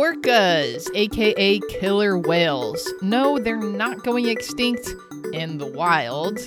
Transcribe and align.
Orcas, 0.00 0.88
aka 0.94 1.60
killer 1.68 2.16
whales. 2.16 2.90
No, 3.02 3.38
they're 3.38 3.58
not 3.58 4.02
going 4.02 4.28
extinct 4.28 4.88
in 5.34 5.58
the 5.58 5.66
wild, 5.66 6.38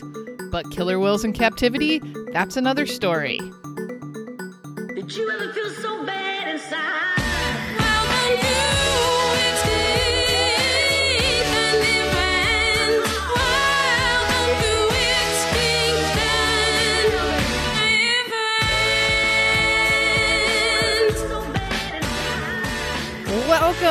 but 0.49 0.71
killer 0.71 0.97
whales 0.97 1.23
in 1.23 1.33
captivity, 1.33 2.02
that's 2.31 2.57
another 2.57 2.88
story. 2.88 3.38
Did 4.95 5.16
you 5.16 5.29
ever 5.29 5.54
feel 5.54 5.62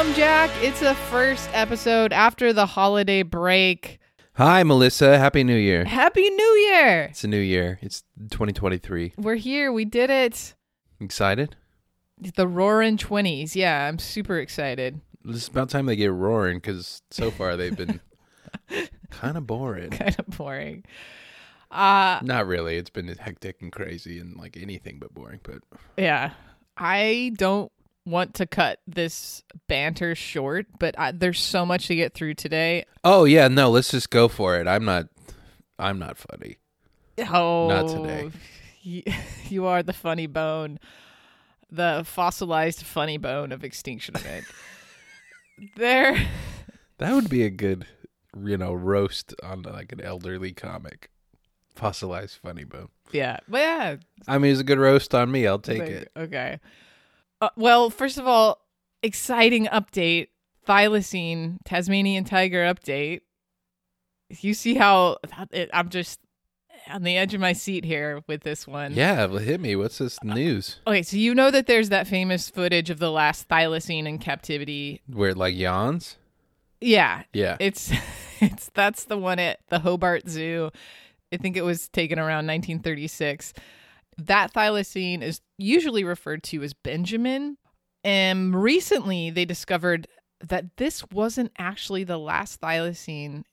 Welcome, 0.03 0.21
Jack. 0.21 0.51
It's 0.61 0.81
the 0.81 0.97
first 0.97 1.49
episode 1.53 2.13
after 2.13 2.53
the 2.53 2.67
holiday 2.67 3.23
break. 3.23 4.01
Hi, 4.33 4.65
Melissa. 4.65 5.17
Happy 5.17 5.45
New 5.45 5.55
Year. 5.55 5.85
Happy 5.85 6.29
New 6.29 6.43
Year! 6.43 7.03
It's 7.05 7.23
a 7.23 7.29
new 7.29 7.39
year. 7.39 7.79
It's 7.81 8.03
2023. 8.33 9.13
We're 9.17 9.37
here. 9.37 9.71
We 9.71 9.85
did 9.85 10.11
it. 10.11 10.57
Excited? 10.99 11.55
The 12.19 12.49
Roaring 12.49 12.97
Twenties. 12.97 13.55
Yeah, 13.55 13.87
I'm 13.87 14.01
super 14.01 14.41
excited. 14.41 15.01
It's 15.25 15.47
about 15.47 15.71
time 15.71 15.87
they 15.87 15.95
get 15.95 16.11
roaring 16.11 16.59
because 16.59 17.03
so 17.13 17.31
far 17.31 17.57
they've 17.57 17.77
been 17.77 18.01
kind 19.11 19.37
of 19.37 19.47
boring. 19.47 19.91
Kind 19.91 20.17
of 20.19 20.37
boring. 20.37 20.83
Uh 21.71 22.19
Not 22.25 22.49
really. 22.49 22.77
It's 22.77 22.91
been 22.91 23.07
hectic 23.07 23.63
and 23.63 23.71
crazy 23.71 24.19
and 24.19 24.37
like 24.37 24.57
anything 24.57 24.99
but 24.99 25.15
boring. 25.15 25.39
But 25.45 25.59
yeah. 25.97 26.33
I 26.77 27.31
don't 27.37 27.71
want 28.05 28.35
to 28.35 28.47
cut 28.47 28.81
this 28.87 29.43
banter 29.69 30.15
short, 30.15 30.67
but 30.79 30.99
I, 30.99 31.13
there's 31.13 31.41
so 31.41 31.65
much 31.65 31.87
to 31.89 31.95
get 31.95 32.15
through 32.15 32.35
today. 32.35 32.85
oh 33.05 33.25
yeah, 33.25 33.49
no. 33.49 33.71
Let's 33.71 33.91
just 33.91 34.11
go 34.11 34.29
for 34.29 34.57
it. 34.59 34.67
I'm 34.67 34.85
not. 34.85 35.07
I'm 35.79 35.99
not 35.99 36.17
funny. 36.19 36.59
Oh, 37.19 37.69
Not 37.69 37.89
today. 37.89 38.31
You, 38.83 39.03
you 39.49 39.67
are 39.67 39.83
the 39.83 39.93
funny 39.93 40.27
bone, 40.27 40.79
the 41.71 42.03
fossilized 42.07 42.83
funny 42.85 43.19
bone 43.19 43.53
of 43.53 43.65
Extinction 43.65 44.15
Event. 44.17 44.45
there, 45.77 46.17
That 46.99 47.15
would 47.15 47.29
be 47.29 47.43
a 47.45 47.51
good, 47.51 47.87
you 48.43 48.57
know, 48.57 48.73
roast 48.73 49.35
on 49.43 49.63
like 49.63 49.93
an 49.93 50.01
elderly 50.01 50.53
comic. 50.53 51.11
Fossilized 51.75 52.39
funny 52.43 52.65
bone. 52.65 52.89
yeah, 53.13 53.39
but 53.49 53.59
yeah, 53.59 53.97
I 54.29 54.39
mean, 54.39 54.53
it's 54.53 54.61
a 54.61 54.65
good 54.65 54.79
roast 54.79 55.15
on 55.15 55.31
me. 55.31 55.47
I'll 55.47 55.59
take 55.59 55.81
Like, 55.81 55.89
it. 55.91 56.11
Okay. 56.17 56.61
Uh, 57.43 57.49
well, 57.57 57.91
first 57.91 58.19
of 58.19 58.27
all, 58.27 58.61
exciting 59.03 59.67
update: 59.67 60.29
thylacine 60.67 61.59
Tasmanian 61.65 62.25
tiger 62.25 62.65
update. 62.65 63.23
You 64.31 64.55
see 64.55 64.75
how 64.75 65.19
it, 65.51 65.69
I'm 65.75 65.89
just 65.89 66.21
on 66.89 67.03
the 67.03 67.17
edge 67.17 67.35
of 67.35 67.41
my 67.41 67.53
seat 67.53 67.85
here 67.85 68.23
with 68.29 68.43
this 68.43 68.67
one. 68.67 68.95
Yeah, 68.95 69.27
well, 69.27 69.39
hit 69.39 69.61
me. 69.61 69.75
What's 69.75 69.99
this 69.99 70.23
news? 70.23 70.79
Okay, 70.87 71.03
so 71.03 71.17
you 71.17 71.35
know 71.35 71.51
that 71.51 71.67
there's 71.67 71.89
that 71.89 72.07
famous 72.07 72.49
footage 72.49 72.91
of 72.91 73.01
the 73.01 73.11
last 73.11 73.49
thylacine 73.49 74.07
in 74.07 74.19
captivity. 74.19 75.03
Where 75.09 75.31
it 75.31 75.37
like 75.37 75.57
yawns? 75.57 76.17
Yeah, 76.81 77.25
Yeah. 77.33 77.57
It's 77.59 77.93
it's 78.41 78.71
that's 78.73 79.05
the 79.05 79.19
one 79.19 79.41
at 79.41 79.59
the 79.69 79.81
Hobart 79.81 80.29
Zoo. 80.29 80.71
I 81.33 81.39
think 81.39 81.57
it 81.57 81.65
was 81.65 81.89
taken 81.89 82.21
around 82.21 82.47
1936. 82.47 83.53
That 84.27 84.53
thylacine 84.53 85.23
is 85.23 85.41
usually 85.59 86.05
referred 86.05 86.43
to 86.45 86.63
as 86.63 86.73
Benjamin. 86.75 87.57
And 88.05 88.61
recently 88.61 89.31
they 89.31 89.45
discovered 89.45 90.07
that 90.41 90.77
this 90.77 91.05
wasn't 91.11 91.53
actually 91.59 92.05
the 92.05 92.19
last 92.19 92.61
thylacine 92.61 93.45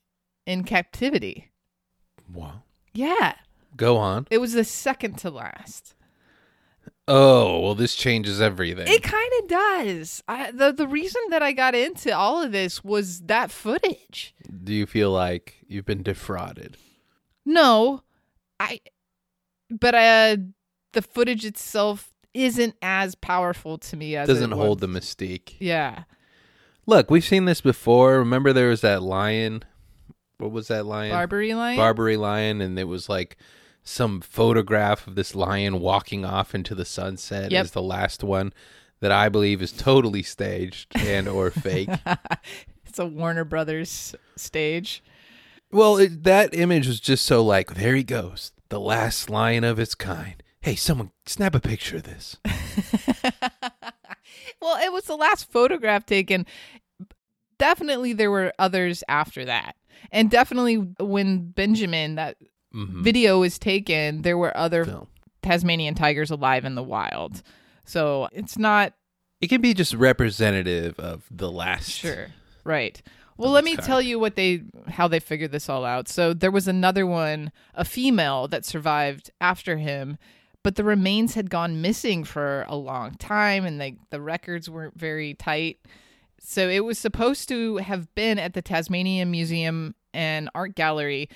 in 0.46 0.64
captivity. 0.64 1.52
wow. 2.34 2.64
Yeah, 2.94 3.36
Go 3.78 3.98
on. 3.98 4.26
it 4.32 4.40
was 4.40 4.54
the 4.54 4.64
second 4.64 5.20
to 5.20 5.30
last. 5.30 5.94
Oh, 7.08 7.60
well, 7.60 7.76
this 7.76 7.96
changes 7.96 8.42
everything. 8.42 8.88
It 8.88 9.04
kind 9.04 9.32
of 9.42 9.48
does. 9.48 10.24
I, 10.28 10.52
the 10.52 10.72
the 10.72 10.88
reason 10.88 11.22
that 11.30 11.42
I 11.44 11.52
got 11.54 11.74
into 11.76 12.16
all 12.16 12.42
of 12.44 12.52
this 12.52 12.84
was 12.84 13.22
that 13.22 13.52
footage. 13.52 14.34
Do 14.64 14.74
you 14.74 14.86
feel 14.88 15.12
like 15.12 15.58
you've 15.68 15.86
been 15.86 16.04
defrauded? 16.04 16.78
No, 17.46 18.04
I. 18.60 18.80
But 19.70 19.96
uh, 19.96 20.38
the 20.94 21.02
footage 21.02 21.46
itself 21.46 22.12
isn't 22.34 22.76
as 22.82 23.16
powerful 23.16 23.78
to 23.78 23.98
me 23.98 24.16
as 24.16 24.28
Doesn't 24.28 24.52
it 24.54 24.56
hold 24.56 24.80
the 24.80 24.88
mystique. 24.88 25.54
Yeah, 25.60 26.04
Look, 26.86 27.12
we've 27.12 27.24
seen 27.24 27.46
this 27.46 27.62
before. 27.62 28.18
Remember, 28.18 28.52
there 28.52 28.70
was 28.70 28.82
that 28.82 29.04
lion. 29.04 29.64
What 30.40 30.52
was 30.52 30.70
that 30.70 30.86
lion? 30.88 31.12
Barbary 31.12 31.54
lion. 31.54 31.78
Barbary 31.78 32.18
lion, 32.18 32.62
and 32.62 32.80
it 32.80 32.86
was 32.86 33.08
like 33.10 33.38
some 33.84 34.22
photograph 34.22 35.06
of 35.06 35.14
this 35.16 35.36
lion 35.36 35.80
walking 35.82 36.26
off 36.26 36.56
into 36.56 36.74
the 36.74 36.86
sunset 36.86 37.52
Yep. 37.52 37.64
as 37.64 37.72
the 37.72 37.82
last 37.84 38.24
one 38.24 38.54
that 39.02 39.12
I 39.12 39.30
believe 39.30 39.62
is 39.62 39.72
totally 39.72 40.24
staged 40.24 40.88
and 40.98 41.28
or 41.28 41.52
fake. 41.52 41.90
it's 42.86 42.98
a 43.00 43.06
Warner 43.06 43.44
Brothers 43.46 44.16
stage. 44.36 45.04
Well, 45.72 45.98
it, 45.98 46.24
that 46.24 46.56
image 46.56 46.88
was 46.88 47.00
just 47.00 47.24
so 47.26 47.44
like, 47.44 47.76
there 47.76 47.96
he 47.96 48.04
goes, 48.04 48.52
the 48.70 48.80
last 48.80 49.30
lion 49.30 49.64
of 49.64 49.78
its 49.80 49.94
kind. 49.94 50.42
Hey, 50.62 50.76
someone 50.76 51.12
snap 51.26 51.56
a 51.56 51.60
picture 51.60 51.98
of 51.98 52.04
this. 52.04 52.38
well, 54.62 54.78
it 54.84 54.92
was 54.92 55.06
the 55.06 55.16
last 55.16 55.50
photograph 55.52 56.06
taken. 56.06 56.46
Definitely, 57.58 58.14
there 58.14 58.32
were 58.32 58.54
others 58.60 59.04
after 59.10 59.46
that, 59.46 59.76
and 60.12 60.30
definitely 60.30 60.76
when 61.00 61.52
Benjamin 61.52 62.16
that 62.16 62.38
Mhm. 62.74 63.04
video 63.04 63.40
was 63.40 63.58
taken, 63.58 64.22
there 64.22 64.38
were 64.38 64.56
other 64.56 64.86
Film. 64.86 65.08
Tasmanian 65.42 65.96
tigers 65.96 66.30
alive 66.32 66.66
in 66.66 66.76
the 66.76 66.84
wild. 66.84 67.42
So 67.86 68.30
it's 68.32 68.58
not 68.58 68.94
It 69.42 69.48
can 69.48 69.62
be 69.62 69.74
just 69.74 69.94
representative 69.94 71.00
of 71.00 71.24
the 71.32 71.50
last. 71.52 71.90
Sure. 71.92 72.28
Right. 72.66 73.02
Well, 73.38 73.52
let 73.52 73.64
me 73.64 73.76
kind. 73.78 73.86
tell 73.88 74.02
you 74.02 74.20
what 74.20 74.36
they 74.36 74.64
how 74.90 75.08
they 75.08 75.20
figured 75.22 75.52
this 75.54 75.70
all 75.70 75.84
out. 75.86 76.08
So 76.10 76.34
there 76.34 76.52
was 76.52 76.68
another 76.68 77.08
one, 77.08 77.52
a 77.74 77.86
female 77.86 78.48
that 78.50 78.66
survived 78.66 79.32
after 79.42 79.78
him, 79.78 80.18
but 80.64 80.76
the 80.76 80.84
remains 80.84 81.34
had 81.34 81.50
gone 81.50 81.82
missing 81.82 82.24
for 82.24 82.66
a 82.68 82.76
long 82.76 83.16
time 83.16 83.66
and 83.66 83.80
they, 83.80 83.98
the 84.10 84.22
records 84.22 84.70
weren't 84.70 84.98
very 84.98 85.34
tight. 85.34 85.80
So 86.40 86.70
it 86.70 86.84
was 86.86 86.98
supposed 86.98 87.50
to 87.50 87.78
have 87.78 88.14
been 88.16 88.40
at 88.40 88.54
the 88.54 88.62
Tasmanian 88.62 89.32
Museum 89.32 89.96
and 90.14 90.50
Art 90.54 90.76
Gallery 90.76 91.30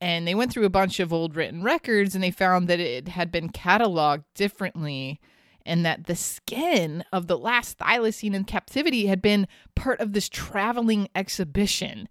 and 0.00 0.28
they 0.28 0.34
went 0.34 0.52
through 0.52 0.64
a 0.64 0.70
bunch 0.70 1.00
of 1.00 1.12
old 1.12 1.34
written 1.34 1.62
records 1.62 2.14
and 2.14 2.22
they 2.22 2.30
found 2.30 2.68
that 2.68 2.80
it 2.80 3.08
had 3.08 3.32
been 3.32 3.50
cataloged 3.50 4.24
differently 4.34 5.20
and 5.66 5.84
that 5.84 6.06
the 6.06 6.16
skin 6.16 7.04
of 7.12 7.26
the 7.26 7.36
last 7.36 7.78
thylacine 7.78 8.34
in 8.34 8.44
captivity 8.44 9.06
had 9.06 9.20
been 9.20 9.48
part 9.74 10.00
of 10.00 10.12
this 10.12 10.28
traveling 10.28 11.08
exhibition. 11.14 12.08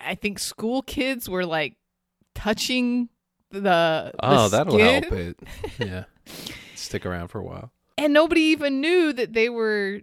I 0.00 0.14
think 0.14 0.38
school 0.38 0.82
kids 0.82 1.28
were 1.28 1.46
like 1.46 1.76
touching 2.34 3.08
the, 3.50 3.60
the 3.60 4.12
Oh, 4.20 4.48
that'll 4.48 4.74
skin, 4.74 5.02
help 5.04 5.12
it. 5.12 5.38
Yeah. 5.78 6.04
Stick 6.74 7.04
around 7.06 7.28
for 7.28 7.38
a 7.40 7.44
while. 7.44 7.72
and 7.96 8.12
nobody 8.12 8.40
even 8.42 8.80
knew 8.80 9.12
that 9.12 9.32
they 9.32 9.48
were 9.48 10.00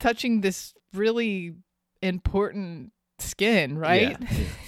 touching 0.00 0.40
this 0.40 0.74
really 0.92 1.54
important 2.02 2.92
skin, 3.18 3.78
right? 3.78 4.16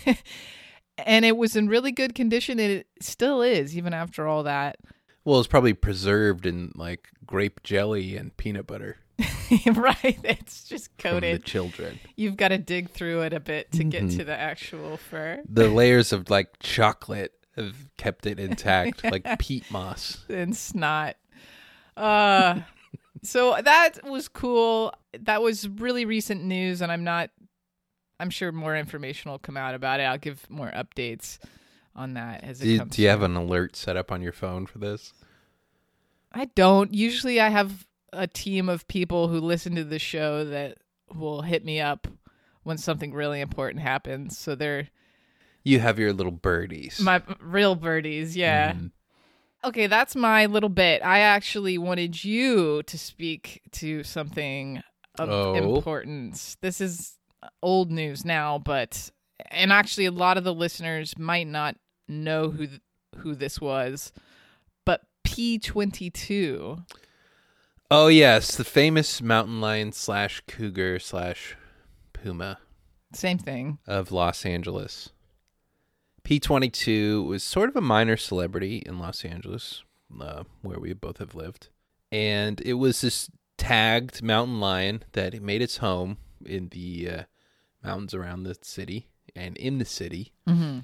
Yeah, 0.07 0.15
and 1.07 1.25
it 1.25 1.37
was 1.37 1.57
in 1.57 1.69
really 1.69 1.93
good 1.93 2.15
condition 2.15 2.59
and 2.59 2.73
it 2.73 2.87
still 3.01 3.43
is 3.43 3.77
even 3.77 3.93
after 3.93 4.27
all 4.27 4.43
that. 4.45 4.77
Well, 5.25 5.39
it's 5.39 5.49
probably 5.49 5.75
preserved 5.75 6.47
in 6.47 6.73
like 6.77 7.09
grape 7.27 7.63
jelly 7.63 8.17
and 8.17 8.37
peanut 8.37 8.67
butter 8.67 8.97
right, 9.75 10.19
it's 10.25 10.65
just 10.65 10.91
from 11.01 11.21
the 11.21 11.39
children. 11.39 11.99
You've 12.17 12.37
got 12.37 12.49
to 12.49 12.59
dig 12.59 12.91
through 12.91 13.23
it 13.23 13.33
a 13.33 13.41
bit 13.41 13.73
to 13.73 13.85
get 13.85 14.05
Mhm. 14.05 14.17
to 14.19 14.25
the 14.25 14.37
actual 14.39 14.97
fur 14.99 15.43
The 15.49 15.69
layers 15.69 16.13
of 16.13 16.29
like 16.31 16.59
chocolate 16.61 17.33
have 17.57 17.77
kept 17.97 18.27
it 18.27 18.39
intact, 18.41 19.03
like 19.05 19.27
peat 19.39 19.71
moss. 19.71 20.25
and 20.29 20.57
snot. 20.57 21.17
Uh, 21.97 22.61
so 23.23 23.57
that 23.63 24.05
was 24.05 24.29
cool. 24.29 24.93
That 25.21 25.43
was 25.43 25.69
really 25.69 26.05
recent 26.05 26.45
news, 26.45 26.81
and 26.83 26.93
I'm 26.93 27.05
not. 27.05 27.31
I'm 28.19 28.31
sure 28.31 28.51
more 28.53 28.77
information 28.77 29.31
will 29.31 29.39
come 29.39 29.57
out 29.57 29.75
about 29.75 30.01
it. 30.01 30.05
I'll 30.05 30.17
give 30.19 30.49
more 30.49 30.71
updates 30.75 31.39
on 31.95 32.15
that 32.15 32.45
as 32.45 32.61
it 32.61 32.65
Do 32.65 32.71
you, 32.71 32.79
comes. 32.79 32.97
do 32.97 33.03
you 33.03 33.09
have 33.09 33.23
an 33.23 33.37
alert 33.37 33.77
set 33.77 33.97
up 33.97 34.11
on 34.13 34.23
your 34.23 34.33
phone 34.33 34.65
for 34.67 34.79
this? 34.79 35.13
I 36.33 36.47
don't. 36.55 36.93
Usually, 36.95 37.41
I 37.41 37.49
have 37.49 37.87
a 38.13 38.27
team 38.27 38.69
of 38.69 38.87
people 38.89 39.29
who 39.29 39.41
listen 39.41 39.75
to 39.77 39.85
the 39.85 39.99
show 39.99 40.45
that 40.45 40.79
will 41.15 41.43
hit 41.43 41.65
me 41.65 41.81
up 41.81 42.09
when 42.63 42.79
something 42.79 43.13
really 43.13 43.41
important 43.41 43.83
happens. 43.83 44.37
So 44.39 44.55
they're 44.55 44.89
You 45.67 45.81
have 45.81 45.99
your 45.99 46.13
little 46.13 46.33
birdies. 46.33 47.01
my 47.01 47.23
real 47.41 47.75
birdies. 47.75 48.37
Yeah. 48.37 48.73
Mm. 48.73 48.91
Okay, 49.65 49.87
that's 49.89 50.15
my 50.15 50.47
little 50.47 50.69
bit. 50.69 51.03
I 51.05 51.19
actually 51.21 51.77
wanted 51.77 52.23
you 52.25 52.83
to 52.85 52.97
speak 52.99 53.63
to 53.73 54.05
something 54.05 54.83
of 55.19 55.29
Oh. 55.29 55.55
importance. 55.55 56.57
This 56.61 56.81
is 56.81 57.17
old 57.63 57.91
news 57.91 58.25
now, 58.25 58.59
but 58.59 59.11
and 59.51 59.73
actually 59.73 60.07
a 60.07 60.11
lot 60.13 60.37
of 60.39 60.45
the 60.45 60.55
listeners 60.55 61.19
might 61.19 61.47
not 61.49 61.77
know 62.09 62.51
who 62.51 62.67
th- 62.69 62.81
who 63.17 63.35
this 63.35 63.61
was, 63.61 64.13
but 64.85 65.03
P22 65.27 66.85
Oh 67.91 68.09
yes, 68.09 68.57
the 68.57 68.65
famous 68.65 69.21
mountain 69.23 69.61
lion 69.61 69.93
slash 69.93 70.43
cougar 70.47 70.99
slash 70.99 71.57
puma 72.13 72.59
same 73.13 73.39
thing. 73.39 73.79
of 73.87 74.13
Los 74.13 74.45
Angeles. 74.45 75.11
P22 76.27 77.25
was 77.25 77.45
sort 77.45 77.69
of 77.69 77.77
a 77.77 77.81
minor 77.81 78.17
celebrity 78.17 78.83
in 78.85 78.99
Los 78.99 79.25
Angeles, 79.25 79.85
uh, 80.21 80.43
where 80.61 80.81
we 80.81 80.93
both 80.93 81.19
have 81.19 81.37
lived. 81.37 81.69
And 82.11 82.61
it 82.63 82.75
was 82.75 83.01
this 83.01 83.31
tagged 83.57 84.25
mountain 84.25 84.59
lion 84.59 85.05
that 85.13 85.41
made 85.41 85.63
its 85.63 85.77
home 85.77 86.17
in 86.45 86.69
the 86.71 87.09
uh, 87.11 87.23
mountains 87.85 88.13
around 88.13 88.43
the 88.43 88.57
city 88.61 89.07
and 89.37 89.57
in 89.57 89.79
the 89.79 89.85
city. 89.85 90.33
Mhm. 90.49 90.83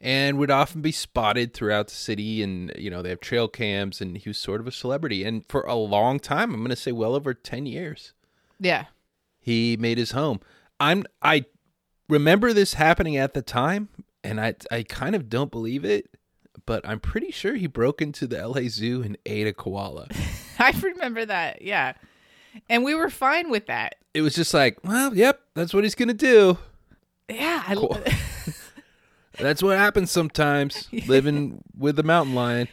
And 0.00 0.38
would 0.38 0.52
often 0.52 0.82
be 0.82 0.92
spotted 0.92 1.52
throughout 1.52 1.88
the 1.88 1.94
city. 1.94 2.40
And, 2.40 2.70
you 2.78 2.88
know, 2.90 3.02
they 3.02 3.08
have 3.08 3.18
trail 3.20 3.48
cams, 3.48 4.00
and 4.00 4.16
he 4.16 4.28
was 4.28 4.38
sort 4.38 4.60
of 4.60 4.68
a 4.68 4.72
celebrity. 4.72 5.24
And 5.24 5.44
for 5.48 5.62
a 5.62 5.74
long 5.74 6.20
time, 6.20 6.52
I'm 6.54 6.60
going 6.60 6.70
to 6.70 6.76
say 6.76 6.92
well 6.92 7.14
over 7.16 7.34
10 7.34 7.66
years 7.66 8.12
Yeah. 8.60 8.84
he 9.40 9.76
made 9.80 9.98
his 9.98 10.12
home. 10.12 10.38
I'm 10.78 11.06
I 11.22 11.46
remember 12.08 12.52
this 12.52 12.74
happening 12.74 13.16
at 13.16 13.34
the 13.34 13.42
time, 13.42 13.88
and 14.26 14.40
I 14.40 14.54
I 14.70 14.82
kind 14.82 15.14
of 15.14 15.28
don't 15.28 15.50
believe 15.50 15.84
it, 15.84 16.10
but 16.66 16.86
I'm 16.86 17.00
pretty 17.00 17.30
sure 17.30 17.54
he 17.54 17.66
broke 17.66 18.02
into 18.02 18.26
the 18.26 18.46
LA 18.46 18.62
Zoo 18.68 19.02
and 19.02 19.16
ate 19.24 19.46
a 19.46 19.52
koala. 19.52 20.08
I 20.58 20.72
remember 20.82 21.24
that. 21.24 21.62
Yeah. 21.62 21.94
And 22.68 22.84
we 22.84 22.94
were 22.94 23.10
fine 23.10 23.50
with 23.50 23.66
that. 23.66 23.96
It 24.14 24.22
was 24.22 24.34
just 24.34 24.52
like, 24.52 24.82
well, 24.82 25.14
yep, 25.14 25.40
that's 25.54 25.72
what 25.72 25.84
he's 25.84 25.94
gonna 25.94 26.14
do. 26.14 26.58
Yeah. 27.28 27.62
I, 27.66 27.74
Cool. 27.74 27.98
That's 29.38 29.62
what 29.62 29.76
happens 29.76 30.10
sometimes 30.10 30.88
living 31.06 31.62
with 31.76 31.98
a 31.98 32.02
mountain 32.02 32.34
lion. 32.34 32.68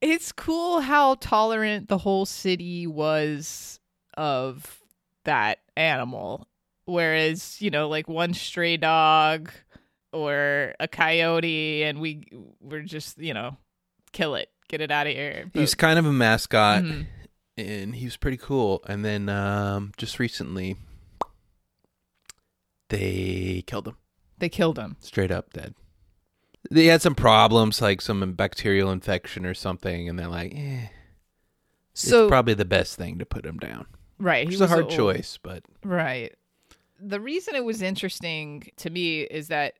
it's 0.00 0.30
cool 0.30 0.80
how 0.80 1.16
tolerant 1.16 1.88
the 1.88 1.98
whole 1.98 2.24
city 2.24 2.86
was 2.86 3.80
of 4.16 4.80
that 5.24 5.58
animal. 5.76 6.46
Whereas, 6.84 7.60
you 7.60 7.70
know, 7.70 7.88
like 7.88 8.06
one 8.06 8.32
stray 8.32 8.76
dog 8.76 9.50
or 10.12 10.74
a 10.80 10.88
coyote, 10.88 11.82
and 11.84 12.00
we 12.00 12.24
were 12.60 12.82
just, 12.82 13.18
you 13.18 13.34
know, 13.34 13.56
kill 14.12 14.34
it, 14.34 14.48
get 14.68 14.80
it 14.80 14.90
out 14.90 15.06
of 15.06 15.12
here. 15.12 15.50
He 15.52 15.60
was 15.60 15.72
But- 15.74 15.78
kind 15.78 15.98
of 15.98 16.06
a 16.06 16.12
mascot, 16.12 16.82
Mhm. 16.82 17.06
and 17.56 17.94
he 17.94 18.04
was 18.04 18.16
pretty 18.16 18.36
cool. 18.38 18.82
And 18.86 19.04
then 19.04 19.28
um, 19.28 19.92
just 19.96 20.18
recently, 20.18 20.76
they 22.88 23.62
killed 23.66 23.88
him. 23.88 23.96
they 24.38 24.48
killed 24.48 24.78
him. 24.78 24.96
straight 25.00 25.30
up 25.30 25.52
dead. 25.52 25.74
They 26.70 26.86
had 26.86 27.02
some 27.02 27.14
problems, 27.14 27.80
like 27.80 28.00
some 28.00 28.32
bacterial 28.34 28.90
infection 28.90 29.46
or 29.46 29.54
something, 29.54 30.08
and 30.08 30.18
they're 30.18 30.28
like, 30.28 30.52
eh, 30.54 30.88
So 31.94 32.24
it's 32.24 32.30
probably 32.30 32.54
the 32.54 32.64
best 32.64 32.96
thing 32.96 33.18
to 33.18 33.26
put 33.26 33.44
him 33.46 33.58
down. 33.58 33.86
right, 34.18 34.48
he 34.48 34.54
is 34.54 34.60
a 34.60 34.66
hard 34.66 34.84
old. 34.84 34.92
choice, 34.92 35.38
but 35.42 35.64
Right. 35.84 36.34
The 37.00 37.20
reason 37.20 37.54
it 37.54 37.64
was 37.64 37.80
interesting 37.80 38.70
to 38.78 38.90
me 38.90 39.22
is 39.22 39.48
that 39.48 39.74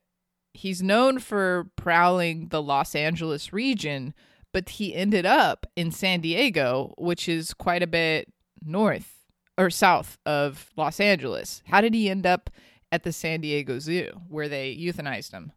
he's 0.53 0.81
known 0.81 1.19
for 1.19 1.69
prowling 1.75 2.47
the 2.49 2.61
Los 2.61 2.95
Angeles 2.95 3.53
region, 3.53 4.13
but 4.51 4.69
he 4.69 4.95
ended 4.95 5.25
up 5.25 5.65
in 5.75 5.91
San 5.91 6.21
Diego, 6.21 6.93
which 6.97 7.29
is 7.29 7.53
quite 7.53 7.83
a 7.83 7.87
bit 7.87 8.31
north 8.63 9.25
or 9.57 9.69
south 9.69 10.17
of 10.25 10.71
Los 10.75 10.99
Angeles. 10.99 11.61
How 11.67 11.81
did 11.81 11.93
he 11.93 12.09
end 12.09 12.25
up 12.25 12.49
at 12.91 13.03
the 13.03 13.11
San 13.11 13.41
Diego 13.41 13.79
Zoo 13.79 14.21
where 14.27 14.47
they 14.49 14.75
euthanized 14.75 15.31
him? 15.31 15.51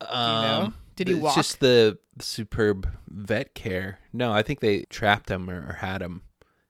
um, 0.00 0.42
know? 0.42 0.72
Did 0.96 1.08
he 1.08 1.14
it's 1.14 1.22
walk? 1.22 1.34
just 1.34 1.60
the 1.60 1.98
superb 2.20 2.88
vet 3.08 3.54
care. 3.54 3.98
No, 4.12 4.32
I 4.32 4.42
think 4.42 4.60
they 4.60 4.82
trapped 4.90 5.30
him 5.30 5.48
or, 5.48 5.66
or 5.70 5.72
had 5.74 6.02
him 6.02 6.22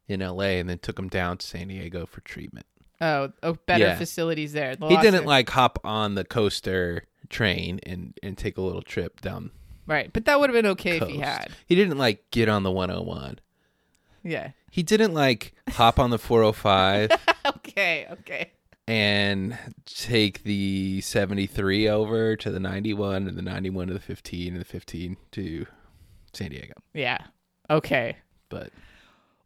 in 0.07 0.23
L.A. 0.23 0.59
and 0.61 0.69
then 0.69 0.79
took 0.79 0.99
him 0.99 1.09
down 1.09 1.39
to 1.39 1.47
San 1.47 1.69
Diego 1.69 2.07
for 2.07 2.21
treatment. 2.21 2.67
Oh, 3.01 3.33
oh 3.43 3.57
better 3.67 3.85
Yeah. 3.87 3.97
facilities 3.97 4.53
there. 4.53 4.77
The 4.77 4.87
he 4.89 4.97
didn't 4.99 5.25
like 5.25 5.49
hop 5.51 5.79
on 5.85 6.15
the 6.15 6.25
coaster 6.25 7.05
train 7.31 7.81
and 7.85 8.15
and 8.23 8.37
take 8.37 8.59
a 8.59 8.61
little 8.61 8.83
trip 8.83 9.21
down. 9.21 9.51
Right, 9.87 10.13
but 10.13 10.27
that 10.27 10.39
would 10.39 10.51
have 10.51 10.55
been 10.55 10.71
okay 10.73 10.99
if 10.99 11.09
he 11.09 11.19
had. 11.19 11.51
He 11.67 11.75
didn't 11.75 11.99
like 11.99 12.31
get 12.31 12.49
on 12.49 12.63
the 12.63 12.71
101. 12.71 13.41
Yeah. 14.23 14.51
He 14.71 14.83
didn't 14.83 15.15
like 15.15 15.55
hop 15.71 15.99
on 15.99 16.11
the 16.11 16.19
405. 16.19 17.11
okay, 17.57 18.07
okay. 18.13 18.53
and 18.87 19.59
take 19.87 20.43
the 20.45 21.01
73 21.01 21.89
over 21.89 22.37
to 22.37 22.51
the 22.51 22.61
91 22.61 23.27
and 23.27 23.37
the 23.37 23.43
91 23.43 23.89
to 23.89 23.95
the 23.95 24.01
15 24.01 24.53
and 24.53 24.61
the 24.61 24.65
15 24.65 25.17
to 25.33 25.67
San 26.33 26.51
Diego. 26.51 26.75
Yeah. 26.95 27.19
Okay. 27.69 28.17
But 28.49 28.71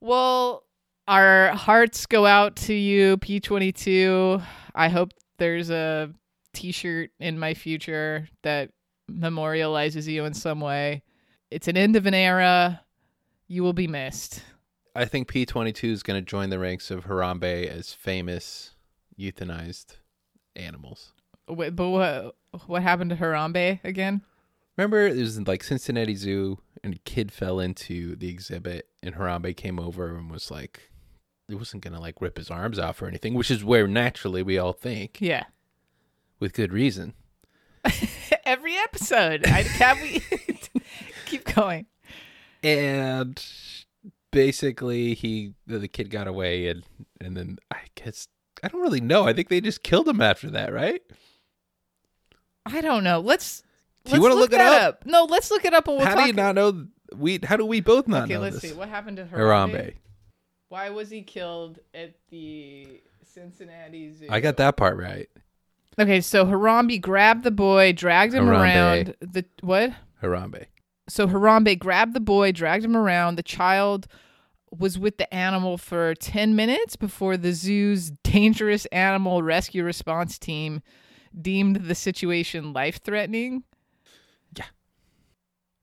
Well, 0.01 0.65
our 1.09 1.49
hearts 1.53 2.05
go 2.07 2.27
out 2.27 2.57
to 2.57 2.75
you, 2.75 3.17
P22. 3.19 4.43
I 4.75 4.89
hope 4.89 5.13
there's 5.39 5.71
a 5.71 6.11
t 6.55 6.73
shirt 6.73 7.11
in 7.19 7.39
my 7.39 7.55
future 7.55 8.29
that 8.43 8.71
memorializes 9.11 10.07
you 10.07 10.25
in 10.25 10.35
some 10.35 10.61
way. 10.61 11.03
It's 11.51 11.69
an 11.69 11.77
end 11.77 11.97
of 11.97 12.07
an 12.07 12.15
era. 12.15 12.81
You 13.49 13.63
will 13.63 13.73
be 13.75 13.87
missed. 13.87 14.43
I 14.97 15.05
think 15.05 15.31
P22 15.31 15.91
is 15.91 16.03
going 16.03 16.19
to 16.23 16.25
join 16.25 16.51
the 16.51 16.59
ranks 16.59 16.91
of 16.91 17.05
Harambe 17.05 17.67
as 17.67 17.93
famous 17.93 18.71
euthanized 19.19 19.97
animals. 20.57 21.13
Wait, 21.49 21.77
but 21.77 21.89
what 21.91 22.37
what 22.67 22.83
happened 22.83 23.11
to 23.11 23.17
Harambe 23.17 23.81
again? 23.85 24.23
Remember, 24.77 25.07
it 25.07 25.17
was 25.17 25.37
in 25.37 25.45
like 25.45 25.63
Cincinnati 25.63 26.15
Zoo, 26.15 26.59
and 26.83 26.95
a 26.95 26.99
kid 26.99 27.31
fell 27.31 27.61
into 27.61 28.17
the 28.17 28.29
exhibit, 28.29 28.89
and 29.03 29.15
Harambe 29.15 29.57
came 29.57 29.79
over 29.79 30.17
and 30.17 30.31
was 30.31 30.51
like, 30.51 30.91
he 31.49 31.55
wasn't 31.55 31.85
going 31.85 31.95
to 31.95 32.01
like 32.01 32.21
rip 32.21 32.39
his 32.39 32.51
arms 32.51 32.79
off 32.79 33.01
or 33.03 33.07
anything, 33.07 33.35
which 33.35 33.51
is 33.51 33.63
where 33.65 33.87
naturally 33.87 34.43
we 34.43 34.59
all 34.59 34.73
think, 34.73 35.19
Yeah. 35.21 35.45
With 36.45 36.53
good 36.53 36.75
reason. 36.75 37.15
Every 38.45 38.77
episode. 38.77 39.47
I 39.47 39.63
can't 39.63 39.99
we 40.03 40.23
keep 41.25 41.45
going. 41.55 41.87
and 42.63 43.43
basically 44.31 45.15
he 45.15 45.55
the, 45.67 45.79
the 45.79 45.89
kid 45.89 46.11
got 46.11 46.27
away 46.27 46.67
and 46.67 46.83
and 47.21 47.37
then 47.37 47.57
i 47.73 47.79
guess 47.95 48.27
i 48.65 48.69
don't 48.69 48.81
really 48.81 49.01
know 49.01 49.23
i 49.25 49.33
think 49.33 49.49
they 49.49 49.61
just 49.61 49.85
killed 49.85 50.09
him 50.09 50.21
after 50.21 50.51
that 50.51 50.73
right 50.73 51.01
I 52.67 52.81
don't 52.81 53.05
know. 53.05 53.21
Let's 53.21 53.63
Do 54.05 54.11
you 54.11 54.13
let's 54.15 54.23
wanna 54.23 54.35
look 54.35 54.53
it 54.53 54.57
that 54.57 54.83
up? 54.83 55.07
No, 55.07 55.25
let's 55.25 55.51
look 55.51 55.65
it 55.65 55.73
up 55.75 55.87
and 55.87 55.99
we'll 55.99 56.07
how 56.07 56.15
talk. 56.15 56.25
do 56.25 56.29
you 56.29 56.33
not 56.33 56.55
know 56.55 56.87
we 57.15 57.39
how 57.45 57.57
do 57.57 57.65
we 57.67 57.81
both 57.81 58.09
not 58.09 58.25
okay, 58.25 58.35
know 58.35 58.41
let's 58.41 58.61
this 58.61 58.71
see. 58.73 58.77
What 58.77 58.89
happened 58.89 59.19
to 59.19 59.25
Harambe? 59.25 59.73
harambe 59.73 59.95
Why 60.69 60.91
was 60.91 61.11
he 61.11 61.23
killed 61.23 61.79
at 61.95 62.15
the 62.31 63.01
Cincinnati 63.23 64.13
Zoo? 64.15 64.27
i 64.31 64.41
got 64.41 64.57
that 64.57 64.77
part 64.77 64.97
right 64.99 65.29
Okay, 65.99 66.21
so 66.21 66.45
Harambe 66.45 67.01
grabbed 67.01 67.45
the 67.45 67.51
boy, 67.51 67.93
dragged 67.93 68.35
him 68.35 68.47
Harambe. 68.47 68.61
around. 68.61 69.15
The 69.21 69.45
what? 69.61 69.93
harambe 70.23 70.67
So 71.09 71.29
Harambe 71.29 71.79
grabbed 71.79 72.15
the 72.15 72.21
boy, 72.21 72.53
dragged 72.53 72.85
him 72.85 72.97
around. 72.97 73.37
The 73.37 73.43
child 73.43 74.07
was 74.77 74.99
with 74.99 75.19
the 75.19 75.33
animal 75.33 75.79
for 75.79 76.15
10 76.15 76.57
minutes 76.57 76.97
before 76.97 77.37
the 77.37 77.53
zoo's 77.53 78.11
dangerous 78.25 78.87
animal 78.87 79.43
rescue 79.43 79.85
response 79.85 80.39
team 80.39 80.83
deemed 81.41 81.77
the 81.77 81.95
situation 81.95 82.73
life-threatening. 82.73 83.63
Yeah. 84.57 84.65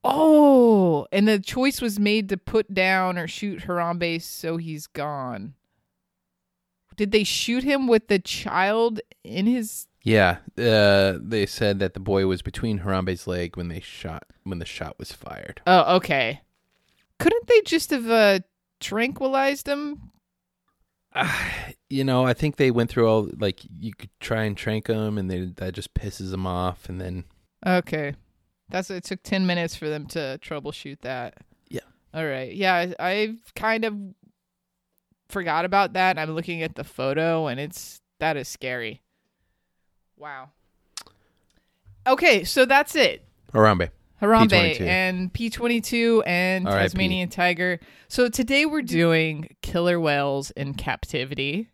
Oh, 0.03 1.07
and 1.11 1.27
the 1.27 1.39
choice 1.39 1.81
was 1.81 1.99
made 1.99 2.27
to 2.29 2.37
put 2.37 2.73
down 2.73 3.17
or 3.17 3.27
shoot 3.27 3.61
Harambe 3.61 4.21
so 4.21 4.57
he's 4.57 4.87
gone. 4.87 5.53
Did 6.97 7.11
they 7.11 7.23
shoot 7.23 7.63
him 7.63 7.87
with 7.87 8.09
the 8.09 8.19
child 8.19 8.99
in 9.23 9.45
his 9.45 9.87
yeah 10.03 10.38
uh 10.58 11.17
they 11.22 11.46
said 11.46 11.79
that 11.79 11.93
the 11.93 12.00
boy 12.00 12.25
was 12.25 12.41
between 12.41 12.79
harambe's 12.79 13.27
leg 13.27 13.55
when 13.55 13.67
they 13.67 13.79
shot 13.79 14.24
when 14.43 14.60
the 14.60 14.65
shot 14.65 14.98
was 14.98 15.12
fired 15.12 15.62
Oh, 15.67 15.98
okay. 15.98 16.41
Couldn't 17.20 17.48
they 17.48 17.62
just 17.62 17.91
have 17.91 18.10
uh, 18.10 18.39
tranquilized 18.79 19.67
him? 19.67 20.12
you 21.89 22.03
know 22.05 22.25
i 22.25 22.34
think 22.34 22.55
they 22.55 22.72
went 22.72 22.89
through 22.89 23.05
all 23.08 23.29
like 23.38 23.60
you 23.79 23.93
could 23.93 24.10
try 24.22 24.43
and 24.43 24.55
trank 24.55 24.88
him 24.88 25.17
and 25.17 25.29
they 25.29 25.51
that 25.58 25.74
just 25.74 25.93
pisses 25.93 26.31
them 26.31 26.48
off 26.48 26.88
and 26.88 27.01
then 27.01 27.25
Okay, 27.63 28.15
that's 28.70 28.89
it. 28.89 29.03
Took 29.03 29.22
ten 29.22 29.46
minutes 29.46 29.75
for 29.75 29.88
them 29.88 30.08
to 30.08 30.39
troubleshoot 30.41 31.01
that. 31.01 31.36
Yeah. 31.70 31.81
All 32.12 32.25
right. 32.25 32.51
Yeah, 32.55 32.91
I, 33.00 33.08
I've 33.12 33.53
kind 33.55 33.86
of 33.86 33.96
forgot 35.29 35.63
about 35.65 35.93
that. 35.93 36.17
I'm 36.17 36.31
looking 36.31 36.63
at 36.63 36.74
the 36.74 36.84
photo, 36.84 37.46
and 37.46 37.60
it's 37.60 38.01
that 38.20 38.36
is 38.36 38.48
scary. 38.48 39.00
Wow. 40.21 40.49
Okay, 42.05 42.43
so 42.43 42.65
that's 42.65 42.95
it. 42.95 43.25
harambe 43.53 43.89
Harambe 44.21 44.77
P22. 44.77 44.81
and 44.81 45.33
P22 45.33 46.21
and 46.27 46.67
R.I.P. 46.67 46.83
Tasmanian 46.83 47.29
tiger. 47.29 47.79
So 48.07 48.29
today 48.29 48.67
we're 48.67 48.83
doing 48.83 49.55
killer 49.63 49.99
whales 49.99 50.51
in 50.51 50.75
captivity. 50.75 51.69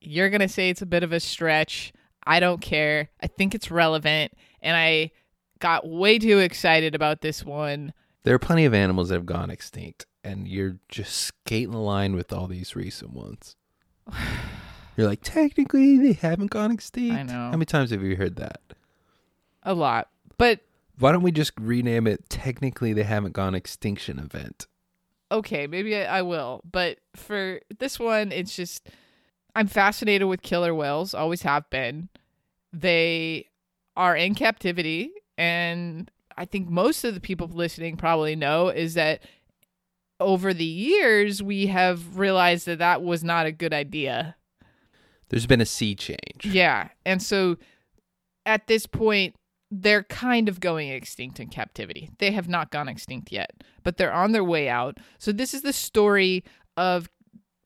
You're 0.00 0.28
going 0.28 0.40
to 0.40 0.48
say 0.48 0.70
it's 0.70 0.82
a 0.82 0.86
bit 0.86 1.04
of 1.04 1.12
a 1.12 1.20
stretch. 1.20 1.92
I 2.26 2.40
don't 2.40 2.60
care. 2.60 3.10
I 3.20 3.28
think 3.28 3.54
it's 3.54 3.70
relevant. 3.70 4.32
And 4.60 4.76
I 4.76 5.12
got 5.60 5.88
way 5.88 6.18
too 6.18 6.40
excited 6.40 6.96
about 6.96 7.20
this 7.20 7.44
one. 7.44 7.92
There 8.24 8.34
are 8.34 8.40
plenty 8.40 8.64
of 8.64 8.74
animals 8.74 9.10
that 9.10 9.14
have 9.14 9.26
gone 9.26 9.50
extinct, 9.50 10.04
and 10.24 10.48
you're 10.48 10.78
just 10.88 11.16
skating 11.16 11.70
the 11.70 11.78
line 11.78 12.16
with 12.16 12.32
all 12.32 12.48
these 12.48 12.74
recent 12.74 13.12
ones. 13.12 13.54
You're 14.98 15.06
like, 15.06 15.20
technically, 15.22 15.96
they 15.96 16.12
haven't 16.14 16.50
gone 16.50 16.72
extinct. 16.72 17.14
I 17.14 17.22
know. 17.22 17.32
How 17.32 17.52
many 17.52 17.66
times 17.66 17.92
have 17.92 18.02
you 18.02 18.16
heard 18.16 18.34
that? 18.34 18.60
A 19.62 19.72
lot. 19.72 20.08
But 20.38 20.58
Why 20.98 21.12
don't 21.12 21.22
we 21.22 21.30
just 21.30 21.52
rename 21.60 22.08
it? 22.08 22.28
Technically, 22.28 22.92
they 22.92 23.04
haven't 23.04 23.32
gone 23.32 23.54
extinction 23.54 24.18
event. 24.18 24.66
okay, 25.30 25.68
maybe 25.68 25.94
I, 25.96 26.18
I 26.18 26.22
will. 26.22 26.62
But 26.68 26.98
for 27.14 27.60
this 27.78 28.00
one, 28.00 28.32
it's 28.32 28.56
just 28.56 28.88
I'm 29.54 29.68
fascinated 29.68 30.26
with 30.26 30.42
killer 30.42 30.74
whales, 30.74 31.14
always 31.14 31.42
have 31.42 31.70
been. 31.70 32.08
They 32.72 33.46
are 33.96 34.16
in 34.16 34.34
captivity, 34.34 35.12
and 35.36 36.10
I 36.36 36.44
think 36.44 36.68
most 36.68 37.04
of 37.04 37.14
the 37.14 37.20
people 37.20 37.46
listening 37.46 37.96
probably 37.96 38.34
know 38.34 38.68
is 38.68 38.94
that 38.94 39.22
over 40.18 40.52
the 40.52 40.64
years 40.64 41.40
we 41.40 41.68
have 41.68 42.18
realized 42.18 42.66
that 42.66 42.78
that 42.78 43.00
was 43.02 43.22
not 43.22 43.46
a 43.46 43.52
good 43.52 43.72
idea. 43.72 44.34
There's 45.28 45.46
been 45.46 45.60
a 45.60 45.66
sea 45.66 45.94
change. 45.94 46.44
Yeah. 46.44 46.88
And 47.04 47.22
so 47.22 47.56
at 48.46 48.66
this 48.66 48.86
point, 48.86 49.34
they're 49.70 50.04
kind 50.04 50.48
of 50.48 50.60
going 50.60 50.88
extinct 50.88 51.38
in 51.38 51.48
captivity. 51.48 52.10
They 52.18 52.30
have 52.32 52.48
not 52.48 52.70
gone 52.70 52.88
extinct 52.88 53.30
yet, 53.30 53.62
but 53.82 53.98
they're 53.98 54.12
on 54.12 54.32
their 54.32 54.44
way 54.44 54.68
out. 54.68 54.96
So 55.18 55.30
this 55.30 55.52
is 55.52 55.62
the 55.62 55.74
story 55.74 56.44
of 56.76 57.10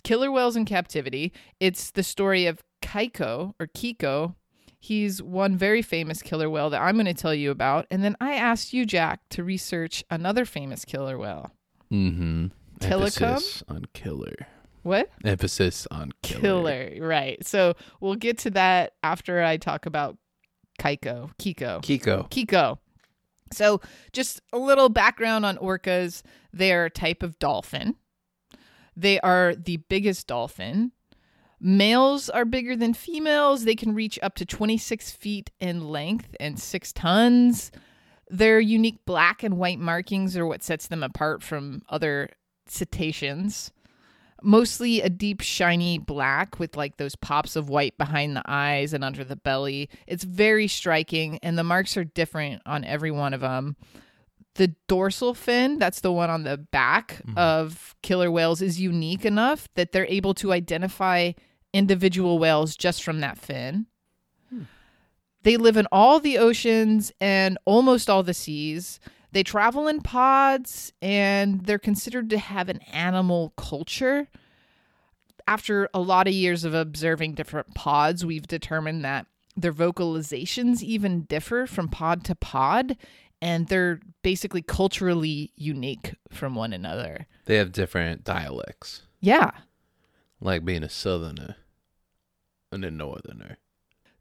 killer 0.03 0.33
whales 0.33 0.57
in 0.57 0.65
captivity. 0.65 1.33
It's 1.61 1.93
the 1.93 2.03
story 2.03 2.47
of 2.47 2.61
Kaiko 2.83 3.55
or 3.61 3.69
Kiko. 3.69 4.35
He's 4.81 5.23
one 5.23 5.57
very 5.57 5.81
famous 5.81 6.23
killer 6.23 6.51
whale 6.51 6.71
that 6.71 6.83
I'm 6.83 6.97
going 6.97 7.07
to 7.07 7.15
tell 7.15 7.35
you 7.35 7.53
about. 7.53 7.87
And 7.89 8.03
then 8.03 8.17
I 8.21 8.35
asked 8.35 8.73
you, 8.73 8.85
Jack, 8.85 9.21
to 9.31 9.45
research 9.45 10.03
another 10.11 10.45
famous 10.45 10.85
killer 10.85 11.17
whale. 11.17 11.53
Mm-hmm. 11.93 12.47
Tilikum? 12.81 13.63
On 13.69 13.85
killer. 13.93 14.35
What? 14.83 15.11
Emphasis 15.25 15.87
on 15.91 16.13
killer. 16.23 16.41
Killer. 16.41 17.07
Right. 17.07 17.47
So 17.47 17.75
we'll 18.01 18.17
get 18.17 18.39
to 18.39 18.51
that 18.51 18.95
after 19.03 19.43
I 19.43 19.57
talk 19.57 19.87
about 19.87 20.17
Keiko. 20.79 21.31
Kiko. 21.39 21.83
Kiko. 21.83 22.31
Kiko. 22.31 22.79
So, 23.53 23.81
just 24.13 24.41
a 24.53 24.59
little 24.59 24.89
background 24.89 25.45
on 25.45 25.59
orcas. 25.59 26.23
They 26.53 26.73
are 26.73 26.87
a 26.87 26.91
type 26.91 27.23
of 27.23 27.39
dolphin. 27.39 27.97
They 28.97 29.21
are 29.21 29.55
the 29.55 29.77
biggest 29.77 30.27
dolphin. 30.27 30.93
Males 31.61 32.29
are 32.29 32.45
bigger 32.45 32.75
than 32.75 32.95
females. 32.95 33.65
They 33.65 33.77
can 33.77 33.95
reach 33.95 34.19
up 34.23 34.35
to 34.37 34.45
26 34.45 35.13
feet 35.13 35.51
in 35.61 35.89
length 35.89 36.35
and 36.41 36.59
six 36.59 36.93
tons. 36.93 37.71
Their 38.29 38.59
unique 38.59 39.05
black 39.05 39.43
and 39.43 39.59
white 39.59 39.79
markings 39.79 40.37
are 40.37 40.47
what 40.47 40.63
sets 40.63 40.89
them 40.89 41.03
apart 41.03 41.43
from 41.43 41.83
other 41.89 42.31
cetaceans. 42.67 43.71
Mostly 44.43 45.01
a 45.01 45.09
deep, 45.09 45.41
shiny 45.41 45.99
black 45.99 46.59
with 46.59 46.77
like 46.77 46.97
those 46.97 47.17
pops 47.17 47.57
of 47.57 47.69
white 47.69 47.97
behind 47.97 48.37
the 48.37 48.43
eyes 48.45 48.93
and 48.93 49.05
under 49.05 49.25
the 49.25 49.37
belly. 49.37 49.89
It's 50.07 50.25
very 50.25 50.69
striking, 50.69 51.39
and 51.43 51.57
the 51.57 51.65
marks 51.65 51.97
are 51.97 52.05
different 52.05 52.63
on 52.67 52.85
every 52.85 53.11
one 53.11 53.35
of 53.35 53.41
them. 53.41 53.77
The 54.55 54.75
dorsal 54.87 55.33
fin, 55.35 55.79
that's 55.79 56.01
the 56.01 56.13
one 56.13 56.29
on 56.29 56.43
the 56.43 56.59
back 56.59 57.23
mm-hmm. 57.25 57.39
of 57.39 57.95
killer 58.03 58.31
whales, 58.31 58.61
is 58.61 58.81
unique 58.81 59.25
enough 59.25 59.69
that 59.75 59.93
they're 59.93 60.07
able 60.07 60.35
to 60.35 60.53
identify 60.53 61.33
individual 61.73 62.39
whales 62.39 62.77
just 62.77 63.03
from 63.03 63.21
that 63.21 63.39
fin. 63.39 63.87
Hmm. 64.51 64.63
They 65.43 65.57
live 65.57 65.77
in 65.77 65.87
all 65.91 66.21
the 66.21 66.39
oceans 66.39 67.13
and 67.21 67.57
almost 67.65 68.11
all 68.11 68.23
the 68.23 68.35
seas. 68.35 69.01
They 69.33 69.43
travel 69.43 69.89
in 69.89 70.01
pods 70.03 70.93
and 71.01 71.65
they're 71.65 71.79
considered 71.79 72.29
to 72.31 72.39
have 72.39 72.69
an 72.69 72.81
animal 72.93 73.53
culture. 73.57 74.29
After 75.47 75.89
a 75.93 76.01
lot 76.01 76.29
of 76.29 76.35
years 76.35 76.65
of 76.65 76.75
observing 76.75 77.35
different 77.35 77.75
pods, 77.75 78.25
we've 78.25 78.47
determined 78.47 79.05
that 79.05 79.27
their 79.57 79.73
vocalizations 79.73 80.83
even 80.83 81.23
differ 81.23 81.67
from 81.67 81.89
pod 81.89 82.25
to 82.25 82.35
pod 82.35 82.97
and 83.41 83.67
they're 83.69 83.99
basically 84.23 84.63
culturally 84.63 85.51
unique 85.57 86.15
from 86.31 86.55
one 86.55 86.73
another. 86.73 87.27
They 87.47 87.57
have 87.57 87.73
different 87.73 88.23
dialects, 88.25 89.03
Yeah. 89.21 89.51
like 90.41 90.65
being 90.65 90.85
a 90.85 90.89
southerner 90.89 91.57
and 92.71 92.85
a 92.85 92.91
northerner. 92.91 93.59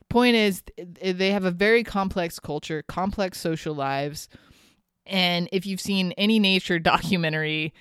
point 0.10 0.36
is 0.36 0.62
they 1.02 1.32
have 1.32 1.46
a 1.46 1.52
very 1.52 1.86
complex 1.86 2.38
culture 2.38 2.82
complex 2.82 3.40
social 3.40 3.74
lives 3.74 4.28
and 5.06 5.50
if 5.52 5.66
you've 5.66 5.82
seen 5.82 6.12
any 6.14 6.40
nature 6.40 6.80
documentary 6.94 7.74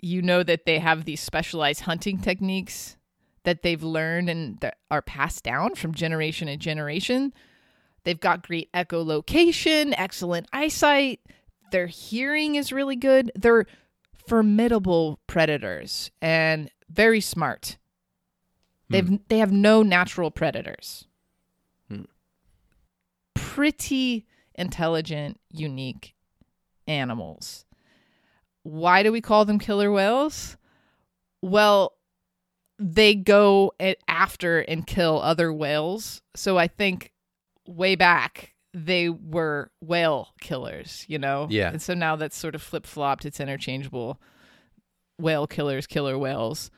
you 0.00 0.22
know 0.22 0.42
that 0.42 0.66
they 0.66 0.78
have 0.78 1.04
these 1.04 1.20
specialized 1.20 1.82
hunting 1.82 2.18
techniques 2.18 2.96
that 3.44 3.62
they've 3.62 3.82
learned 3.82 4.28
and 4.28 4.58
that 4.60 4.78
are 4.90 5.02
passed 5.02 5.44
down 5.44 5.74
from 5.74 5.94
generation 5.94 6.48
to 6.48 6.56
generation. 6.56 7.32
They've 8.04 8.18
got 8.18 8.46
great 8.46 8.70
echolocation 8.72 9.94
excellent 9.96 10.48
eyesight. 10.52 11.20
Their 11.72 11.86
hearing 11.86 12.54
is 12.54 12.72
really 12.72 12.96
good. 12.96 13.32
They're 13.34 13.66
formidable 14.28 15.20
predators 15.26 16.10
and 16.20 16.70
very 16.90 17.20
smart. 17.20 17.78
They've 18.90 19.06
hmm. 19.06 19.16
they 19.28 19.38
have 19.38 19.52
no 19.52 19.82
natural 19.82 20.30
predators. 20.30 21.06
Hmm. 21.88 22.02
Pretty 23.34 24.26
intelligent, 24.54 25.40
unique 25.50 26.15
animals. 26.86 27.64
Why 28.62 29.02
do 29.02 29.12
we 29.12 29.20
call 29.20 29.44
them 29.44 29.58
killer 29.58 29.92
whales? 29.92 30.56
Well, 31.42 31.92
they 32.78 33.14
go 33.14 33.72
after 34.08 34.60
and 34.60 34.86
kill 34.86 35.20
other 35.20 35.52
whales. 35.52 36.22
So 36.34 36.58
I 36.58 36.68
think 36.68 37.12
way 37.66 37.94
back 37.94 38.54
they 38.74 39.08
were 39.08 39.70
whale 39.80 40.28
killers, 40.40 41.06
you 41.08 41.18
know? 41.18 41.46
Yeah. 41.48 41.70
And 41.70 41.80
so 41.80 41.94
now 41.94 42.14
that's 42.16 42.36
sort 42.36 42.54
of 42.54 42.62
flip 42.62 42.86
flopped. 42.86 43.24
It's 43.24 43.40
interchangeable. 43.40 44.20
Whale 45.18 45.46
killers, 45.46 45.86
killer 45.86 46.18
whales. 46.18 46.70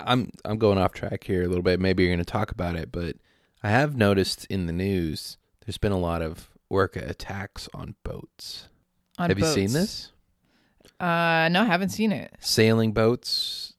I'm 0.00 0.30
I'm 0.44 0.58
going 0.58 0.78
off 0.78 0.92
track 0.92 1.24
here 1.24 1.42
a 1.42 1.48
little 1.48 1.62
bit. 1.62 1.80
Maybe 1.80 2.02
you're 2.02 2.12
going 2.12 2.24
to 2.24 2.30
talk 2.30 2.50
about 2.50 2.76
it, 2.76 2.92
but 2.92 3.16
I 3.62 3.70
have 3.70 3.96
noticed 3.96 4.44
in 4.46 4.66
the 4.66 4.72
news 4.72 5.38
there's 5.64 5.78
been 5.78 5.92
a 5.92 5.98
lot 5.98 6.22
of 6.22 6.50
orca 6.68 7.02
attacks 7.08 7.68
on 7.72 7.94
boats. 8.04 8.68
On 9.18 9.28
have 9.30 9.38
you 9.38 9.44
seen 9.46 9.72
this? 9.72 10.12
Uh, 11.00 11.48
no, 11.50 11.62
I 11.62 11.66
haven't 11.66 11.90
seen 11.90 12.12
it. 12.12 12.34
Sailing 12.40 12.92
boats, 12.92 13.74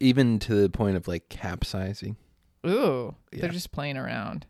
even 0.00 0.38
to 0.40 0.54
the 0.54 0.70
point 0.70 0.96
of 0.96 1.06
like 1.08 1.28
capsizing. 1.28 2.16
Ooh, 2.66 3.14
Yeah. 3.32 3.42
they're 3.42 3.50
just 3.50 3.72
playing 3.72 3.96
around. 3.96 4.46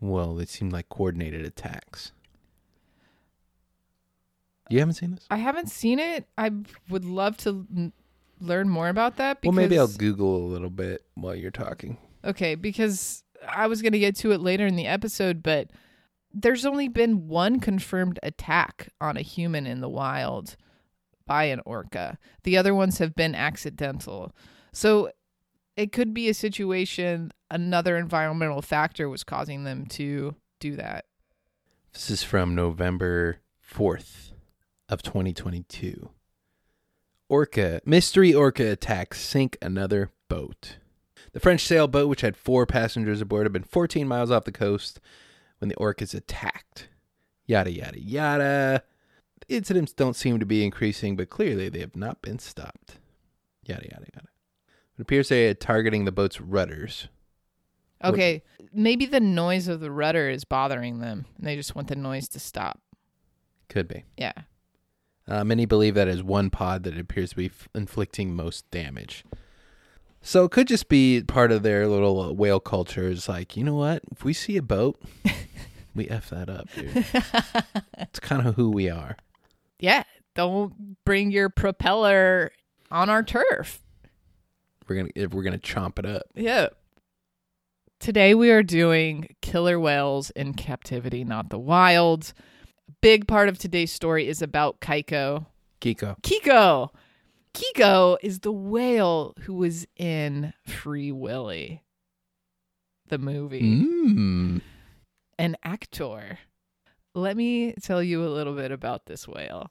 Well, 0.00 0.34
they 0.34 0.44
seem 0.46 0.70
like 0.70 0.88
coordinated 0.88 1.44
attacks. 1.44 2.12
You 4.70 4.80
haven't 4.80 4.94
seen 4.94 5.12
this? 5.12 5.26
I 5.30 5.36
haven't 5.38 5.70
seen 5.70 5.98
it. 5.98 6.26
I 6.36 6.50
would 6.90 7.04
love 7.04 7.36
to 7.38 7.66
n- 7.74 7.92
learn 8.40 8.68
more 8.68 8.88
about 8.88 9.16
that. 9.16 9.38
Well, 9.42 9.52
maybe 9.52 9.78
I'll 9.78 9.88
Google 9.88 10.36
a 10.36 10.46
little 10.46 10.68
bit 10.70 11.04
while 11.14 11.34
you're 11.34 11.50
talking. 11.50 11.96
Okay, 12.24 12.54
because 12.54 13.24
I 13.48 13.66
was 13.66 13.80
going 13.80 13.92
to 13.92 13.98
get 13.98 14.14
to 14.16 14.32
it 14.32 14.40
later 14.40 14.66
in 14.66 14.76
the 14.76 14.86
episode, 14.86 15.42
but 15.42 15.70
there's 16.40 16.64
only 16.64 16.88
been 16.88 17.26
one 17.26 17.58
confirmed 17.58 18.18
attack 18.22 18.90
on 19.00 19.16
a 19.16 19.22
human 19.22 19.66
in 19.66 19.80
the 19.80 19.88
wild 19.88 20.56
by 21.26 21.44
an 21.44 21.60
orca. 21.66 22.16
The 22.44 22.56
other 22.56 22.74
ones 22.74 22.98
have 22.98 23.14
been 23.14 23.34
accidental. 23.34 24.32
So 24.72 25.10
it 25.76 25.92
could 25.92 26.14
be 26.14 26.28
a 26.28 26.34
situation 26.34 27.32
another 27.50 27.96
environmental 27.96 28.62
factor 28.62 29.08
was 29.08 29.24
causing 29.24 29.64
them 29.64 29.86
to 29.86 30.36
do 30.60 30.76
that. 30.76 31.06
This 31.92 32.10
is 32.10 32.22
from 32.22 32.54
November 32.54 33.38
4th 33.68 34.32
of 34.88 35.02
2022. 35.02 36.10
Orca, 37.28 37.80
mystery 37.84 38.32
orca 38.32 38.70
attacks 38.70 39.20
sink 39.20 39.58
another 39.60 40.10
boat. 40.28 40.76
The 41.32 41.40
French 41.40 41.66
sailboat, 41.66 42.08
which 42.08 42.20
had 42.22 42.36
four 42.36 42.64
passengers 42.64 43.20
aboard, 43.20 43.44
had 43.44 43.52
been 43.52 43.64
14 43.64 44.06
miles 44.06 44.30
off 44.30 44.44
the 44.44 44.52
coast 44.52 45.00
when 45.58 45.68
the 45.68 45.76
orcas 45.76 46.14
attacked. 46.14 46.88
Yada, 47.46 47.70
yada, 47.70 48.00
yada. 48.00 48.82
The 49.46 49.56
incidents 49.56 49.92
don't 49.92 50.16
seem 50.16 50.38
to 50.40 50.46
be 50.46 50.64
increasing, 50.64 51.16
but 51.16 51.30
clearly 51.30 51.68
they 51.68 51.80
have 51.80 51.96
not 51.96 52.20
been 52.22 52.38
stopped. 52.38 52.98
Yada, 53.64 53.86
yada, 53.90 54.06
yada. 54.14 54.28
It 54.98 55.02
appears 55.02 55.28
they 55.28 55.48
are 55.48 55.54
targeting 55.54 56.04
the 56.04 56.12
boat's 56.12 56.40
rudders. 56.40 57.08
Okay, 58.04 58.42
maybe 58.72 59.06
the 59.06 59.20
noise 59.20 59.66
of 59.66 59.80
the 59.80 59.90
rudder 59.90 60.30
is 60.30 60.44
bothering 60.44 61.00
them 61.00 61.26
and 61.36 61.46
they 61.46 61.56
just 61.56 61.74
want 61.74 61.88
the 61.88 61.96
noise 61.96 62.28
to 62.28 62.38
stop. 62.38 62.80
Could 63.68 63.88
be. 63.88 64.04
Yeah. 64.16 64.32
Uh, 65.26 65.44
many 65.44 65.66
believe 65.66 65.94
that 65.94 66.08
is 66.08 66.22
one 66.22 66.48
pod 66.48 66.84
that 66.84 66.98
appears 66.98 67.30
to 67.30 67.36
be 67.36 67.46
f- 67.46 67.68
inflicting 67.74 68.34
most 68.34 68.70
damage. 68.70 69.24
So 70.20 70.44
it 70.44 70.50
could 70.50 70.68
just 70.68 70.88
be 70.88 71.22
part 71.22 71.52
of 71.52 71.62
their 71.62 71.86
little 71.86 72.20
uh, 72.20 72.32
whale 72.32 72.60
culture. 72.60 73.08
Is 73.08 73.28
like, 73.28 73.56
you 73.56 73.64
know 73.64 73.74
what? 73.74 74.02
If 74.10 74.24
we 74.24 74.32
see 74.32 74.56
a 74.56 74.62
boat, 74.62 75.00
we 75.94 76.08
f 76.08 76.30
that 76.30 76.48
up, 76.50 76.68
dude. 76.74 77.04
it's 77.98 78.20
kind 78.20 78.46
of 78.46 78.56
who 78.56 78.70
we 78.70 78.90
are. 78.90 79.16
Yeah, 79.78 80.02
don't 80.34 80.96
bring 81.04 81.30
your 81.30 81.48
propeller 81.48 82.50
on 82.90 83.08
our 83.10 83.22
turf. 83.22 83.80
We're 84.88 84.96
gonna 84.96 85.10
if 85.14 85.32
we're 85.32 85.42
gonna 85.42 85.58
chomp 85.58 85.98
it 85.98 86.06
up. 86.06 86.22
Yeah. 86.34 86.68
Today 88.00 88.34
we 88.34 88.50
are 88.50 88.62
doing 88.62 89.34
killer 89.42 89.78
whales 89.78 90.30
in 90.30 90.54
captivity, 90.54 91.24
not 91.24 91.50
the 91.50 91.58
wild. 91.58 92.32
Big 93.00 93.26
part 93.26 93.48
of 93.48 93.58
today's 93.58 93.92
story 93.92 94.28
is 94.28 94.40
about 94.40 94.80
Kaiko. 94.80 95.46
Kiko. 95.80 96.20
Kiko. 96.22 96.90
Kiko 97.54 98.16
is 98.22 98.40
the 98.40 98.52
whale 98.52 99.34
who 99.42 99.54
was 99.54 99.86
in 99.96 100.52
Free 100.66 101.12
Willy, 101.12 101.82
the 103.08 103.18
movie. 103.18 103.62
Mm. 103.62 104.60
An 105.38 105.56
actor. 105.62 106.38
Let 107.14 107.36
me 107.36 107.72
tell 107.82 108.02
you 108.02 108.24
a 108.24 108.28
little 108.28 108.54
bit 108.54 108.70
about 108.70 109.06
this 109.06 109.26
whale. 109.26 109.70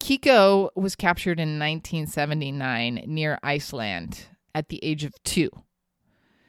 Kiko 0.00 0.70
was 0.74 0.96
captured 0.96 1.38
in 1.38 1.58
1979 1.58 3.04
near 3.06 3.38
Iceland 3.42 4.26
at 4.54 4.68
the 4.68 4.80
age 4.82 5.04
of 5.04 5.14
two. 5.22 5.50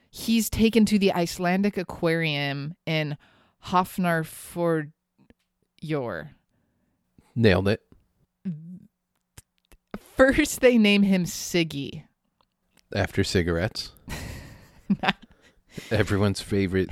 He's 0.09 0.49
taken 0.49 0.85
to 0.85 0.99
the 0.99 1.13
Icelandic 1.13 1.77
Aquarium 1.77 2.75
in 2.85 3.17
Hafnarfjordur. 3.67 4.91
Nailed 7.35 7.67
it. 7.67 7.81
First, 10.15 10.61
they 10.61 10.77
name 10.77 11.03
him 11.03 11.25
Siggy. 11.25 12.03
After 12.95 13.23
cigarettes. 13.23 13.91
Everyone's 15.91 16.41
favorite 16.41 16.89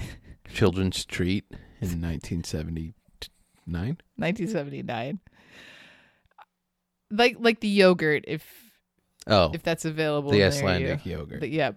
children's 0.51 1.05
treat 1.05 1.45
in 1.79 2.01
1979. 2.01 2.93
1979. 3.65 5.19
Like 7.11 7.35
like 7.39 7.59
the 7.59 7.67
yogurt, 7.67 8.23
if 8.27 8.43
Oh, 9.27 9.51
if 9.53 9.61
that's 9.61 9.85
available. 9.85 10.31
the 10.31 10.43
Icelandic 10.43 11.05
you. 11.05 11.17
yogurt. 11.17 11.39
But 11.41 11.49
yeah. 11.51 11.71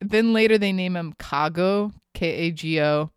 Then 0.00 0.32
later 0.32 0.56
they 0.58 0.72
name 0.72 0.96
him 0.96 1.12
Kago, 1.18 1.92
K 2.14 2.26
A 2.28 2.50
G 2.52 2.80
O. 2.80 3.10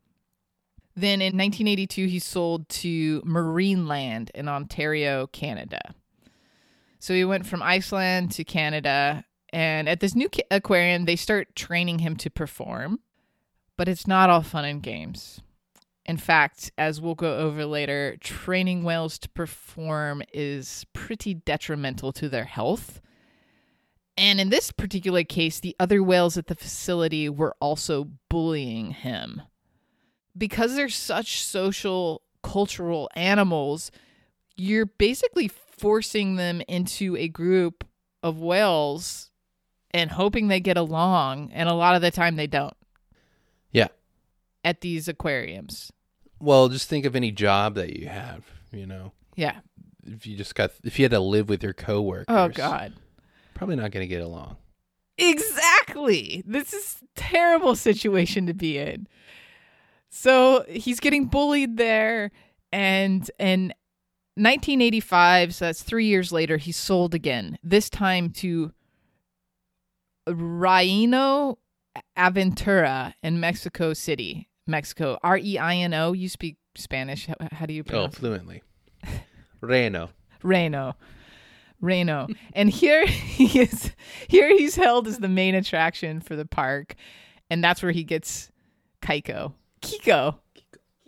Then 0.95 1.21
in 1.21 1.38
1982 1.38 2.07
he 2.07 2.19
sold 2.19 2.67
to 2.69 3.21
Marineland 3.21 4.31
in 4.31 4.50
Ontario, 4.50 5.27
Canada. 5.27 5.79
So 7.00 7.13
he 7.13 7.25
went 7.25 7.46
from 7.46 7.63
Iceland 7.63 8.32
to 8.32 8.44
Canada 8.44 9.25
and 9.51 9.89
at 9.89 10.00
this 10.00 10.15
new 10.15 10.29
ca- 10.29 10.44
aquarium 10.51 11.06
they 11.06 11.15
start 11.15 11.56
training 11.56 12.00
him 12.00 12.15
to 12.18 12.29
perform, 12.29 13.00
but 13.77 13.88
it's 13.88 14.06
not 14.06 14.29
all 14.29 14.41
fun 14.41 14.65
and 14.65 14.84
games. 14.84 15.41
In 16.06 16.18
fact, 16.18 16.72
as 16.77 17.00
we'll 17.00 17.15
go 17.15 17.38
over 17.38 17.65
later, 17.65 18.18
training 18.20 18.84
whales 18.84 19.20
to 19.20 19.29
perform 19.29 20.24
is 20.34 20.86
pretty 20.94 21.36
detrimental 21.36 22.12
to 22.13 22.27
their 22.27 22.46
health. 22.46 23.00
And 24.18 24.41
in 24.41 24.50
this 24.50 24.72
particular 24.72 25.24
case, 25.24 25.60
the 25.60 25.75
other 25.79 26.03
whales 26.03 26.38
at 26.38 26.48
the 26.48 26.56
facility 26.56 27.29
were 27.29 27.56
also 27.62 28.10
bullying 28.27 28.91
him. 28.91 29.44
Because 30.38 30.75
they're 30.75 30.89
such 30.89 31.44
social, 31.44 32.24
cultural 32.41 33.10
animals, 33.15 33.91
you're 34.58 34.88
basically 34.88 35.48
forcing 35.79 36.36
them 36.36 36.62
into 36.67 37.15
a 37.15 37.27
group 37.27 37.83
of 38.21 38.39
whales 38.39 39.31
and 39.91 40.12
hoping 40.12 40.48
they 40.48 40.59
get 40.59 40.77
along. 40.77 41.51
And 41.53 41.69
a 41.69 41.74
lot 41.74 41.95
of 41.95 42.01
the 42.01 42.12
time, 42.12 42.36
they 42.36 42.48
don't 42.48 42.75
yeah. 43.71 43.88
at 44.63 44.82
these 44.82 45.08
aquariums. 45.08 45.91
Well, 46.39 46.69
just 46.69 46.89
think 46.89 47.06
of 47.06 47.15
any 47.15 47.32
job 47.32 47.75
that 47.75 47.97
you 47.97 48.08
have, 48.08 48.45
you 48.71 48.86
know. 48.86 49.12
Yeah. 49.36 49.60
If 50.06 50.25
you 50.25 50.38
just 50.38 50.56
got 50.56 50.71
if 50.84 50.97
you 50.97 51.04
had 51.04 51.12
to 51.12 51.19
live 51.19 51.49
with 51.49 51.63
your 51.63 51.73
coworkers. 51.73 52.25
Oh, 52.30 52.49
God. 52.49 52.93
Probably 53.54 53.75
not 53.75 53.91
going 53.91 54.04
to 54.04 54.08
get 54.08 54.21
along. 54.21 54.58
Exactly. 55.17 56.43
This 56.45 56.73
is 56.73 56.97
a 57.04 57.19
terrible 57.19 57.75
situation 57.75 58.47
to 58.47 58.54
be 58.54 58.77
in. 58.77 59.08
So 60.10 60.65
he's 60.67 60.99
getting 60.99 61.25
bullied 61.25 61.77
there 61.77 62.32
and 62.71 63.30
in 63.38 63.73
1985, 64.39 65.54
so 65.56 65.65
that's 65.65 65.84
3 65.84 66.06
years 66.06 66.32
later, 66.32 66.58
he's 66.58 66.78
sold 66.78 67.13
again. 67.13 67.58
This 67.63 67.89
time 67.89 68.30
to 68.32 68.71
Reino 70.28 71.58
Aventura 72.17 73.13
in 73.23 73.39
Mexico 73.39 73.93
City, 73.93 74.49
Mexico. 74.67 75.17
R 75.23 75.38
E 75.38 75.58
I 75.58 75.75
N 75.75 75.93
O. 75.93 76.13
You 76.13 76.30
speak 76.30 76.58
Spanish. 76.75 77.25
How, 77.28 77.36
how 77.52 77.65
do 77.65 77.73
you 77.73 77.84
Oh, 77.91 78.08
fluently. 78.10 78.62
Reno. 79.62 80.10
Reno. 80.43 80.95
Reno. 81.82 82.28
and 82.54 82.69
here 82.69 83.06
he 83.08 83.62
is 83.62 83.91
here 84.28 84.49
he's 84.49 84.75
held 84.75 85.08
as 85.08 85.19
the 85.19 85.28
main 85.30 85.56
attraction 85.56 86.21
for 86.21 86.36
the 86.36 86.45
park. 86.45 86.95
And 87.49 87.63
that's 87.63 87.82
where 87.82 87.91
he 87.91 88.04
gets 88.04 88.52
Kaiko. 89.02 89.54
Kiko. 89.82 90.36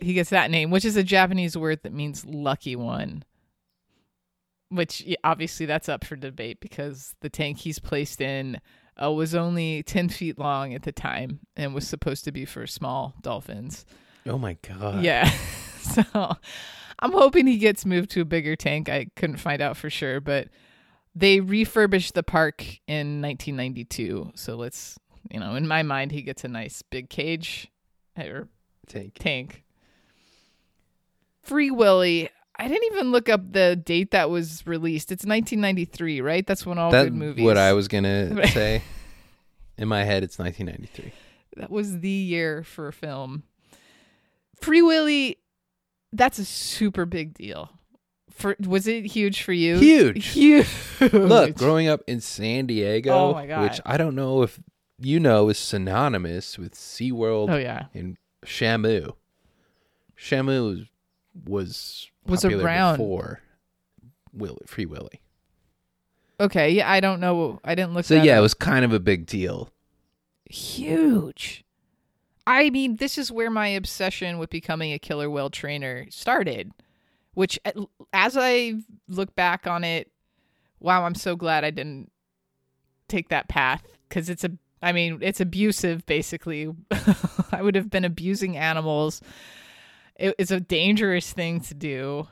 He 0.02 0.14
gets 0.14 0.30
that 0.30 0.50
name, 0.50 0.70
which 0.70 0.84
is 0.84 0.96
a 0.96 1.02
Japanese 1.02 1.56
word 1.56 1.80
that 1.82 1.92
means 1.92 2.24
lucky 2.24 2.76
one. 2.76 3.24
Which 4.68 5.06
obviously 5.22 5.66
that's 5.66 5.88
up 5.88 6.04
for 6.04 6.16
debate 6.16 6.60
because 6.60 7.14
the 7.20 7.28
tank 7.28 7.58
he's 7.58 7.78
placed 7.78 8.20
in 8.20 8.60
uh, 9.02 9.12
was 9.12 9.34
only 9.34 9.82
10 9.82 10.08
feet 10.08 10.38
long 10.38 10.74
at 10.74 10.82
the 10.82 10.92
time 10.92 11.40
and 11.56 11.74
was 11.74 11.86
supposed 11.86 12.24
to 12.24 12.32
be 12.32 12.44
for 12.44 12.66
small 12.66 13.14
dolphins. 13.20 13.84
Oh 14.26 14.38
my 14.38 14.56
god. 14.66 15.02
Yeah. 15.02 15.30
so 15.80 16.36
I'm 16.98 17.12
hoping 17.12 17.46
he 17.46 17.58
gets 17.58 17.84
moved 17.84 18.10
to 18.10 18.20
a 18.20 18.24
bigger 18.24 18.56
tank. 18.56 18.88
I 18.88 19.08
couldn't 19.16 19.38
find 19.38 19.60
out 19.60 19.76
for 19.76 19.90
sure, 19.90 20.20
but 20.20 20.48
they 21.14 21.40
refurbished 21.40 22.14
the 22.14 22.22
park 22.22 22.62
in 22.86 23.20
1992. 23.20 24.32
So 24.34 24.56
let's, 24.56 24.98
you 25.30 25.40
know, 25.40 25.54
in 25.54 25.66
my 25.66 25.82
mind, 25.82 26.12
he 26.12 26.22
gets 26.22 26.44
a 26.44 26.48
nice 26.48 26.82
big 26.82 27.10
cage 27.10 27.70
or 28.16 28.48
Tank. 28.86 29.14
tank. 29.18 29.61
Free 31.42 31.70
Willy. 31.70 32.28
I 32.56 32.68
didn't 32.68 32.84
even 32.92 33.10
look 33.12 33.28
up 33.28 33.52
the 33.52 33.74
date 33.76 34.10
that 34.12 34.30
was 34.30 34.64
released. 34.66 35.10
It's 35.10 35.24
1993, 35.24 36.20
right? 36.20 36.46
That's 36.46 36.64
when 36.64 36.78
all 36.78 36.90
That's 36.90 37.06
good 37.06 37.14
movies. 37.14 37.44
what 37.44 37.56
I 37.58 37.72
was 37.72 37.88
going 37.88 38.04
to 38.04 38.46
say. 38.48 38.82
In 39.78 39.88
my 39.88 40.04
head 40.04 40.22
it's 40.22 40.38
1993. 40.38 41.12
that 41.56 41.70
was 41.70 42.00
the 42.00 42.08
year 42.08 42.62
for 42.62 42.88
a 42.88 42.92
film. 42.92 43.42
Free 44.60 44.82
Willy, 44.82 45.38
that's 46.12 46.38
a 46.38 46.44
super 46.44 47.04
big 47.06 47.34
deal. 47.34 47.70
For 48.30 48.56
was 48.64 48.86
it 48.86 49.06
huge 49.06 49.42
for 49.42 49.52
you? 49.52 49.78
Huge. 49.78 50.26
Huge. 50.32 50.66
Look, 51.00 51.56
growing 51.56 51.88
up 51.88 52.02
in 52.06 52.20
San 52.20 52.66
Diego, 52.66 53.12
Oh 53.12 53.62
which 53.62 53.80
I 53.84 53.96
don't 53.96 54.14
know 54.14 54.42
if 54.42 54.60
you 54.98 55.18
know 55.20 55.48
is 55.48 55.58
synonymous 55.58 56.58
with 56.58 56.74
SeaWorld 56.74 57.50
oh 57.50 57.56
yeah. 57.56 57.86
and 57.92 58.16
Shamu. 58.46 59.14
Shamu 60.18 60.86
was 61.46 62.10
Was 62.26 62.44
around. 62.44 62.96
before 62.96 63.40
Will 64.32 64.58
Free 64.66 64.86
Willy. 64.86 65.20
Okay. 66.40 66.70
Yeah, 66.70 66.90
I 66.90 67.00
don't 67.00 67.20
know. 67.20 67.60
I 67.64 67.74
didn't 67.74 67.94
look. 67.94 68.04
So 68.04 68.20
yeah, 68.22 68.38
it 68.38 68.42
was 68.42 68.54
kind 68.54 68.84
of 68.84 68.92
a 68.92 69.00
big 69.00 69.26
deal. 69.26 69.70
huge. 70.46 71.64
I 72.46 72.70
mean, 72.70 72.96
this 72.96 73.18
is 73.18 73.30
where 73.30 73.50
my 73.50 73.68
obsession 73.68 74.38
with 74.38 74.50
becoming 74.50 74.92
a 74.92 74.98
killer 74.98 75.30
whale 75.30 75.50
trainer 75.50 76.06
started. 76.10 76.72
Which, 77.34 77.58
as 78.12 78.36
I 78.36 78.74
look 79.08 79.34
back 79.36 79.66
on 79.66 79.84
it, 79.84 80.10
wow, 80.80 81.04
I'm 81.04 81.14
so 81.14 81.36
glad 81.36 81.64
I 81.64 81.70
didn't 81.70 82.10
take 83.08 83.28
that 83.28 83.48
path 83.48 83.84
because 84.08 84.28
it's 84.28 84.44
a. 84.44 84.50
I 84.82 84.90
mean, 84.92 85.18
it's 85.22 85.40
abusive. 85.40 86.04
Basically, 86.04 86.68
I 87.52 87.62
would 87.62 87.74
have 87.76 87.88
been 87.88 88.04
abusing 88.04 88.56
animals. 88.56 89.22
It, 90.22 90.36
it's 90.38 90.52
a 90.52 90.60
dangerous 90.60 91.32
thing 91.32 91.60
to 91.62 91.74
do. 91.74 92.28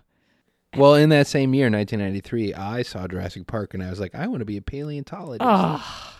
Well, 0.76 0.94
in 0.94 1.08
that 1.08 1.26
same 1.26 1.52
year, 1.52 1.66
1993, 1.66 2.54
I 2.54 2.82
saw 2.82 3.08
Jurassic 3.08 3.48
Park 3.48 3.74
and 3.74 3.82
I 3.82 3.90
was 3.90 3.98
like, 3.98 4.14
I 4.14 4.28
want 4.28 4.38
to 4.38 4.44
be 4.44 4.56
a 4.56 4.62
paleontologist. 4.62 5.42
Oh, 5.44 6.14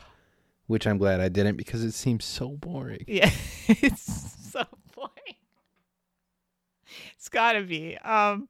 Which 0.66 0.88
I'm 0.88 0.98
glad 0.98 1.20
I 1.20 1.28
didn't 1.28 1.56
because 1.56 1.84
it 1.84 1.92
seems 1.92 2.24
so 2.24 2.48
boring. 2.48 3.04
Yeah, 3.06 3.30
it's 3.68 4.50
so 4.50 4.64
boring. 4.96 5.36
It's 7.14 7.28
gotta 7.28 7.62
be. 7.62 7.96
Um, 7.98 8.48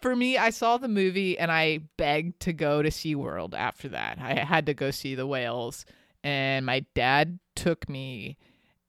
for 0.00 0.16
me, 0.16 0.38
I 0.38 0.48
saw 0.48 0.78
the 0.78 0.88
movie 0.88 1.38
and 1.38 1.52
I 1.52 1.80
begged 1.98 2.40
to 2.40 2.54
go 2.54 2.80
to 2.80 2.88
SeaWorld 2.88 3.52
after 3.52 3.90
that. 3.90 4.18
I 4.18 4.34
had 4.34 4.64
to 4.66 4.74
go 4.74 4.90
see 4.90 5.14
the 5.14 5.26
whales, 5.26 5.84
and 6.24 6.64
my 6.64 6.86
dad 6.94 7.38
took 7.54 7.90
me, 7.90 8.38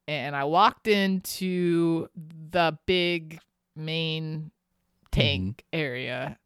and 0.06 0.36
I 0.36 0.44
walked 0.44 0.86
into 0.86 2.08
the 2.14 2.78
big 2.86 3.40
main 3.76 4.50
tank 5.10 5.64
area, 5.72 6.38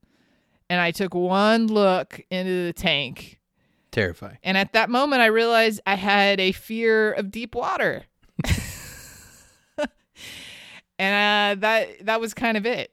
and 0.71 0.81
I 0.81 0.91
took 0.91 1.15
one 1.15 1.67
look 1.67 2.21
into 2.31 2.67
the 2.67 2.73
tank. 2.73 3.41
Terrifying. 3.91 4.39
And 4.43 4.57
at 4.57 4.75
that 4.75 4.91
moment, 4.91 5.23
I 5.23 5.27
realized 5.27 5.81
I 5.87 5.95
had 5.95 6.41
a 6.41 6.53
fear 6.53 7.13
of 7.13 7.31
deep 7.31 7.55
water. 7.55 8.05
and 10.99 11.59
uh, 11.59 11.61
that 11.61 12.05
that 12.07 12.21
was 12.21 12.35
kind 12.35 12.57
of 12.57 12.67
it. 12.67 12.93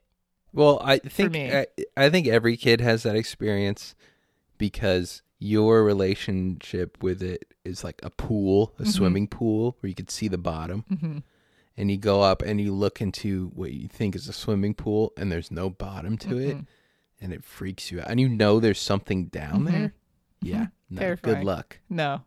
Well, 0.54 0.80
I 0.84 0.99
think. 0.99 1.36
I, 1.36 1.67
I 1.97 2.10
think 2.10 2.28
every 2.28 2.56
kid 2.56 2.80
has 2.80 3.04
that 3.04 3.15
experience 3.15 3.93
because 4.58 5.21
your 5.39 5.83
relationship 5.83 7.01
with 7.03 7.21
it 7.21 7.53
is 7.63 7.83
like 7.83 7.99
a 8.03 8.09
pool, 8.09 8.73
a 8.79 8.85
swimming 8.85 9.27
pool 9.27 9.77
where 9.79 9.89
you 9.89 9.95
can 9.95 10.07
see 10.07 10.27
the 10.27 10.37
bottom. 10.37 10.85
Mm-hmm. 10.91 11.17
And 11.77 11.91
you 11.91 11.97
go 11.97 12.21
up 12.21 12.41
and 12.41 12.61
you 12.61 12.73
look 12.73 13.01
into 13.01 13.51
what 13.53 13.73
you 13.73 13.89
think 13.89 14.15
is 14.15 14.29
a 14.29 14.33
swimming 14.33 14.73
pool 14.75 15.11
and 15.17 15.29
there's 15.31 15.51
no 15.51 15.69
bottom 15.69 16.17
to 16.19 16.37
it 16.37 16.57
and 17.19 17.33
it 17.33 17.43
freaks 17.43 17.91
you 17.91 17.99
out. 17.99 18.09
And 18.09 18.19
you 18.19 18.29
know 18.29 18.59
there's 18.61 18.79
something 18.79 19.25
down 19.25 19.65
there. 19.65 19.93
Yeah. 20.41 20.67
No, 20.89 20.99
Terrifying. 21.01 21.35
good 21.37 21.43
luck. 21.43 21.79
No. 21.89 22.21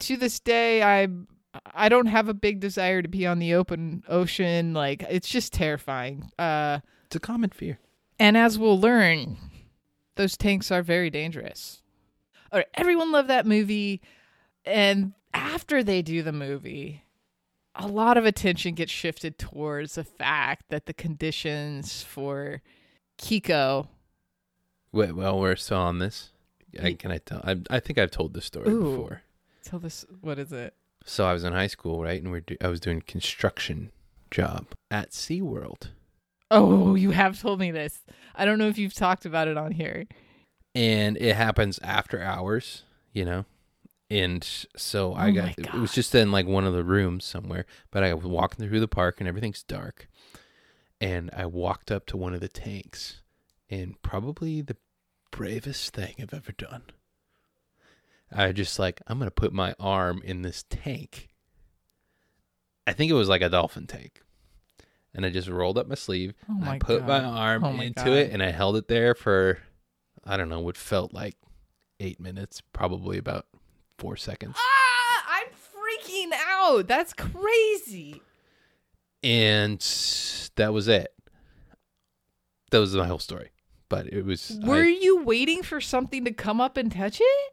To 0.00 0.16
this 0.16 0.40
day, 0.40 0.82
I 0.82 1.08
I 1.74 1.88
don't 1.88 2.06
have 2.06 2.28
a 2.28 2.34
big 2.34 2.60
desire 2.60 3.02
to 3.02 3.08
be 3.08 3.26
on 3.26 3.38
the 3.38 3.54
open 3.54 4.02
ocean. 4.08 4.74
Like 4.74 5.04
it's 5.08 5.28
just 5.28 5.52
terrifying. 5.52 6.30
Uh, 6.38 6.80
It's 7.06 7.16
a 7.16 7.20
common 7.20 7.50
fear. 7.50 7.78
and 8.18 8.36
as 8.36 8.58
we'll 8.58 8.78
learn, 8.80 9.36
those 10.16 10.36
tanks 10.36 10.70
are 10.70 10.82
very 10.82 11.10
dangerous. 11.10 11.82
All 12.52 12.58
right, 12.58 12.68
everyone 12.74 13.12
loved 13.12 13.28
that 13.28 13.46
movie, 13.46 14.02
and 14.64 15.12
after 15.32 15.82
they 15.82 16.02
do 16.02 16.22
the 16.22 16.32
movie, 16.32 17.04
a 17.74 17.86
lot 17.86 18.18
of 18.18 18.26
attention 18.26 18.74
gets 18.74 18.92
shifted 18.92 19.38
towards 19.38 19.94
the 19.94 20.04
fact 20.04 20.66
that 20.68 20.86
the 20.86 20.92
conditions 20.92 22.02
for 22.02 22.60
Kiko. 23.18 23.88
Wait, 24.92 25.12
well, 25.12 25.40
we're 25.40 25.56
still 25.56 25.78
on 25.78 25.98
this. 25.98 26.30
I, 26.82 26.92
can 26.94 27.10
I 27.10 27.18
tell? 27.18 27.40
I, 27.44 27.60
I 27.70 27.80
think 27.80 27.98
I've 27.98 28.10
told 28.10 28.34
this 28.34 28.46
story 28.46 28.70
Ooh. 28.70 28.90
before. 28.90 29.22
Tell 29.64 29.78
this. 29.78 30.04
What 30.20 30.38
is 30.38 30.52
it? 30.52 30.74
So 31.04 31.24
I 31.24 31.32
was 31.32 31.44
in 31.44 31.52
high 31.52 31.66
school, 31.66 32.02
right? 32.02 32.22
And 32.22 32.30
we're 32.30 32.40
do- 32.40 32.56
I 32.60 32.68
was 32.68 32.80
doing 32.80 33.02
construction 33.02 33.90
job 34.30 34.68
at 34.90 35.10
SeaWorld. 35.10 35.88
Oh, 36.54 36.94
you 36.94 37.12
have 37.12 37.40
told 37.40 37.58
me 37.60 37.70
this. 37.70 38.00
I 38.34 38.44
don't 38.44 38.58
know 38.58 38.68
if 38.68 38.76
you've 38.78 38.94
talked 38.94 39.24
about 39.24 39.48
it 39.48 39.56
on 39.56 39.72
here. 39.72 40.04
and 40.74 41.16
it 41.16 41.34
happens 41.36 41.78
after 41.82 42.20
hours, 42.20 42.84
you 43.12 43.24
know. 43.24 43.44
And 44.10 44.46
so 44.76 45.14
I 45.14 45.28
Oh 45.28 45.32
got 45.32 45.58
it 45.58 45.72
was 45.74 45.92
just 45.94 46.14
in 46.14 46.30
like 46.30 46.46
one 46.46 46.64
of 46.66 46.74
the 46.74 46.84
rooms 46.84 47.24
somewhere, 47.24 47.64
but 47.90 48.04
I 48.04 48.12
was 48.12 48.26
walking 48.26 48.68
through 48.68 48.80
the 48.80 48.88
park 48.88 49.16
and 49.20 49.28
everything's 49.28 49.62
dark. 49.62 50.08
And 51.00 51.30
I 51.34 51.46
walked 51.46 51.90
up 51.90 52.04
to 52.06 52.16
one 52.18 52.34
of 52.34 52.40
the 52.40 52.48
tanks 52.48 53.22
and 53.70 54.00
probably 54.02 54.60
the 54.60 54.76
bravest 55.30 55.94
thing 55.94 56.14
I've 56.20 56.34
ever 56.34 56.52
done. 56.52 56.82
I 58.30 58.52
just 58.52 58.78
like 58.78 59.00
I'm 59.06 59.18
going 59.18 59.26
to 59.28 59.34
put 59.34 59.52
my 59.54 59.74
arm 59.80 60.20
in 60.24 60.42
this 60.42 60.64
tank. 60.68 61.28
I 62.86 62.92
think 62.92 63.10
it 63.10 63.14
was 63.14 63.28
like 63.28 63.42
a 63.42 63.48
dolphin 63.48 63.86
tank. 63.86 64.20
And 65.14 65.26
I 65.26 65.30
just 65.30 65.48
rolled 65.48 65.76
up 65.78 65.86
my 65.86 65.94
sleeve 65.94 66.32
Oh 66.48 66.54
and 66.54 66.64
I 66.64 66.68
my 66.68 66.78
put 66.78 67.06
my 67.06 67.22
arm 67.22 67.64
Oh 67.64 67.72
my 67.72 67.84
into 67.84 68.04
God. 68.04 68.12
it 68.14 68.30
and 68.32 68.42
I 68.42 68.50
held 68.50 68.76
it 68.76 68.88
there 68.88 69.14
for 69.14 69.58
I 70.24 70.36
don't 70.36 70.48
know 70.48 70.60
what 70.60 70.76
felt 70.76 71.12
like 71.12 71.36
eight 72.00 72.18
minutes, 72.20 72.62
probably 72.72 73.18
about 73.18 73.46
four 73.98 74.16
seconds. 74.16 74.56
Ah, 74.58 75.24
I'm 75.28 75.48
freaking 75.48 76.30
out. 76.48 76.86
That's 76.88 77.12
crazy. 77.12 78.22
And 79.22 79.78
that 80.56 80.72
was 80.72 80.88
it. 80.88 81.12
That 82.70 82.78
was 82.78 82.94
my 82.96 83.06
whole 83.06 83.18
story. 83.18 83.50
But 83.88 84.06
it 84.12 84.24
was 84.24 84.58
Were 84.64 84.84
you 84.84 85.22
waiting 85.22 85.62
for 85.62 85.80
something 85.80 86.24
to 86.24 86.32
come 86.32 86.60
up 86.60 86.76
and 86.76 86.90
touch 86.90 87.20
it? 87.20 87.52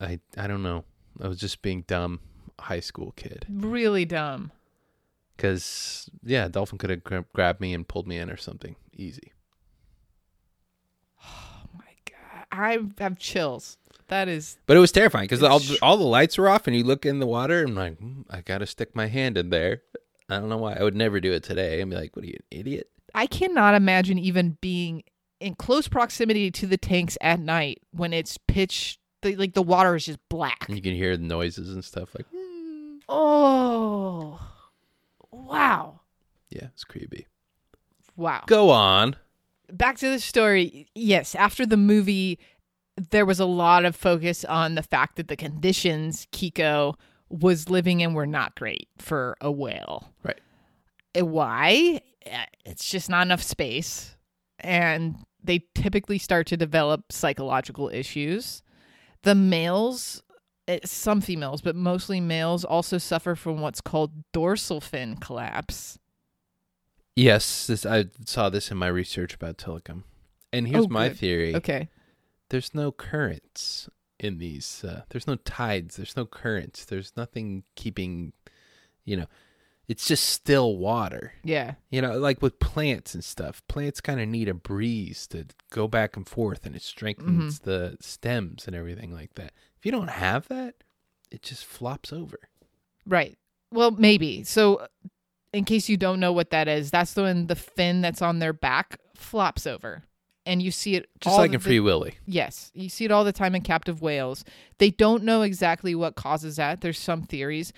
I, 0.00 0.20
I 0.36 0.44
I 0.44 0.46
don't 0.46 0.62
know. 0.62 0.84
I 1.20 1.26
was 1.28 1.38
just 1.40 1.60
being 1.62 1.82
dumb 1.86 2.20
high 2.60 2.80
school 2.80 3.12
kid. 3.16 3.46
Really 3.50 4.04
dumb. 4.04 4.52
Cause 5.40 6.10
yeah, 6.22 6.48
Dolphin 6.48 6.78
could 6.78 6.90
have 6.90 7.02
gra- 7.02 7.24
grabbed 7.32 7.60
me 7.60 7.72
and 7.74 7.88
pulled 7.88 8.06
me 8.06 8.18
in 8.18 8.30
or 8.30 8.36
something. 8.36 8.76
Easy. 8.94 9.32
Oh 11.24 11.62
my 11.74 11.92
god. 12.04 12.46
I 12.52 12.78
have 13.02 13.18
chills. 13.18 13.78
That 14.08 14.28
is 14.28 14.58
But 14.66 14.76
it 14.76 14.80
was 14.80 14.92
terrifying 14.92 15.24
because 15.24 15.42
all, 15.42 15.60
all 15.82 15.96
the 15.96 16.04
lights 16.04 16.36
were 16.36 16.48
off 16.48 16.66
and 16.66 16.76
you 16.76 16.84
look 16.84 17.06
in 17.06 17.20
the 17.20 17.26
water 17.26 17.60
and 17.60 17.70
I'm 17.70 17.74
like, 17.76 17.98
"Hmm, 17.98 18.22
I 18.28 18.40
gotta 18.40 18.66
stick 18.66 18.94
my 18.94 19.06
hand 19.06 19.38
in 19.38 19.50
there. 19.50 19.82
I 20.28 20.38
don't 20.38 20.48
know 20.48 20.58
why. 20.58 20.74
I 20.74 20.82
would 20.82 20.94
never 20.96 21.20
do 21.20 21.32
it 21.32 21.42
today. 21.42 21.80
I'd 21.80 21.88
be 21.90 21.96
like, 21.96 22.14
what 22.14 22.24
are 22.24 22.28
you, 22.28 22.34
an 22.52 22.58
idiot? 22.60 22.88
I 23.14 23.26
cannot 23.26 23.74
imagine 23.74 24.18
even 24.18 24.58
being 24.60 25.02
in 25.40 25.54
close 25.56 25.88
proximity 25.88 26.50
to 26.52 26.66
the 26.66 26.76
tanks 26.76 27.16
at 27.20 27.40
night 27.40 27.80
when 27.92 28.12
it's 28.12 28.36
pitch 28.46 28.98
the, 29.22 29.34
like 29.36 29.54
the 29.54 29.62
water 29.62 29.96
is 29.96 30.06
just 30.06 30.18
black. 30.28 30.66
And 30.68 30.76
you 30.76 30.82
can 30.82 30.94
hear 30.94 31.16
the 31.16 31.24
noises 31.24 31.72
and 31.72 31.84
stuff 31.84 32.10
like, 32.14 32.26
Oh. 33.08 34.38
Wow. 35.32 36.00
yeah, 36.50 36.66
it's 36.72 36.84
creepy. 36.84 37.26
Wow. 38.16 38.42
Go 38.46 38.70
on. 38.70 39.16
back 39.72 39.96
to 39.98 40.10
the 40.10 40.18
story. 40.18 40.88
Yes, 40.94 41.34
after 41.34 41.64
the 41.64 41.76
movie, 41.76 42.38
there 43.10 43.24
was 43.24 43.40
a 43.40 43.46
lot 43.46 43.84
of 43.84 43.94
focus 43.96 44.44
on 44.44 44.74
the 44.74 44.82
fact 44.82 45.16
that 45.16 45.28
the 45.28 45.36
conditions 45.36 46.26
Kiko 46.32 46.94
was 47.28 47.70
living 47.70 48.00
in 48.00 48.12
were 48.14 48.26
not 48.26 48.56
great 48.56 48.88
for 48.98 49.36
a 49.40 49.50
whale. 49.50 50.12
Right. 50.24 50.40
Why? 51.14 52.00
Uh, 52.26 52.44
It's 52.64 52.90
just 52.90 53.08
not 53.08 53.22
enough 53.22 53.42
space. 53.42 54.16
And 54.58 55.16
they 55.42 55.64
typically 55.74 56.18
start 56.18 56.46
to 56.48 56.56
develop 56.56 57.12
psychological 57.12 57.88
issues. 57.88 58.62
The 59.22 59.34
males, 59.34 60.22
eh, 60.29 60.29
some 60.84 61.20
females, 61.20 61.60
but 61.60 61.74
mostly 61.76 62.20
males, 62.20 62.64
also 62.64 62.98
suffer 62.98 63.34
from 63.34 63.60
what's 63.60 63.80
called 63.80 64.12
dorsal 64.32 64.80
fin 64.80 65.16
collapse. 65.16 65.98
Yes, 67.16 67.66
this, 67.66 67.84
I 67.84 68.06
saw 68.24 68.48
this 68.50 68.70
in 68.70 68.76
my 68.76 68.86
research 68.86 69.34
about 69.34 69.58
Tilikum. 69.58 70.04
And 70.52 70.66
here's 70.68 70.86
Oh, 70.86 70.88
my 70.88 71.08
good. 71.08 71.18
theory. 71.18 71.54
Okay. 71.56 71.88
There's 72.48 72.74
no 72.74 72.92
currents 72.92 73.88
in 74.18 74.38
these. 74.38 74.82
Uh, 74.84 75.02
there's 75.10 75.26
no 75.26 75.36
tides. 75.36 75.96
There's 75.96 76.16
no 76.16 76.24
currents. 76.24 76.84
There's 76.84 77.12
nothing 77.16 77.64
keeping, 77.76 78.32
you 79.04 79.16
know, 79.16 79.26
it's 79.90 80.06
just 80.06 80.26
still 80.28 80.76
water. 80.76 81.32
Yeah. 81.42 81.74
You 81.90 82.00
know, 82.00 82.16
like 82.16 82.40
with 82.40 82.60
plants 82.60 83.12
and 83.14 83.24
stuff, 83.24 83.60
plants 83.66 84.00
kind 84.00 84.20
of 84.20 84.28
need 84.28 84.48
a 84.48 84.54
breeze 84.54 85.26
to 85.28 85.46
go 85.72 85.88
back 85.88 86.16
and 86.16 86.28
forth 86.28 86.64
and 86.64 86.76
it 86.76 86.82
strengthens 86.82 87.58
Mm-hmm. 87.58 87.70
the 87.70 87.96
stems 88.00 88.66
and 88.68 88.76
everything 88.76 89.12
like 89.12 89.34
that. 89.34 89.52
If 89.76 89.84
you 89.84 89.90
don't 89.90 90.10
have 90.10 90.46
that, 90.46 90.74
it 91.32 91.42
just 91.42 91.64
flops 91.64 92.12
over. 92.12 92.38
Right. 93.04 93.36
Well, 93.72 93.90
maybe. 93.90 94.44
So, 94.44 94.86
in 95.52 95.64
case 95.64 95.88
you 95.88 95.96
don't 95.96 96.20
know 96.20 96.32
what 96.32 96.50
that 96.50 96.68
is, 96.68 96.92
that's 96.92 97.16
when 97.16 97.48
the 97.48 97.56
fin 97.56 98.00
that's 98.00 98.22
on 98.22 98.38
their 98.38 98.52
back 98.52 98.98
flops 99.16 99.66
over, 99.66 100.04
and 100.46 100.62
you 100.62 100.70
see 100.70 100.94
it 100.94 101.08
Just 101.20 101.36
like 101.36 101.50
the- 101.50 101.54
in 101.56 101.60
Free 101.60 101.80
Willy. 101.80 102.14
Yes, 102.26 102.70
you 102.74 102.88
see 102.88 103.04
it 103.04 103.10
all 103.10 103.24
the 103.24 103.32
time 103.32 103.56
in 103.56 103.62
captive 103.62 104.00
whales. 104.02 104.44
They 104.78 104.90
don't 104.90 105.24
know 105.24 105.42
exactly 105.42 105.94
what 105.96 106.14
causes 106.14 106.56
that. 106.56 106.80
There's 106.82 106.98
some 106.98 107.22
theories, 107.24 107.72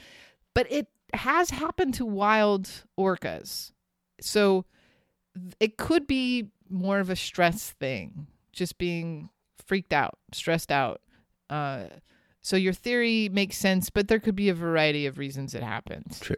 but 0.55 0.71
it 0.71 0.89
has 1.15 1.51
happened 1.51 1.95
to 1.95 2.07
wild 2.07 2.69
orcas. 2.99 3.73
So 4.21 4.65
it 5.61 5.77
could 5.77 6.07
be 6.07 6.49
more 6.69 7.01
of 7.01 7.11
a 7.11 7.17
stress 7.17 7.71
thing, 7.71 8.27
just 8.53 8.79
being 8.79 9.29
freaked 9.67 9.93
out, 9.93 10.19
stressed 10.33 10.73
out. 10.73 11.01
Uh, 11.51 11.85
so 12.41 12.57
your 12.57 12.73
theory 12.73 13.29
makes 13.31 13.57
sense, 13.57 13.91
but 13.91 14.09
there 14.09 14.19
could 14.19 14.35
be 14.35 14.49
a 14.49 14.55
variety 14.55 15.07
of 15.07 15.19
reasons 15.19 15.55
it 15.55 15.63
happens. 15.63 16.19
True. 16.21 16.37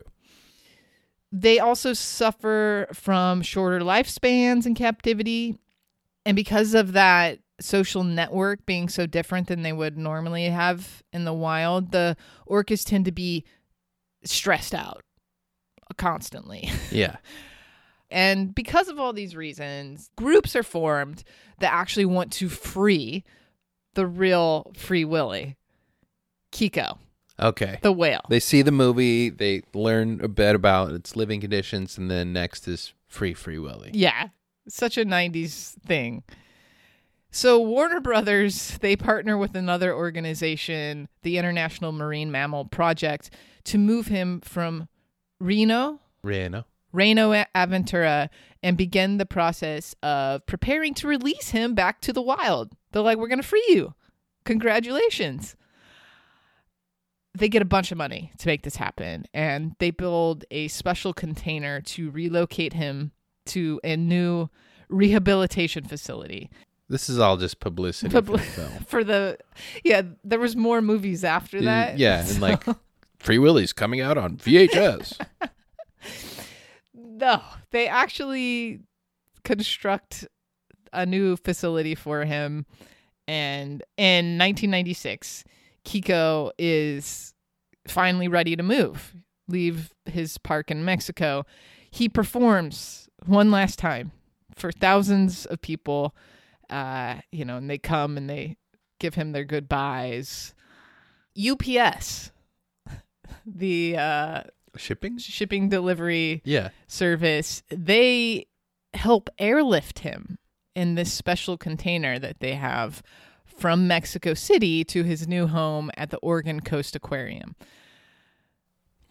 They 1.32 1.58
also 1.58 1.92
suffer 1.92 2.86
from 2.92 3.42
shorter 3.42 3.80
lifespans 3.80 4.66
in 4.66 4.74
captivity. 4.74 5.58
And 6.26 6.36
because 6.36 6.74
of 6.74 6.92
that 6.92 7.40
social 7.60 8.04
network 8.04 8.66
being 8.66 8.88
so 8.88 9.06
different 9.06 9.48
than 9.48 9.62
they 9.62 9.72
would 9.72 9.96
normally 9.96 10.44
have 10.44 11.02
in 11.12 11.24
the 11.24 11.32
wild, 11.32 11.90
the 11.92 12.16
orcas 12.48 12.84
tend 12.84 13.04
to 13.06 13.12
be 13.12 13.44
stressed 14.24 14.74
out 14.74 15.02
constantly. 15.96 16.70
Yeah. 16.90 17.16
And 18.10 18.54
because 18.54 18.88
of 18.88 19.00
all 19.00 19.12
these 19.12 19.34
reasons, 19.34 20.08
groups 20.16 20.54
are 20.54 20.62
formed 20.62 21.24
that 21.58 21.72
actually 21.72 22.04
want 22.04 22.32
to 22.34 22.48
free 22.48 23.24
the 23.94 24.06
real 24.06 24.70
Free 24.76 25.04
Willy, 25.04 25.56
Kiko, 26.52 26.98
Okay. 27.40 27.78
the 27.82 27.90
whale. 27.90 28.20
They 28.28 28.38
see 28.40 28.62
the 28.62 28.70
movie, 28.70 29.30
they 29.30 29.62
learn 29.72 30.20
a 30.22 30.28
bit 30.28 30.54
about 30.54 30.92
its 30.92 31.16
living 31.16 31.40
conditions, 31.40 31.98
and 31.98 32.08
then 32.10 32.32
next 32.32 32.68
is 32.68 32.92
Free 33.08 33.34
Free 33.34 33.58
Willy. 33.58 33.90
Yeah, 33.94 34.28
such 34.68 34.96
a 34.96 35.04
90s 35.04 35.74
thing. 35.84 36.22
So 37.34 37.58
Warner 37.58 37.98
Brothers, 37.98 38.78
they 38.78 38.94
partner 38.94 39.36
with 39.36 39.56
another 39.56 39.92
organization, 39.92 41.08
the 41.22 41.36
International 41.36 41.90
Marine 41.90 42.30
Mammal 42.30 42.66
Project, 42.66 43.28
to 43.64 43.76
move 43.76 44.06
him 44.06 44.40
from 44.40 44.86
Reno, 45.40 45.98
Reno. 46.22 46.64
Reno 46.92 47.32
Aventura, 47.52 48.28
and 48.62 48.76
begin 48.76 49.18
the 49.18 49.26
process 49.26 49.96
of 50.00 50.46
preparing 50.46 50.94
to 50.94 51.08
release 51.08 51.48
him 51.48 51.74
back 51.74 52.00
to 52.02 52.12
the 52.12 52.22
wild. 52.22 52.70
They're 52.92 53.02
like, 53.02 53.18
we're 53.18 53.26
going 53.26 53.42
to 53.42 53.48
free 53.48 53.66
you. 53.68 53.94
Congratulations. 54.44 55.56
They 57.36 57.48
get 57.48 57.62
a 57.62 57.64
bunch 57.64 57.90
of 57.90 57.98
money 57.98 58.30
to 58.38 58.46
make 58.46 58.62
this 58.62 58.76
happen, 58.76 59.24
and 59.34 59.74
they 59.80 59.90
build 59.90 60.44
a 60.52 60.68
special 60.68 61.12
container 61.12 61.80
to 61.80 62.12
relocate 62.12 62.74
him 62.74 63.10
to 63.46 63.80
a 63.82 63.96
new 63.96 64.50
rehabilitation 64.88 65.82
facility. 65.82 66.48
This 66.88 67.08
is 67.08 67.18
all 67.18 67.36
just 67.36 67.60
publicity 67.60 68.10
for 68.12 68.20
the. 68.20 68.38
For 68.86 69.04
the, 69.04 69.38
yeah, 69.84 70.02
there 70.22 70.38
was 70.38 70.54
more 70.54 70.82
movies 70.82 71.24
after 71.24 71.60
that. 71.62 71.98
yeah, 71.98 72.26
and 72.26 72.40
like 72.40 72.62
Free 73.18 73.38
Willy's 73.38 73.72
coming 73.72 74.00
out 74.00 74.18
on 74.18 74.36
VHS. 74.36 75.18
No, 76.94 77.40
they 77.70 77.86
actually 77.86 78.80
construct 79.44 80.26
a 80.92 81.06
new 81.06 81.36
facility 81.36 81.94
for 81.94 82.24
him. 82.24 82.66
And 83.28 83.82
in 83.96 84.36
1996, 84.38 85.44
Kiko 85.84 86.50
is 86.58 87.34
finally 87.86 88.26
ready 88.28 88.56
to 88.56 88.62
move, 88.62 89.14
leave 89.48 89.92
his 90.06 90.38
park 90.38 90.70
in 90.70 90.84
Mexico. 90.84 91.46
He 91.90 92.08
performs 92.08 93.08
one 93.26 93.50
last 93.50 93.78
time 93.78 94.10
for 94.54 94.72
thousands 94.72 95.46
of 95.46 95.60
people, 95.60 96.14
uh, 96.70 97.16
you 97.32 97.44
know, 97.44 97.56
and 97.56 97.68
they 97.68 97.78
come 97.78 98.16
and 98.16 98.28
they 98.28 98.56
give 98.98 99.14
him 99.14 99.32
their 99.32 99.44
goodbyes. 99.44 100.54
UPS, 101.36 102.30
the 103.46 103.96
uh, 103.96 104.42
Shipping? 104.76 105.18
shipping 105.18 105.68
delivery 105.68 106.42
Yeah. 106.44 106.70
service, 106.86 107.62
they 107.68 108.46
help 108.94 109.28
airlift 109.38 110.00
him 110.00 110.38
in 110.74 110.94
this 110.94 111.12
special 111.12 111.56
container 111.56 112.18
that 112.18 112.40
they 112.40 112.54
have 112.54 113.02
from 113.44 113.86
Mexico 113.86 114.34
City 114.34 114.84
to 114.84 115.02
his 115.04 115.28
new 115.28 115.46
home 115.46 115.90
at 115.96 116.10
the 116.10 116.18
Oregon 116.18 116.60
Coast 116.60 116.96
Aquarium. 116.96 117.54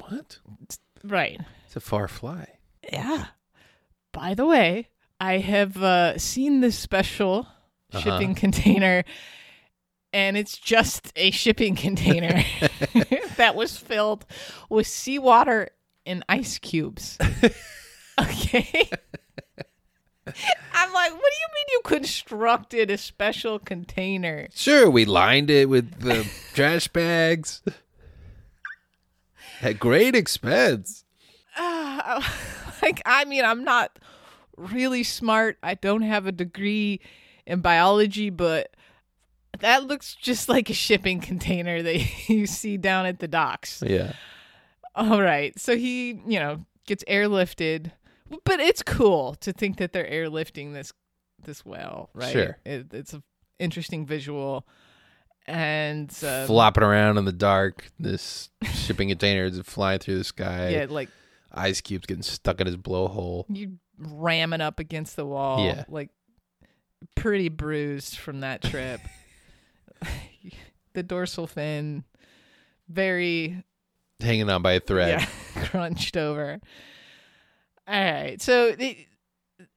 What? 0.08 0.40
Right. 1.04 1.40
It's 1.66 1.76
a 1.76 1.80
far 1.80 2.08
fly. 2.08 2.48
Yeah. 2.92 3.28
By 4.12 4.34
the 4.34 4.46
way, 4.46 4.90
I 5.24 5.38
have 5.38 5.78
uh, 5.82 6.18
seen 6.18 6.60
this 6.60 6.78
special 6.78 7.48
Uh-huh. 7.94 8.00
shipping 8.02 8.34
container, 8.36 9.04
and 10.12 10.36
it's 10.36 10.58
just 10.58 11.14
a 11.16 11.30
shipping 11.32 11.76
container 11.76 12.44
that 13.38 13.56
was 13.56 13.78
filled 13.78 14.26
with 14.70 14.88
seawater 14.88 15.70
and 16.06 16.26
ice 16.28 16.58
cubes. 16.60 17.18
okay. 18.20 18.90
I'm 20.74 20.92
like, 20.94 21.12
what 21.12 21.32
do 21.32 21.38
you 21.44 21.50
mean 21.54 21.68
you 21.72 21.82
constructed 21.86 22.90
a 22.92 22.98
special 22.98 23.60
container? 23.60 24.48
Sure, 24.54 24.90
we 24.90 25.06
lined 25.06 25.50
it 25.52 25.70
with 25.70 26.00
the 26.02 26.28
trash 26.54 26.88
bags. 26.90 27.62
At 29.62 29.80
great 29.80 30.16
expense. 30.16 31.06
Ah, 31.56 32.20
like, 32.82 33.02
I 33.06 33.24
mean, 33.26 33.46
I'm 33.46 33.64
not 33.64 34.00
really 34.58 35.04
smart. 35.04 35.58
I 35.64 35.76
don't 35.76 36.02
have 36.02 36.28
a 36.28 36.32
degree 36.32 37.00
in 37.46 37.62
biology, 37.62 38.30
but 38.30 38.76
that 39.60 39.86
looks 39.86 40.16
just 40.16 40.50
like 40.50 40.70
a 40.70 40.74
shipping 40.74 41.20
container 41.30 41.82
that 41.82 42.30
you 42.30 42.46
see 42.46 42.78
down 42.78 43.06
at 43.06 43.20
the 43.20 43.28
docks. 43.28 43.84
Yeah. 43.86 44.14
All 44.96 45.22
right. 45.22 45.58
So 45.60 45.76
he, 45.76 46.10
you 46.28 46.40
know, 46.40 46.66
gets 46.86 47.04
airlifted, 47.06 47.92
but 48.46 48.60
it's 48.60 48.84
cool 48.84 49.36
to 49.36 49.52
think 49.52 49.78
that 49.78 49.92
they're 49.94 50.10
airlifting 50.10 50.74
this 50.74 50.94
this 51.44 51.66
well, 51.66 52.10
right? 52.14 52.32
Sure. 52.32 52.58
It, 52.66 52.94
it's 52.94 53.14
an 53.14 53.24
interesting 53.60 54.06
visual. 54.06 54.66
And 55.46 56.10
uh, 56.24 56.46
Flopping 56.46 56.84
around 56.84 57.18
in 57.18 57.26
the 57.26 57.34
dark. 57.34 57.92
This 58.00 58.50
shipping 58.74 59.10
container 59.10 59.44
is 59.46 59.60
flying 59.60 60.00
through 60.00 60.20
the 60.20 60.24
sky. 60.24 60.70
yeah, 60.70 60.86
like 60.90 61.10
Ice 61.52 61.82
cubes 61.82 62.06
getting 62.06 62.24
stuck 62.24 62.62
in 62.62 62.68
his 62.68 62.78
blowhole. 62.78 63.46
you 63.50 63.78
ramming 63.98 64.62
up 64.62 64.80
against 64.80 65.16
the 65.16 65.26
wall. 65.26 65.66
Yeah. 65.66 65.86
Like 65.88 66.10
pretty 67.16 67.50
bruised 67.50 68.18
from 68.18 68.42
that 68.42 68.62
trip. 68.62 69.02
the 70.94 71.04
dorsal 71.04 71.48
fin 71.48 72.04
very 72.88 73.64
Hanging 74.20 74.50
on 74.50 74.62
by 74.62 74.74
a 74.74 74.80
thread. 74.80 75.22
yeah, 75.22 75.64
crunched 75.66 76.16
over. 76.16 76.60
All 77.88 78.02
right. 78.02 78.42
So 78.42 78.72
they 78.72 79.08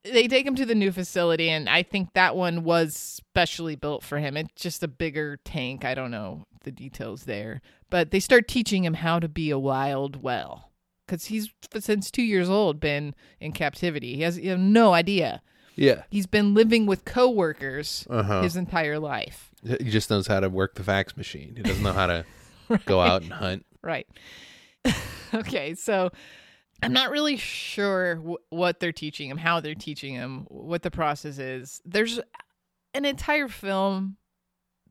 they 0.04 0.28
take 0.28 0.46
him 0.46 0.54
to 0.56 0.66
the 0.66 0.74
new 0.74 0.92
facility 0.92 1.48
and 1.48 1.68
I 1.68 1.82
think 1.82 2.12
that 2.14 2.36
one 2.36 2.64
was 2.64 2.96
specially 2.96 3.76
built 3.76 4.02
for 4.02 4.18
him. 4.18 4.36
It's 4.36 4.52
just 4.54 4.82
a 4.82 4.88
bigger 4.88 5.38
tank. 5.44 5.84
I 5.84 5.94
don't 5.94 6.10
know 6.10 6.46
the 6.62 6.70
details 6.70 7.24
there. 7.24 7.60
But 7.90 8.10
they 8.10 8.20
start 8.20 8.48
teaching 8.48 8.84
him 8.84 8.94
how 8.94 9.18
to 9.20 9.28
be 9.28 9.50
a 9.50 9.58
wild 9.58 10.22
well 10.22 10.70
cuz 11.06 11.26
he's 11.26 11.50
since 11.78 12.10
2 12.10 12.22
years 12.22 12.48
old 12.48 12.80
been 12.80 13.14
in 13.40 13.52
captivity. 13.52 14.14
He 14.16 14.22
has, 14.22 14.36
he 14.36 14.48
has 14.48 14.58
no 14.58 14.92
idea. 14.94 15.42
Yeah. 15.74 16.02
He's 16.10 16.26
been 16.26 16.54
living 16.54 16.86
with 16.86 17.04
coworkers 17.04 18.06
Uh-huh. 18.08 18.42
his 18.42 18.56
entire 18.56 18.98
life. 18.98 19.50
He 19.62 19.90
just 19.90 20.08
knows 20.10 20.26
how 20.26 20.40
to 20.40 20.48
work 20.48 20.74
the 20.74 20.84
fax 20.84 21.16
machine. 21.16 21.54
He 21.56 21.62
doesn't 21.62 21.82
know 21.82 21.92
how 21.92 22.06
to 22.06 22.24
go 22.86 23.00
out 23.00 23.22
and 23.22 23.32
hunt. 23.32 23.66
Right. 23.82 24.06
okay, 25.34 25.74
so 25.74 26.10
I'm 26.82 26.92
not 26.92 27.10
really 27.10 27.36
sure 27.36 28.16
w- 28.16 28.36
what 28.50 28.80
they're 28.80 28.92
teaching 28.92 29.28
him, 29.30 29.38
how 29.38 29.60
they're 29.60 29.74
teaching 29.74 30.14
him, 30.14 30.46
what 30.48 30.82
the 30.82 30.90
process 30.90 31.38
is. 31.38 31.80
There's 31.84 32.20
an 32.94 33.04
entire 33.04 33.48
film 33.48 34.16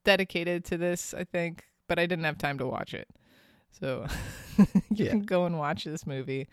dedicated 0.04 0.66
to 0.66 0.78
this, 0.78 1.14
I 1.14 1.24
think, 1.24 1.64
but 1.88 1.98
I 2.00 2.06
didn't 2.06 2.26
have 2.26 2.38
time 2.38 2.58
to 2.60 2.66
watch 2.68 2.94
it. 2.94 3.08
So 3.80 4.06
you 4.58 4.66
Yeah. 4.92 5.10
can 5.12 5.24
go 5.24 5.46
and 5.46 5.58
watch 5.58 5.84
this 5.84 6.06
movie. 6.08 6.48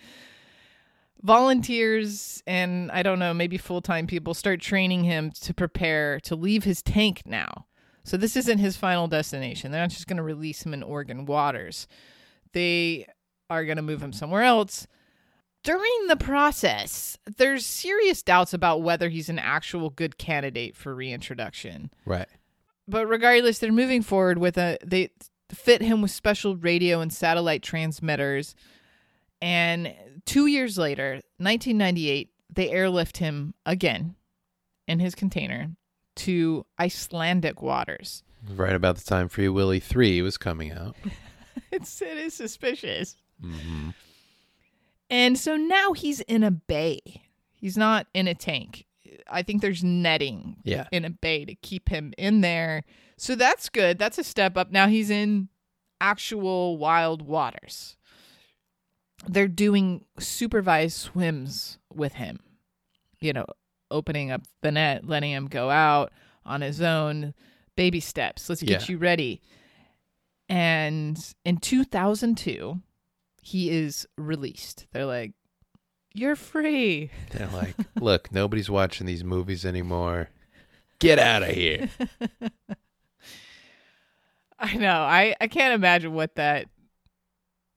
Volunteers 1.23 2.43
and 2.49 2.91
I 2.91 3.03
don't 3.05 3.19
know, 3.21 3.33
maybe 3.33 3.57
full 3.57 3.81
time 3.81 4.07
people 4.09 4.35
start 4.35 4.61
training 4.61 5.05
him 5.05 5.31
to 5.43 5.55
prepare 5.55 6.19
to 6.21 6.35
leave 6.35 6.65
his 6.65 6.83
tank 6.83 7.23
now. 7.25 7.67
So 8.05 8.17
this 8.17 8.37
isn't 8.37 8.59
his 8.59 8.77
final 8.77 9.07
destination. 9.07 9.71
They're 9.71 9.81
not 9.81 9.91
just 9.91 10.09
going 10.09 10.17
to 10.17 10.23
release 10.25 10.67
him 10.67 10.75
in 10.75 10.83
Oregon 10.83 11.25
waters. 11.25 11.87
They 12.53 13.07
are 13.49 13.65
going 13.65 13.77
to 13.77 13.83
move 13.83 14.03
him 14.03 14.13
somewhere 14.13 14.43
else. 14.43 14.89
During 15.63 16.09
the 16.09 16.17
process, 16.17 17.17
there's 17.37 17.65
serious 17.65 18.21
doubts 18.25 18.53
about 18.53 18.83
whether 18.83 19.09
he's 19.09 19.29
an 19.29 19.39
actual 19.39 19.91
good 19.91 20.19
candidate 20.19 20.75
for 20.75 20.93
reintroduction. 20.93 21.93
Right. 22.05 22.27
But 22.89 23.07
regardless, 23.07 23.61
they're 23.61 23.71
moving 23.71 24.03
forward 24.03 24.39
with 24.39 24.59
a 24.59 24.77
they 24.85 25.11
fit 25.53 25.83
him 25.83 26.03
with 26.03 26.11
special 26.11 26.57
radio 26.57 27.01
and 27.01 27.13
satellite 27.13 27.63
transmitters. 27.63 28.55
And 29.41 29.95
2 30.27 30.47
years 30.47 30.79
later, 30.79 31.15
1998, 31.39 32.31
they 32.55 32.71
airlift 32.71 33.17
him 33.19 33.55
again 33.67 34.15
in 34.87 35.01
his 35.01 35.15
container 35.15 35.71
to 36.17 36.67
Icelandic 36.79 37.63
waters. 37.63 38.23
Right 38.49 38.75
about 38.75 38.97
the 38.97 39.05
time 39.05 39.29
Free 39.29 39.49
Willy 39.49 39.81
3 39.81 40.23
was 40.23 40.37
coming 40.39 40.73
out. 40.73 40.97
It's 41.71 42.01
it 42.03 42.17
is 42.19 42.35
suspicious. 42.35 43.17
hmm 43.41 43.91
And 45.11 45.39
so 45.39 45.57
now 45.57 45.93
he's 45.93 46.21
in 46.21 46.43
a 46.43 46.51
bay. 46.51 47.01
He's 47.53 47.77
not 47.77 48.07
in 48.15 48.27
a 48.27 48.35
tank. 48.35 48.87
I 49.31 49.43
think 49.43 49.63
there's 49.63 49.83
netting 49.85 50.57
Yeah. 50.65 50.87
in 50.93 51.05
a 51.05 51.11
bay 51.11 51.45
to 51.45 51.55
keep 51.55 51.89
him 51.89 52.13
in 52.19 52.41
there. 52.41 52.83
So 53.17 53.35
that's 53.35 53.69
good. 53.69 53.99
That's 53.99 54.19
a 54.19 54.25
step 54.25 54.57
up. 54.57 54.71
Now 54.71 54.89
he's 54.89 55.11
in 55.11 55.49
actual 56.01 56.77
wild 56.79 57.23
waters. 57.23 57.97
They're 59.29 59.49
doing 59.49 60.05
supervised 60.19 60.97
swims 60.99 61.79
with 61.93 62.15
him. 62.15 62.41
You 63.21 63.33
know, 63.33 63.47
opening 63.91 64.31
up 64.33 64.43
the 64.63 64.73
net, 64.73 65.07
letting 65.07 65.31
him 65.31 65.47
go 65.47 65.71
out 65.71 66.13
on 66.45 66.61
his 66.61 66.81
own. 66.81 67.35
Baby 67.77 68.01
steps. 68.01 68.49
Let's 68.49 68.63
get 68.63 68.83
Yeah. 68.89 68.93
you 68.93 68.99
ready. 68.99 69.41
And 70.49 71.17
in 71.45 71.59
2002, 71.59 72.83
he 73.43 73.71
is 73.71 74.07
released. 74.19 74.87
They're 74.93 75.07
like, 75.07 75.33
you're 76.15 76.37
free. 76.37 77.11
They're 77.31 77.49
like, 77.49 77.75
look, 78.01 78.33
nobody's 78.33 78.69
watching 78.71 79.07
these 79.07 79.25
movies 79.25 79.65
anymore. 79.65 80.29
Get 80.99 81.19
out 81.19 81.43
of 81.43 81.49
here. 81.51 81.89
I 84.59 84.77
know. 84.77 85.01
I, 85.01 85.35
I 85.41 85.49
can't 85.49 85.75
imagine 85.75 86.13
what 86.15 86.37
that 86.37 86.69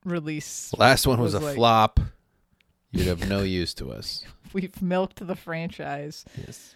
release. 0.04 0.72
Last 0.78 1.06
one 1.06 1.20
was, 1.20 1.34
Was 1.34 1.42
a 1.42 1.46
like- 1.46 1.56
flop. 1.56 2.00
You'd 2.92 3.08
have 3.08 3.28
no 3.28 3.42
use 3.42 3.74
to 3.74 3.90
us. 3.90 4.24
We've 4.52 4.80
milked 4.80 5.26
the 5.26 5.34
franchise 5.34 6.24
Yes. 6.46 6.74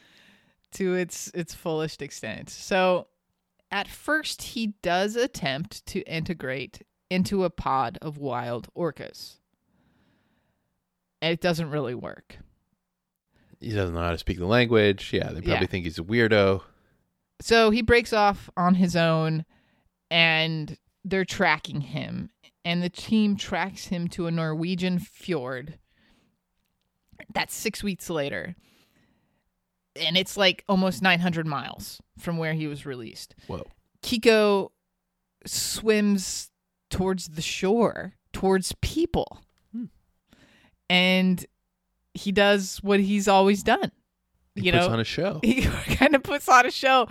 to 0.73 0.95
its 0.95 1.29
its 1.33 1.55
fullest 1.55 2.03
extent. 2.03 2.51
So, 2.51 3.07
at 3.71 3.89
first, 3.89 4.43
he 4.43 4.75
does 4.83 5.17
attempt 5.17 5.87
to 5.87 6.01
integrate 6.03 6.83
into 7.09 7.45
a 7.45 7.49
pod 7.51 7.97
of 8.03 8.19
wild 8.19 8.69
orcas. 8.77 9.37
And 11.23 11.33
it 11.33 11.41
doesn't 11.41 11.71
really 11.71 11.95
work. 11.95 12.39
He 13.61 13.73
doesn't 13.73 13.95
know 13.95 14.01
how 14.01 14.13
to 14.13 14.19
speak 14.19 14.39
the 14.39 14.47
language. 14.47 15.11
Yeah, 15.13 15.29
they 15.29 15.41
probably 15.43 15.53
Yeah. 15.53 15.67
think 15.67 15.85
he's 15.85 15.99
a 15.99 16.03
weirdo. 16.03 16.63
So 17.41 17.71
he 17.71 17.83
breaks 17.83 18.13
off 18.13 18.49
on 18.57 18.75
his 18.77 18.97
own 18.97 19.45
and 20.11 20.79
they're 21.05 21.25
tracking 21.25 21.83
him. 21.83 22.31
And 22.65 22.83
the 22.83 22.91
team 22.91 23.37
tracks 23.37 23.87
him 23.87 24.09
to 24.09 24.27
a 24.27 24.31
Norwegian 24.31 24.99
fjord. 24.99 25.79
That's 27.33 27.55
six 27.55 27.83
weeks 27.83 28.09
later. 28.11 28.55
And 29.97 30.17
it's 30.17 30.37
like 30.37 30.65
almost 30.69 31.03
900 31.03 31.47
miles 31.47 32.01
from 32.19 32.39
where 32.39 32.55
he 32.55 32.67
was 32.67 32.87
released. 32.87 33.35
Whoa. 33.47 33.67
Kiko 34.03 34.71
swims 35.47 36.51
towards 36.91 37.29
the 37.29 37.43
shore, 37.43 38.15
towards 38.33 38.75
people. 38.81 39.41
And 40.91 41.45
he 42.15 42.33
does 42.33 42.79
what 42.83 43.01
he's 43.01 43.29
always 43.29 43.63
done. 43.63 43.93
He 44.55 44.67
you 44.67 44.73
puts 44.73 44.87
know, 44.87 44.93
on 44.93 45.01
a 45.01 45.05
show. 45.05 45.41
he 45.45 45.63
kind 45.63 46.15
of 46.15 46.23
puts 46.23 46.49
on 46.49 46.67
a 46.67 46.71
show. 46.71 47.09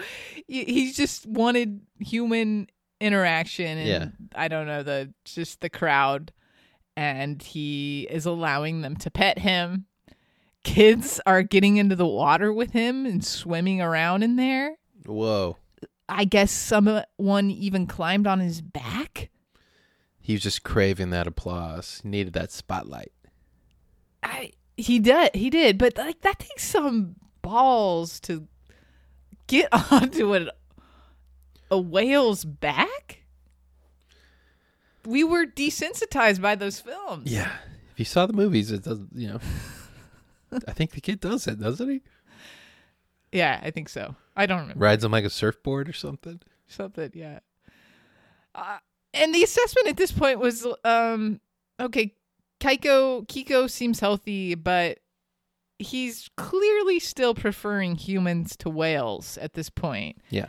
He, 0.47 0.65
he 0.65 0.91
just 0.91 1.25
wanted 1.25 1.81
human 1.99 2.67
interaction 3.01 3.77
and 3.77 3.87
Yeah. 3.87 4.07
I 4.35 4.49
don't 4.49 4.67
know 4.67 4.83
the 4.83 5.13
just 5.25 5.61
the 5.61 5.69
crowd 5.69 6.31
and 6.97 7.41
he 7.41 8.07
is 8.09 8.25
allowing 8.25 8.81
them 8.81 8.97
to 8.97 9.09
pet 9.09 9.39
him. 9.39 9.85
Kids 10.65 11.21
are 11.25 11.41
getting 11.41 11.77
into 11.77 11.95
the 11.95 12.05
water 12.05 12.51
with 12.51 12.71
him 12.71 13.05
and 13.05 13.23
swimming 13.23 13.81
around 13.81 14.21
in 14.23 14.35
there. 14.35 14.75
Whoa. 15.05 15.55
I 16.09 16.25
guess 16.25 16.51
someone 16.51 17.51
even 17.51 17.87
climbed 17.87 18.27
on 18.27 18.41
his 18.41 18.61
back. 18.61 19.29
He 20.19 20.33
was 20.33 20.41
just 20.41 20.63
craving 20.63 21.11
that 21.11 21.25
applause. 21.27 22.01
He 22.03 22.09
needed 22.09 22.33
that 22.33 22.51
spotlight. 22.51 23.13
I 24.23 24.51
he 24.77 24.99
did 24.99 25.35
he 25.35 25.49
did, 25.49 25.77
but 25.77 25.97
like 25.97 26.21
that 26.21 26.39
takes 26.39 26.63
some 26.63 27.15
balls 27.41 28.19
to 28.21 28.47
get 29.47 29.69
onto 29.91 30.35
a 30.35 30.51
a 31.71 31.79
whale's 31.79 32.45
back. 32.45 33.23
We 35.05 35.23
were 35.23 35.45
desensitized 35.45 36.41
by 36.41 36.55
those 36.55 36.79
films. 36.79 37.31
Yeah. 37.31 37.51
If 37.93 37.99
you 37.99 38.05
saw 38.05 38.25
the 38.25 38.33
movies, 38.33 38.71
it 38.71 38.83
doesn't. 38.83 39.09
You 39.13 39.29
know. 39.33 39.39
I 40.67 40.73
think 40.73 40.91
the 40.91 41.01
kid 41.01 41.19
does 41.19 41.47
it, 41.47 41.59
doesn't 41.59 41.89
he? 41.89 42.01
Yeah, 43.31 43.59
I 43.61 43.71
think 43.71 43.89
so. 43.89 44.15
I 44.35 44.45
don't 44.45 44.61
remember 44.61 44.79
Rides 44.83 45.05
on 45.05 45.11
like 45.11 45.25
a 45.25 45.29
surfboard 45.29 45.87
or 45.87 45.93
something. 45.93 46.41
something. 46.67 47.11
Yeah. 47.13 47.39
Uh, 48.55 48.77
and 49.13 49.33
the 49.33 49.43
assessment 49.43 49.87
at 49.87 49.97
this 49.97 50.11
point 50.11 50.39
was, 50.39 50.65
um, 50.83 51.39
okay, 51.79 52.15
Keiko 52.59 53.27
Kiko 53.27 53.69
seems 53.69 53.99
healthy, 53.99 54.55
but 54.55 54.99
he's 55.77 56.29
clearly 56.35 56.99
still 56.99 57.33
preferring 57.33 57.95
humans 57.95 58.55
to 58.57 58.69
whales 58.69 59.37
at 59.37 59.53
this 59.53 59.69
point. 59.69 60.17
Yeah. 60.29 60.47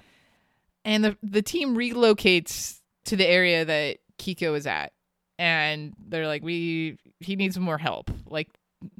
And 0.84 1.04
the 1.04 1.16
the 1.22 1.42
team 1.42 1.76
relocates 1.76 2.80
to 3.04 3.16
the 3.16 3.26
area 3.26 3.64
that 3.64 3.98
Kiko 4.18 4.56
is 4.56 4.66
at, 4.66 4.92
and 5.38 5.94
they're 5.98 6.26
like, 6.26 6.42
we 6.42 6.98
he 7.20 7.36
needs 7.36 7.58
more 7.58 7.78
help. 7.78 8.10
Like 8.26 8.48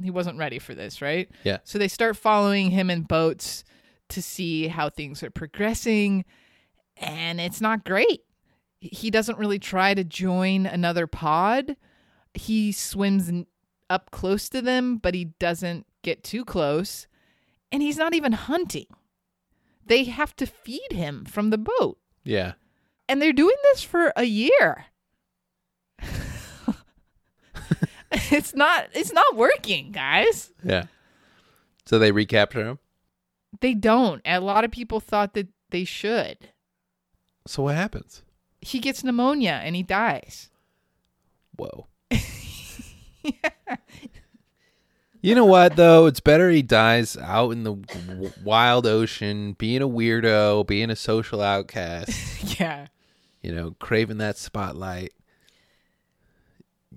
he 0.03 0.11
wasn't 0.11 0.39
ready 0.39 0.59
for 0.59 0.75
this, 0.75 1.03
right? 1.03 1.29
Yeah. 1.43 1.59
So 1.65 1.79
they 1.79 1.89
start 1.89 2.17
following 2.17 2.71
him 2.71 2.91
in 2.91 3.03
boats 3.03 3.65
to 4.11 4.23
see 4.23 4.69
how 4.69 4.91
things 4.91 5.23
are 5.23 5.31
progressing, 5.31 6.25
and 6.97 7.41
it's 7.41 7.61
not 7.61 7.85
great. 7.85 8.23
He 8.81 9.11
doesn't 9.11 9.39
really 9.39 9.59
try 9.59 9.95
to 9.95 10.05
join 10.05 10.67
another 10.67 11.07
pod. 11.07 11.77
He 12.35 12.73
swims 12.73 13.31
up 13.89 14.11
close 14.11 14.49
to 14.51 14.63
them, 14.63 14.97
but 14.99 15.15
he 15.15 15.25
doesn't 15.39 15.87
get 16.03 16.23
too 16.25 16.45
close, 16.45 17.07
and 17.73 17.83
he's 17.83 17.97
not 17.99 18.15
even 18.15 18.33
hunting. 18.33 18.87
They 19.85 20.05
have 20.05 20.37
to 20.37 20.47
feed 20.47 20.93
him 20.93 21.25
from 21.25 21.51
the 21.51 21.59
boat, 21.59 21.99
Yeah. 22.25 22.53
and 23.09 23.21
they're 23.21 23.33
doing 23.33 23.57
this 23.73 23.83
for 23.83 24.13
a 24.17 24.25
year. 24.25 24.87
it's 28.13 28.55
not 28.55 28.89
it's 28.93 29.13
not 29.13 29.37
working, 29.37 29.93
guys. 29.93 30.53
Yeah. 30.65 30.85
So 31.87 31.99
they 31.99 32.13
recapture 32.13 32.65
him. 32.65 32.79
They 33.61 33.75
don't. 33.75 34.23
A 34.25 34.41
lot 34.41 34.65
of 34.65 34.71
people 34.71 35.01
thought 35.01 35.35
that 35.35 35.49
they 35.71 35.85
should. 35.85 36.39
So 37.47 37.65
what 37.65 37.75
happens? 37.75 38.23
He 38.61 38.79
gets 38.79 39.03
pneumonia 39.03 39.61
and 39.65 39.75
he 39.75 39.83
dies. 39.83 40.51
Whoa. 41.57 41.87
You 45.23 45.35
know 45.35 45.45
what 45.45 45.77
though? 45.77 46.07
It's 46.07 46.21
better 46.21 46.49
he 46.49 46.63
dies 46.63 47.15
out 47.19 47.51
in 47.51 47.63
the 47.63 47.75
w- 47.75 48.33
wild 48.43 48.87
ocean, 48.87 49.53
being 49.59 49.83
a 49.83 49.89
weirdo, 49.89 50.67
being 50.67 50.89
a 50.89 50.97
social 50.97 51.43
outcast. 51.43 52.59
yeah. 52.59 52.87
You 53.43 53.55
know, 53.55 53.77
craving 53.79 54.17
that 54.19 54.39
spotlight, 54.39 55.13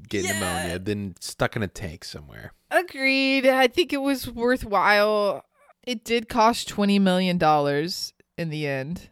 getting 0.08 0.32
pneumonia, 0.32 0.80
then 0.80 1.16
stuck 1.20 1.58
in 1.58 1.64
a 1.64 1.68
tank 1.68 2.06
somewhere. 2.06 2.54
Agreed. 2.72 3.46
I 3.46 3.68
think 3.68 3.92
it 3.92 4.02
was 4.02 4.26
worthwhile. 4.30 5.44
It 5.86 6.06
did 6.06 6.30
cost 6.30 6.70
twenty 6.70 7.00
million 7.00 7.38
dollars 7.38 8.14
in 8.38 8.50
the 8.50 8.66
end. 8.68 9.10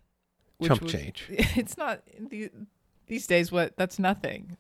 Chump 0.64 0.84
was- 0.84 0.92
change. 0.92 1.26
It's 1.30 1.78
not 1.78 2.02
the- 2.30 2.50
these 3.08 3.28
days. 3.28 3.52
What? 3.52 3.76
That's 3.76 4.00
nothing. 4.00 4.56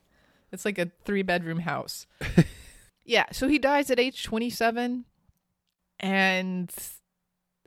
It's 0.51 0.65
like 0.65 0.77
a 0.77 0.91
three 1.05 1.21
bedroom 1.21 1.59
house. 1.59 2.07
yeah. 3.05 3.25
So 3.31 3.47
he 3.47 3.59
dies 3.59 3.89
at 3.89 3.99
age 3.99 4.23
twenty 4.23 4.49
seven, 4.49 5.05
and 5.99 6.71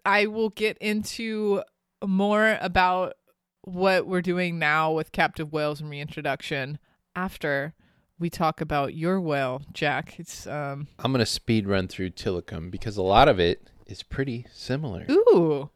I 0.04 0.26
will 0.26 0.50
get 0.50 0.78
into 0.78 1.62
more 2.04 2.58
about 2.60 3.14
what 3.62 4.06
we're 4.06 4.22
doing 4.22 4.58
now 4.58 4.92
with 4.92 5.12
captive 5.12 5.52
whales 5.52 5.80
and 5.80 5.88
reintroduction 5.88 6.78
after 7.16 7.72
we 8.18 8.28
talk 8.30 8.60
about 8.60 8.94
your 8.94 9.20
whale, 9.20 9.62
Jack. 9.72 10.18
It's 10.18 10.46
um 10.46 10.88
I'm 10.98 11.12
gonna 11.12 11.26
speed 11.26 11.66
run 11.66 11.88
through 11.88 12.10
Tilikum 12.10 12.70
because 12.70 12.96
a 12.96 13.02
lot 13.02 13.28
of 13.28 13.40
it 13.40 13.70
is 13.86 14.02
pretty 14.02 14.46
similar. 14.52 15.06
Ooh. 15.10 15.70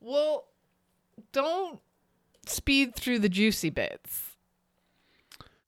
Well, 0.00 0.48
don't 1.32 1.80
speed 2.46 2.94
through 2.94 3.20
the 3.20 3.28
juicy 3.28 3.70
bits. 3.70 4.33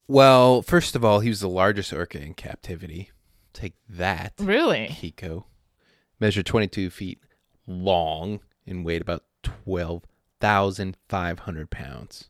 Well, 0.07 0.61
first 0.61 0.95
of 0.95 1.03
all, 1.03 1.19
he 1.19 1.29
was 1.29 1.41
the 1.41 1.49
largest 1.49 1.91
orca 1.91 2.21
in 2.21 2.33
captivity. 2.33 3.11
Take 3.53 3.73
that, 3.89 4.33
Really? 4.39 4.87
Kiko. 4.89 5.43
Measured 6.19 6.45
22 6.45 6.89
feet 6.89 7.19
long 7.65 8.39
and 8.65 8.85
weighed 8.85 9.01
about 9.01 9.23
12,500 9.43 11.69
pounds. 11.69 12.29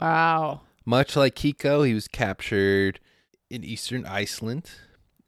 Wow. 0.00 0.62
Much 0.84 1.16
like 1.16 1.34
Kiko, 1.34 1.86
he 1.86 1.94
was 1.94 2.08
captured 2.08 3.00
in 3.50 3.64
eastern 3.64 4.06
Iceland 4.06 4.70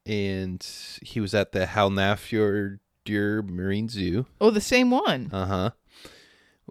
and 0.06 0.64
he 1.02 1.20
was 1.20 1.34
at 1.34 1.52
the 1.52 1.66
Hafnarfjordur 1.66 3.48
Marine 3.48 3.88
Zoo. 3.88 4.26
Oh, 4.40 4.50
the 4.50 4.61
same 4.61 4.90
one. 4.90 5.30
Uh 5.32 5.46
huh. 5.46 5.70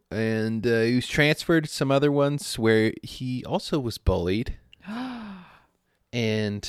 And 0.09 0.65
uh, 0.65 0.81
he 0.81 0.95
was 0.95 1.07
transferred 1.07 1.65
to 1.65 1.69
some 1.69 1.91
other 1.91 2.11
ones 2.11 2.57
where 2.57 2.93
he 3.03 3.43
also 3.43 3.79
was 3.79 3.97
bullied. 3.97 4.55
and 6.17 6.67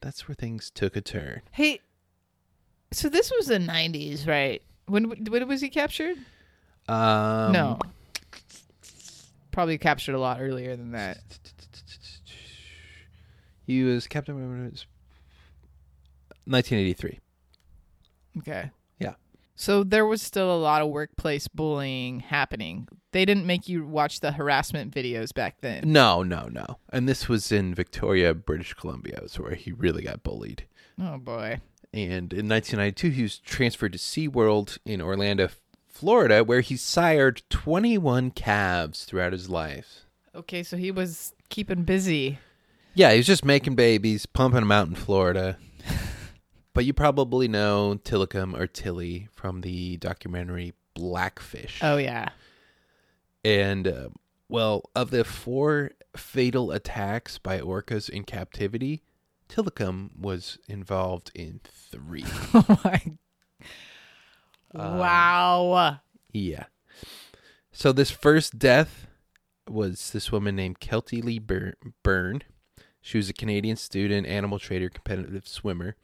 that's 0.00 0.26
where 0.26 0.34
things 0.34 0.70
took 0.70 0.96
a 0.96 1.02
turn. 1.02 1.42
Hey, 1.50 1.80
so 2.92 3.10
this 3.10 3.30
was 3.30 3.46
the 3.46 3.58
90s, 3.58 4.26
right? 4.26 4.62
When 4.86 5.10
when 5.26 5.46
was 5.46 5.60
he 5.60 5.68
captured? 5.68 6.16
Um, 6.88 7.52
no. 7.52 7.78
Probably 9.50 9.76
captured 9.76 10.14
a 10.14 10.18
lot 10.18 10.38
earlier 10.40 10.76
than 10.76 10.92
that. 10.92 11.18
He 13.66 13.84
was 13.84 14.06
Captain 14.06 14.34
America. 14.34 14.78
1983. 16.46 17.20
Okay. 18.38 18.70
So 19.60 19.84
there 19.84 20.06
was 20.06 20.22
still 20.22 20.50
a 20.50 20.56
lot 20.56 20.80
of 20.80 20.88
workplace 20.88 21.46
bullying 21.46 22.20
happening. 22.20 22.88
They 23.12 23.26
didn't 23.26 23.44
make 23.44 23.68
you 23.68 23.86
watch 23.86 24.20
the 24.20 24.32
harassment 24.32 24.94
videos 24.94 25.34
back 25.34 25.56
then. 25.60 25.92
No, 25.92 26.22
no, 26.22 26.48
no. 26.50 26.78
And 26.88 27.06
this 27.06 27.28
was 27.28 27.52
in 27.52 27.74
Victoria, 27.74 28.32
British 28.32 28.72
Columbia, 28.72 29.20
is 29.22 29.38
where 29.38 29.54
he 29.54 29.70
really 29.72 30.04
got 30.04 30.22
bullied. 30.22 30.64
Oh 30.98 31.18
boy. 31.18 31.60
And 31.92 32.32
in 32.32 32.48
1992, 32.48 33.10
he 33.10 33.22
was 33.22 33.38
transferred 33.38 33.92
to 33.92 33.98
SeaWorld 33.98 34.78
in 34.86 35.02
Orlando, 35.02 35.50
Florida, 35.86 36.42
where 36.42 36.62
he 36.62 36.78
sired 36.78 37.42
21 37.50 38.30
calves 38.30 39.04
throughout 39.04 39.32
his 39.32 39.50
life. 39.50 40.06
Okay, 40.34 40.62
so 40.62 40.78
he 40.78 40.90
was 40.90 41.34
keeping 41.50 41.82
busy. 41.82 42.38
Yeah, 42.94 43.10
he 43.10 43.18
was 43.18 43.26
just 43.26 43.44
making 43.44 43.74
babies, 43.74 44.24
pumping 44.24 44.60
them 44.60 44.72
out 44.72 44.88
in 44.88 44.94
Florida. 44.94 45.58
But 46.80 46.86
you 46.86 46.94
probably 46.94 47.46
know 47.46 48.00
Tilikum 48.04 48.58
or 48.58 48.66
Tilly 48.66 49.28
from 49.34 49.60
the 49.60 49.98
documentary 49.98 50.72
Blackfish. 50.94 51.78
Oh 51.82 51.98
yeah. 51.98 52.30
And, 53.44 53.86
uh, 53.86 54.08
well, 54.48 54.88
of 54.96 55.10
the 55.10 55.24
four 55.24 55.90
fatal 56.16 56.70
attacks 56.70 57.36
by 57.36 57.60
orcas 57.60 58.08
in 58.08 58.24
captivity, 58.24 59.02
Tilikum 59.46 60.18
was 60.18 60.56
involved 60.68 61.30
in 61.34 61.60
three. 61.64 62.24
Oh 62.54 62.80
my. 62.82 63.02
Um, 64.74 64.96
wow. 64.96 66.00
yeah. 66.32 66.64
So 67.72 67.92
this 67.92 68.10
first 68.10 68.58
death 68.58 69.06
was 69.68 70.12
this 70.12 70.32
woman 70.32 70.56
named 70.56 70.80
Keltie 70.80 71.22
Lee 71.22 71.38
Byrne. 71.38 72.40
She 73.02 73.18
was 73.18 73.28
a 73.28 73.34
Canadian 73.34 73.76
student, 73.76 74.26
animal 74.26 74.58
trader, 74.58 74.88
competitive 74.88 75.46
swimmer. 75.46 75.94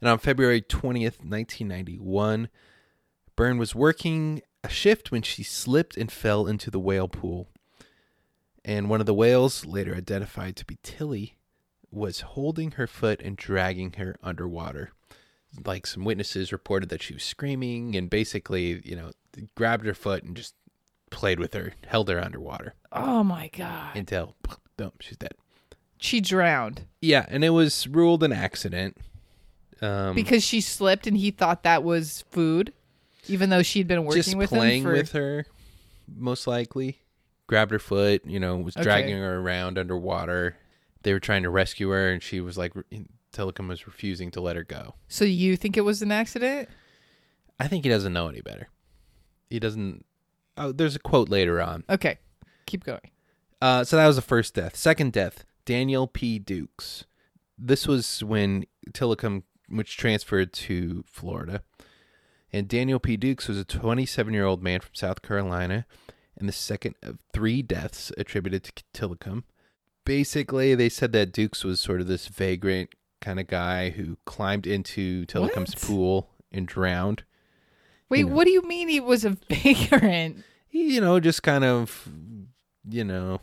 And 0.00 0.08
on 0.08 0.18
February 0.18 0.60
20th, 0.62 1.20
1991, 1.24 2.48
Byrne 3.36 3.58
was 3.58 3.74
working 3.74 4.42
a 4.64 4.68
shift 4.68 5.10
when 5.10 5.22
she 5.22 5.42
slipped 5.42 5.96
and 5.96 6.10
fell 6.10 6.46
into 6.46 6.70
the 6.70 6.80
whale 6.80 7.08
pool. 7.08 7.48
And 8.64 8.90
one 8.90 9.00
of 9.00 9.06
the 9.06 9.14
whales, 9.14 9.64
later 9.64 9.94
identified 9.94 10.56
to 10.56 10.64
be 10.64 10.78
Tilly, 10.82 11.36
was 11.90 12.20
holding 12.20 12.72
her 12.72 12.86
foot 12.86 13.20
and 13.22 13.36
dragging 13.36 13.92
her 13.94 14.16
underwater. 14.22 14.92
Like 15.64 15.86
some 15.86 16.04
witnesses 16.04 16.52
reported 16.52 16.90
that 16.90 17.02
she 17.02 17.14
was 17.14 17.22
screaming 17.22 17.96
and 17.96 18.10
basically, 18.10 18.82
you 18.84 18.94
know, 18.94 19.12
grabbed 19.54 19.86
her 19.86 19.94
foot 19.94 20.22
and 20.22 20.36
just 20.36 20.54
played 21.10 21.40
with 21.40 21.54
her, 21.54 21.72
held 21.86 22.08
her 22.10 22.20
underwater 22.20 22.74
Oh 22.92 23.24
my 23.24 23.48
god. 23.48 23.96
until 23.96 24.34
boom, 24.76 24.92
she's 25.00 25.16
dead. 25.16 25.32
She 25.96 26.20
drowned 26.20 26.84
Yeah, 27.00 27.24
and 27.28 27.42
it 27.42 27.50
was 27.50 27.86
ruled 27.86 28.22
an 28.22 28.32
accident. 28.32 28.98
Um, 29.80 30.14
because 30.14 30.42
she 30.42 30.60
slipped 30.60 31.06
and 31.06 31.16
he 31.16 31.30
thought 31.30 31.62
that 31.62 31.84
was 31.84 32.24
food, 32.30 32.72
even 33.28 33.50
though 33.50 33.62
she'd 33.62 33.86
been 33.88 34.04
working 34.04 34.22
just 34.22 34.36
with 34.36 34.50
playing 34.50 34.82
him 34.82 34.88
for. 34.88 34.92
with 34.92 35.12
her, 35.12 35.46
most 36.16 36.46
likely. 36.46 36.98
Grabbed 37.46 37.70
her 37.72 37.78
foot, 37.78 38.22
you 38.26 38.38
know, 38.40 38.56
was 38.56 38.76
Okay. 38.76 38.82
dragging 38.84 39.16
her 39.18 39.38
around 39.40 39.78
underwater. 39.78 40.56
They 41.02 41.12
were 41.12 41.20
trying 41.20 41.44
to 41.44 41.50
rescue 41.50 41.88
her, 41.90 42.10
and 42.10 42.22
she 42.22 42.40
was 42.40 42.58
like, 42.58 42.72
Tilikum 43.32 43.68
was 43.68 43.86
refusing 43.86 44.30
to 44.32 44.40
let 44.40 44.56
her 44.56 44.64
go. 44.64 44.94
So 45.08 45.24
you 45.24 45.56
think 45.56 45.76
it 45.76 45.82
was 45.82 46.02
an 46.02 46.10
accident? 46.12 46.68
I 47.60 47.68
think 47.68 47.84
he 47.84 47.90
doesn't 47.90 48.12
know 48.12 48.28
any 48.28 48.40
better. 48.40 48.68
He 49.48 49.58
doesn't. 49.58 50.04
Oh, 50.56 50.72
there's 50.72 50.96
a 50.96 50.98
quote 50.98 51.28
later 51.28 51.60
on. 51.62 51.84
Okay, 51.88 52.18
keep 52.66 52.84
going. 52.84 53.10
Uh, 53.62 53.84
so 53.84 53.96
that 53.96 54.06
was 54.06 54.16
the 54.16 54.22
first 54.22 54.54
death. 54.54 54.76
Second 54.76 55.12
death, 55.12 55.44
Daniel 55.64 56.06
P. 56.06 56.38
Dukes. 56.38 57.04
This 57.56 57.86
was 57.88 58.22
when 58.22 58.66
Tilikum, 58.92 59.42
which 59.68 59.96
transferred 59.96 60.52
to 60.52 61.04
Florida, 61.06 61.62
and 62.52 62.66
Daniel 62.68 62.98
P. 62.98 63.16
Dukes 63.16 63.48
was 63.48 63.58
a 63.58 63.64
27 63.64 64.32
year 64.32 64.44
old 64.44 64.62
man 64.62 64.80
from 64.80 64.94
South 64.94 65.22
Carolina, 65.22 65.86
and 66.36 66.48
the 66.48 66.52
second 66.52 66.94
of 67.02 67.18
three 67.32 67.62
deaths 67.62 68.10
attributed 68.16 68.64
to 68.64 68.82
Tilikum. 68.94 69.42
Basically, 70.04 70.74
they 70.74 70.88
said 70.88 71.12
that 71.12 71.32
Dukes 71.32 71.64
was 71.64 71.80
sort 71.80 72.00
of 72.00 72.06
this 72.06 72.28
vagrant 72.28 72.90
kind 73.20 73.38
of 73.38 73.46
guy 73.46 73.90
who 73.90 74.16
climbed 74.24 74.66
into 74.66 75.26
Tilikum's 75.26 75.74
What? 75.74 75.82
pool 75.82 76.30
and 76.50 76.66
drowned. 76.66 77.24
Wait, 78.08 78.24
know. 78.26 78.32
what 78.34 78.44
do 78.46 78.50
you 78.50 78.62
mean 78.62 78.88
he 78.88 79.00
was 79.00 79.24
a 79.26 79.30
vagrant? 79.50 80.44
he, 80.68 80.94
you 80.94 81.00
know, 81.02 81.20
just 81.20 81.42
kind 81.42 81.64
of, 81.64 82.08
you 82.88 83.04
know, 83.04 83.40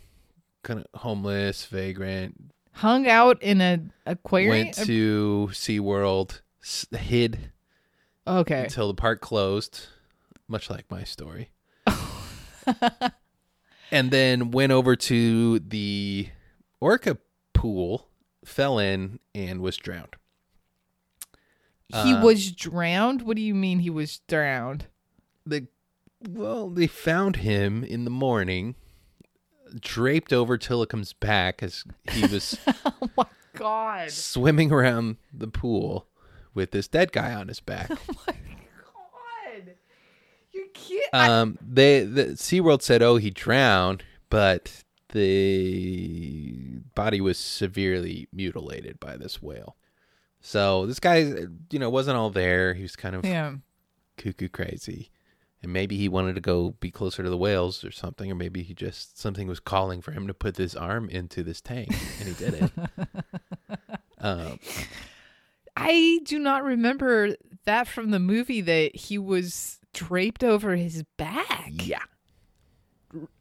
kind 0.64 0.80
of 0.80 1.00
homeless, 1.00 1.66
vagrant, 1.66 2.50
Hung 2.76 3.08
out 3.08 3.42
in 3.42 3.60
an 3.60 3.92
aquarium? 4.04 4.50
went 4.66 4.74
to 4.86 5.48
SeaWorld, 5.52 6.40
s- 6.62 6.86
hid 6.92 7.50
okay. 8.26 8.64
until 8.64 8.88
the 8.88 8.94
park 8.94 9.20
closed, 9.22 9.86
much 10.46 10.68
like 10.68 10.90
my 10.90 11.02
story. 11.04 11.50
and 13.90 14.10
then 14.10 14.50
went 14.50 14.72
over 14.72 14.94
to 14.96 15.58
the 15.60 16.28
orca 16.80 17.16
pool, 17.54 18.08
fell 18.44 18.78
in, 18.78 19.20
and 19.34 19.60
was 19.60 19.76
drowned. 19.78 20.16
he 21.88 22.12
Uh, 22.12 22.22
was 22.22 22.52
drowned? 22.52 23.22
What 23.22 23.36
do 23.36 23.42
you 23.42 23.54
mean 23.54 23.78
he 23.78 23.90
was 23.90 24.18
drowned? 24.28 24.86
The 25.46 25.66
well, 26.28 26.68
they 26.68 26.86
found 26.88 27.36
him 27.36 27.84
in 27.84 28.04
the 28.04 28.10
morning, 28.10 28.74
draped 29.80 30.32
over 30.32 30.58
Tilikum's 30.58 31.12
back 31.12 31.62
as 31.62 31.84
he 32.10 32.26
was 32.26 32.58
Oh 32.84 33.10
my 33.16 33.26
god. 33.54 34.10
swimming 34.10 34.72
around 34.72 35.16
the 35.32 35.48
pool 35.48 36.06
with 36.54 36.70
this 36.70 36.88
dead 36.88 37.12
guy 37.12 37.34
on 37.34 37.48
his 37.48 37.60
back. 37.60 37.90
Oh 38.08 38.14
my 38.26 38.34
god. 38.34 39.74
You 40.52 40.66
can't. 40.72 41.14
Um, 41.14 41.58
they 41.60 42.04
the 42.04 42.24
SeaWorld 42.28 42.82
said, 42.82 43.02
"Oh, 43.02 43.16
he 43.16 43.30
drowned," 43.30 44.04
but 44.30 44.84
the 45.12 46.80
body 46.94 47.20
was 47.20 47.38
severely 47.38 48.28
mutilated 48.32 48.98
by 49.00 49.16
this 49.16 49.40
whale. 49.42 49.76
So 50.40 50.86
this 50.86 51.00
guy, 51.00 51.18
you 51.70 51.78
know, 51.78 51.90
wasn't 51.90 52.16
all 52.16 52.30
there. 52.30 52.74
He 52.74 52.82
was 52.82 52.96
kind 52.96 53.14
of 53.16 53.24
yeah. 53.24 53.54
cuckoo 54.16 54.48
crazy, 54.48 55.10
and 55.62 55.72
maybe 55.72 55.96
he 55.96 56.08
wanted 56.08 56.34
to 56.34 56.40
go 56.40 56.70
be 56.80 56.90
closer 56.90 57.22
to 57.22 57.30
the 57.30 57.36
whales 57.36 57.84
or 57.84 57.90
something, 57.90 58.30
or 58.30 58.34
maybe 58.34 58.62
he 58.62 58.74
just 58.74 59.18
something 59.18 59.48
was 59.48 59.60
calling 59.60 60.00
for 60.00 60.12
him 60.12 60.26
to 60.26 60.34
put 60.34 60.54
this 60.56 60.74
arm 60.74 61.08
into 61.08 61.42
this 61.42 61.60
tank, 61.60 61.88
and 62.20 62.28
he 62.28 62.34
did 62.34 62.54
it. 62.54 62.72
um, 64.20 64.58
I 65.76 66.20
do 66.24 66.38
not 66.38 66.62
remember 66.64 67.36
that 67.64 67.86
from 67.88 68.10
the 68.10 68.18
movie 68.18 68.60
that 68.62 68.96
he 68.96 69.18
was 69.18 69.78
draped 69.92 70.42
over 70.44 70.76
his 70.76 71.02
back. 71.16 71.70
yeah. 71.86 72.02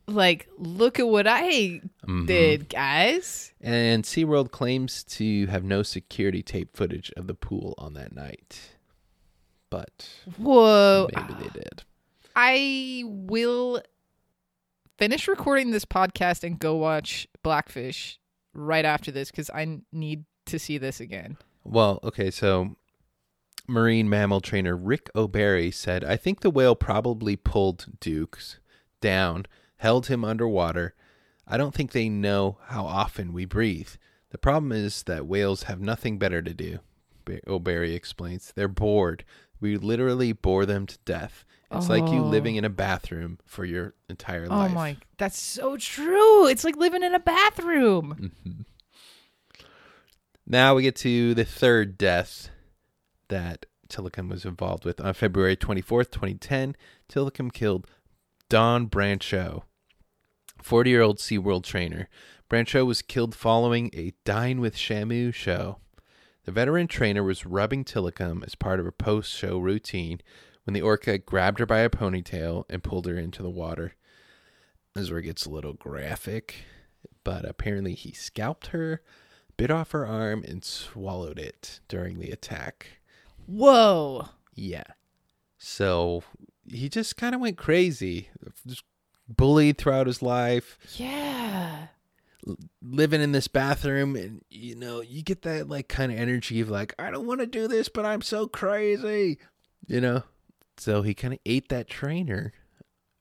Like, 0.07 0.47
look 0.57 0.99
at 0.99 1.07
what 1.07 1.28
I 1.28 1.82
Mhm. 2.07 2.28
did, 2.28 2.70
guys. 2.70 3.51
And 3.59 4.03
SeaWorld 4.03 4.51
claims 4.51 5.03
to 5.05 5.47
have 5.47 5.63
no 5.63 5.82
security 5.82 6.43
tape 6.43 6.78
footage 6.78 7.11
of 7.18 7.26
the 7.28 7.34
pool 7.34 7.74
on 7.78 7.93
that 7.95 8.13
night. 8.16 8.76
But 9.72 10.07
Whoa. 10.38 11.09
maybe 11.13 11.34
they 11.43 11.49
did. 11.59 11.84
I 12.36 13.03
will 13.05 13.81
finish 14.97 15.27
recording 15.27 15.71
this 15.71 15.86
podcast 15.86 16.43
and 16.43 16.59
go 16.59 16.75
watch 16.75 17.27
Blackfish 17.43 18.19
right 18.53 18.86
after 18.86 19.11
this 19.11 19.31
because 19.31 19.49
I 19.49 19.79
need 19.91 20.25
to 20.47 20.59
see 20.59 20.77
this 20.77 20.99
again. 20.99 21.38
Well, 21.63 21.99
okay, 22.03 22.31
so 22.31 22.75
marine 23.67 24.09
mammal 24.09 24.41
trainer 24.41 24.75
Rick 24.75 25.09
O'Barry 25.15 25.71
said, 25.71 26.03
I 26.03 26.17
think 26.17 26.41
the 26.41 26.49
whale 26.49 26.75
probably 26.75 27.36
pulled 27.36 27.99
Dukes 27.99 28.59
down, 29.01 29.45
held 29.77 30.07
him 30.07 30.23
underwater. 30.23 30.93
I 31.47 31.57
don't 31.57 31.73
think 31.73 31.91
they 31.91 32.09
know 32.09 32.57
how 32.67 32.86
often 32.86 33.33
we 33.33 33.45
breathe. 33.45 33.89
The 34.29 34.38
problem 34.38 34.71
is 34.71 35.03
that 35.03 35.27
whales 35.27 35.63
have 35.63 35.79
nothing 35.79 36.17
better 36.17 36.41
to 36.41 36.53
do, 36.53 36.79
Ba- 37.23 37.39
O'Barry 37.47 37.93
explains. 37.93 38.51
They're 38.55 38.67
bored. 38.67 39.23
We 39.59 39.77
literally 39.77 40.33
bore 40.33 40.65
them 40.65 40.86
to 40.88 40.97
death. 41.05 41.45
It's 41.72 41.89
like 41.89 42.07
you 42.11 42.20
Oh. 42.22 42.28
living 42.28 42.55
in 42.55 42.63
a 42.66 42.70
bathroom 42.70 43.39
for 43.45 43.66
your 43.66 43.95
entire 44.09 44.45
oh 44.49 44.55
life. 44.55 44.72
Oh 44.72 44.74
my, 44.74 44.97
that's 45.18 45.39
so 45.41 45.76
true. 45.78 46.47
It's 46.47 46.63
like 46.63 46.76
living 46.78 47.03
in 47.03 47.13
a 47.16 47.20
bathroom. 47.20 48.32
Mm-hmm. 48.45 48.61
Now 50.47 50.76
we 50.76 50.84
get 50.84 50.95
to 50.97 51.34
the 51.34 51.45
third 51.45 51.97
death 51.97 52.49
that 53.30 53.66
Tilikum 53.89 54.30
was 54.30 54.45
involved 54.45 54.86
with. 54.86 55.01
On 55.01 55.13
February 55.13 55.55
24th, 55.55 56.11
2010, 56.11 56.76
Tilikum 57.09 57.51
killed 57.51 57.88
Dawn 58.49 58.88
Brancheau, 58.88 59.63
40 60.61 60.89
year 60.89 61.01
old 61.01 61.18
SeaWorld 61.18 61.63
trainer. 61.63 62.09
Brancho 62.49 62.86
was 62.86 63.01
killed 63.01 63.34
following 63.34 63.89
a 63.93 64.13
Dine 64.24 64.61
with 64.61 64.76
Shamu 64.76 65.34
show. 65.34 65.80
The 66.45 66.51
veteran 66.51 66.86
trainer 66.88 67.24
was 67.24 67.43
rubbing 67.45 67.84
Tilikum 67.84 68.45
as 68.45 68.53
part 68.53 68.80
of 68.80 68.86
a 68.86 68.91
post 68.91 69.32
show 69.34 69.57
routine 69.57 70.22
when 70.66 70.74
the 70.74 70.82
orca 70.82 71.18
grabbed 71.18 71.59
her 71.59 71.66
by 71.66 71.80
a 71.80 71.89
ponytail 71.89 72.66
and 72.70 72.84
pulled 72.84 73.05
her 73.07 73.18
into 73.18 73.41
the 73.41 73.49
water. 73.49 73.93
This 74.93 75.05
is 75.05 75.09
where 75.11 75.20
it 75.20 75.24
gets 75.24 75.45
a 75.45 75.49
little 75.49 75.74
graphic, 75.74 76.55
but 77.24 77.45
apparently 77.45 77.93
he 77.93 78.11
scalped 78.11 78.68
her, 78.68 79.01
bit 79.57 79.72
off 79.72 79.91
her 79.91 80.05
arm, 80.05 80.43
and 80.47 80.63
swallowed 80.63 81.39
it 81.39 81.80
during 81.88 82.20
the 82.20 82.32
attack. 82.32 82.99
Whoa. 83.45 84.30
Yeah. 84.53 84.84
So 85.57 86.24
he 86.68 86.89
just 86.89 87.16
kind 87.18 87.36
of 87.36 87.41
went 87.41 87.57
crazy, 87.57 88.30
just 88.66 88.84
bullied 89.28 89.78
throughout 89.78 90.07
his 90.07 90.22
life, 90.22 90.78
Yeah. 90.95 91.88
living 92.82 93.22
in 93.22 93.32
this 93.34 93.47
bathroom. 93.47 94.16
And, 94.16 94.43
you 94.49 94.76
know, 94.76 95.01
you 95.01 95.22
get 95.24 95.41
that, 95.43 95.68
like, 95.68 95.88
kind 95.88 96.11
of 96.11 96.18
energy 96.18 96.59
of, 96.61 96.70
like, 96.70 96.93
I 96.99 97.11
don't 97.11 97.26
want 97.28 97.39
to 97.41 97.47
do 97.47 97.68
this, 97.68 97.89
but 97.89 98.05
I'm 98.05 98.22
so 98.22 98.47
crazy, 98.47 99.39
you 99.88 99.99
know? 100.01 100.24
So 100.78 101.01
he 101.01 101.13
kind 101.13 101.34
of 101.34 101.39
ate 101.45 101.69
that 101.69 101.88
trainer. 101.88 102.53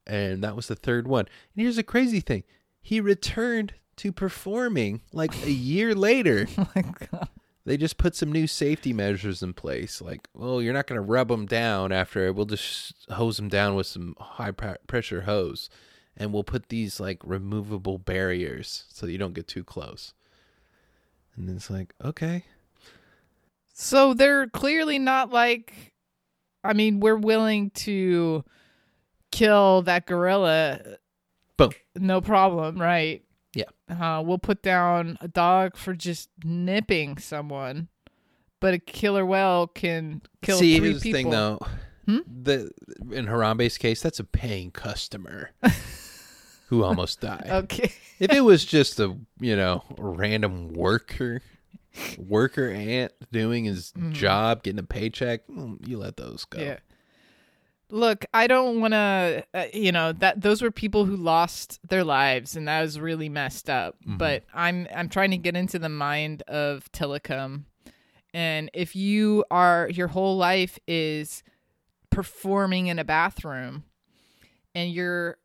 And 0.06 0.42
that 0.44 0.56
was 0.56 0.68
the 0.68 0.74
third 0.76 1.06
one. 1.08 1.26
And 1.54 1.62
here's 1.62 1.76
the 1.76 1.82
crazy 1.82 2.20
thing 2.20 2.44
he 2.80 3.00
returned 3.00 3.74
to 3.96 4.12
performing 4.12 5.00
like 5.12 5.34
a 5.44 5.50
year 5.52 5.94
later. 5.94 6.46
Oh 6.58 6.68
my 6.74 6.82
god. 6.82 7.28
they 7.64 7.76
just 7.78 7.96
put 7.96 8.14
some 8.14 8.30
new 8.30 8.46
safety 8.46 8.92
measures 8.92 9.42
in 9.42 9.54
place. 9.54 10.02
Like, 10.02 10.28
well, 10.34 10.60
you're 10.60 10.74
not 10.74 10.86
going 10.86 11.00
to 11.00 11.06
rub 11.06 11.28
them 11.28 11.46
down 11.46 11.92
after. 11.92 12.30
We'll 12.32 12.44
just 12.44 12.94
hose 13.10 13.36
them 13.38 13.48
down 13.48 13.74
with 13.76 13.86
some 13.86 14.14
high 14.18 14.50
pre- 14.50 14.74
pressure 14.86 15.22
hose, 15.22 15.70
and 16.16 16.32
we'll 16.32 16.44
put 16.44 16.68
these 16.68 17.00
like 17.00 17.20
removable 17.24 17.96
barriers 17.96 18.84
so 18.92 19.06
you 19.06 19.16
don't 19.16 19.32
get 19.32 19.48
too 19.48 19.64
close. 19.64 20.12
And 21.36 21.48
it's 21.48 21.70
like, 21.70 21.94
okay, 22.04 22.44
So 23.72 24.12
they're 24.14 24.46
clearly 24.48 24.98
not 24.98 25.30
like 25.32 25.93
I 26.64 26.72
mean, 26.72 27.00
we're 27.00 27.16
willing 27.16 27.70
to 27.70 28.44
kill 29.30 29.82
that 29.82 30.06
gorilla 30.06 30.80
Boom. 31.56 31.70
no 31.96 32.20
problem, 32.20 32.80
right? 32.80 33.22
Yeah. 33.54 33.64
Uh, 33.88 34.22
we'll 34.24 34.38
put 34.38 34.62
down 34.62 35.18
a 35.20 35.28
dog 35.28 35.76
for 35.76 35.94
just 35.94 36.30
nipping 36.42 37.18
someone, 37.18 37.88
but 38.60 38.74
a 38.74 38.78
killer 38.78 39.24
whale 39.26 39.66
can 39.66 40.22
kill 40.42 40.58
See, 40.58 40.78
three 40.78 40.88
here's 40.90 41.02
the 41.02 41.12
people. 41.12 41.22
thing, 41.22 41.30
though. 41.30 41.58
Hmm? 42.06 42.18
The 42.26 42.70
in 43.12 43.26
Harambe's 43.26 43.78
case, 43.78 44.02
that's 44.02 44.18
a 44.20 44.24
paying 44.24 44.70
customer 44.70 45.50
who 46.68 46.82
almost 46.82 47.20
died. 47.20 47.46
Okay. 47.48 47.92
If 48.18 48.32
it 48.32 48.42
was 48.42 48.64
just 48.64 49.00
a 49.00 49.16
you 49.40 49.56
know 49.56 49.82
a 49.98 50.02
random 50.04 50.72
worker, 50.72 51.40
worker 52.18 52.68
ant 52.68 53.12
doing 53.32 53.64
his 53.64 53.92
job, 54.10 54.62
getting 54.62 54.78
a 54.78 54.84
paycheck, 54.84 55.46
mm, 55.48 55.86
you 55.86 55.98
let 55.98 56.16
those 56.16 56.44
go. 56.44 56.60
Yeah. 56.60 56.78
Look, 57.90 58.24
I 58.32 58.46
don't 58.46 58.80
want 58.80 58.94
to, 58.94 59.44
uh, 59.54 59.66
you 59.72 59.92
know, 59.92 60.12
that 60.14 60.40
those 60.40 60.62
were 60.62 60.70
people 60.70 61.04
who 61.04 61.16
lost 61.16 61.78
their 61.88 62.02
lives, 62.02 62.56
and 62.56 62.66
that 62.66 62.80
was 62.80 62.98
really 62.98 63.28
messed 63.28 63.70
up. 63.70 63.96
But 64.04 64.44
I'm 64.52 64.88
I'm 64.94 65.08
trying 65.08 65.30
to 65.32 65.36
get 65.36 65.54
into 65.54 65.78
the 65.78 65.90
mind 65.90 66.42
of 66.48 66.90
Tilikum, 66.92 67.64
and 68.32 68.70
if 68.74 68.96
you 68.96 69.44
are 69.50 69.88
your 69.92 70.08
whole 70.08 70.36
life 70.36 70.78
is 70.88 71.44
performing 72.10 72.86
in 72.88 72.98
a 72.98 73.04
bathroom, 73.04 73.84
and 74.74 74.90
you're 74.90 75.36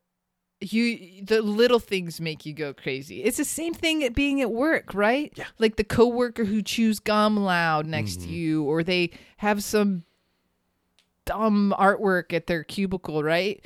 you 0.61 1.23
the 1.23 1.41
little 1.41 1.79
things 1.79 2.19
make 2.19 2.45
you 2.45 2.53
go 2.53 2.73
crazy. 2.73 3.23
It's 3.23 3.37
the 3.37 3.45
same 3.45 3.73
thing 3.73 4.03
at 4.03 4.13
being 4.13 4.41
at 4.41 4.51
work, 4.51 4.93
right? 4.93 5.31
Yeah. 5.35 5.45
Like 5.57 5.77
the 5.77 5.83
coworker 5.83 6.45
who 6.45 6.61
chews 6.61 6.99
gum 6.99 7.37
loud 7.37 7.85
next 7.85 8.21
to 8.21 8.27
you, 8.27 8.63
or 8.63 8.83
they 8.83 9.11
have 9.37 9.63
some 9.63 10.03
dumb 11.25 11.73
artwork 11.77 12.33
at 12.33 12.47
their 12.47 12.63
cubicle, 12.63 13.23
right? 13.23 13.63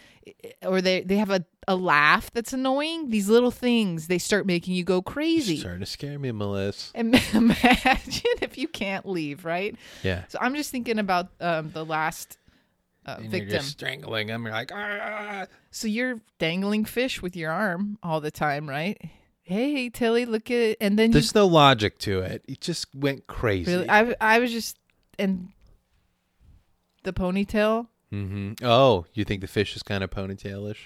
Or 0.62 0.82
they 0.82 1.02
they 1.02 1.18
have 1.18 1.32
a, 1.32 1.46
a 1.68 1.76
laugh 1.76 2.30
that's 2.32 2.54
annoying. 2.54 3.10
These 3.10 3.28
little 3.28 3.52
things 3.52 4.08
they 4.08 4.20
start 4.20 4.46
making 4.46 4.76
you 4.76 4.84
go 4.84 5.02
crazy. 5.02 5.58
Starting 5.58 5.80
to 5.80 5.86
scare 5.86 6.20
me, 6.20 6.32
Melissa. 6.32 6.92
And 6.94 7.16
imagine 7.34 8.38
if 8.42 8.58
you 8.58 8.68
can't 8.68 9.08
leave, 9.08 9.46
right? 9.46 9.76
Yeah. 10.04 10.26
So 10.28 10.38
I'm 10.40 10.54
just 10.56 10.70
thinking 10.72 11.00
about 11.00 11.30
um, 11.42 11.72
the 11.72 11.84
last 11.84 12.38
uh, 13.06 13.16
And 13.20 13.30
victim. 13.30 13.50
you're 13.50 13.60
just 13.60 13.72
strangling 13.72 14.28
him. 14.30 14.44
You're 14.44 14.52
like, 14.54 14.72
ah. 14.74 15.46
So 15.72 15.88
you're 15.88 16.20
dangling 16.40 16.86
fish 16.86 17.22
with 17.22 17.36
your 17.36 17.52
arm 17.52 17.98
all 18.04 18.22
the 18.22 18.32
time, 18.32 18.70
right? 18.70 18.98
Hey, 19.42 19.90
Tilly, 19.90 20.26
look 20.26 20.50
at 20.50 20.58
it. 20.58 20.78
and 20.80 20.98
then 20.98 21.10
you 21.10 21.14
There's 21.14 21.36
no 21.36 21.46
logic 21.48 21.98
to 22.00 22.20
it. 22.22 22.46
It 22.48 22.62
just 22.62 22.88
went 22.96 23.28
crazy. 23.28 23.72
really 23.74 23.90
I 23.90 24.16
I 24.22 24.40
was 24.40 24.52
just 24.52 24.78
and 25.20 25.50
the 27.04 27.14
ponytail. 27.14 27.88
Mm-hmm. 28.12 28.64
Oh, 28.66 29.06
you 29.14 29.26
think 29.26 29.42
the 29.42 29.48
fish 29.48 29.76
is 29.76 29.84
kind 29.84 30.04
of 30.04 30.10
ponytailish? 30.12 30.78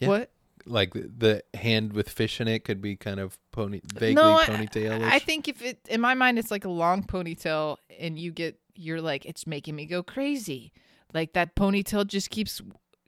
Yeah. 0.00 0.08
What? 0.08 0.30
Like 0.68 0.94
the, 0.94 1.42
the 1.52 1.58
hand 1.58 1.92
with 1.92 2.08
fish 2.08 2.40
in 2.40 2.48
it 2.48 2.64
could 2.64 2.80
be 2.82 2.96
kind 2.96 3.20
of 3.20 3.38
pony, 3.52 3.80
vaguely 3.94 4.14
no, 4.20 4.34
I- 4.36 4.44
ponytailish. 4.46 5.02
I 5.08 5.18
think 5.20 5.46
if 5.46 5.62
it 5.62 5.78
in 5.88 6.00
my 6.00 6.14
mind 6.14 6.38
it's 6.40 6.50
like 6.50 6.64
a 6.64 6.68
long 6.70 7.04
ponytail 7.04 7.76
and 8.00 8.18
you 8.18 8.32
get 8.32 8.58
you're 8.74 9.00
like 9.00 9.24
it's 9.26 9.46
making 9.46 9.76
me 9.76 9.86
go 9.86 10.02
crazy. 10.02 10.72
Like 11.14 11.32
that 11.34 11.54
ponytail 11.56 12.06
just 12.06 12.30
keeps 12.30 12.60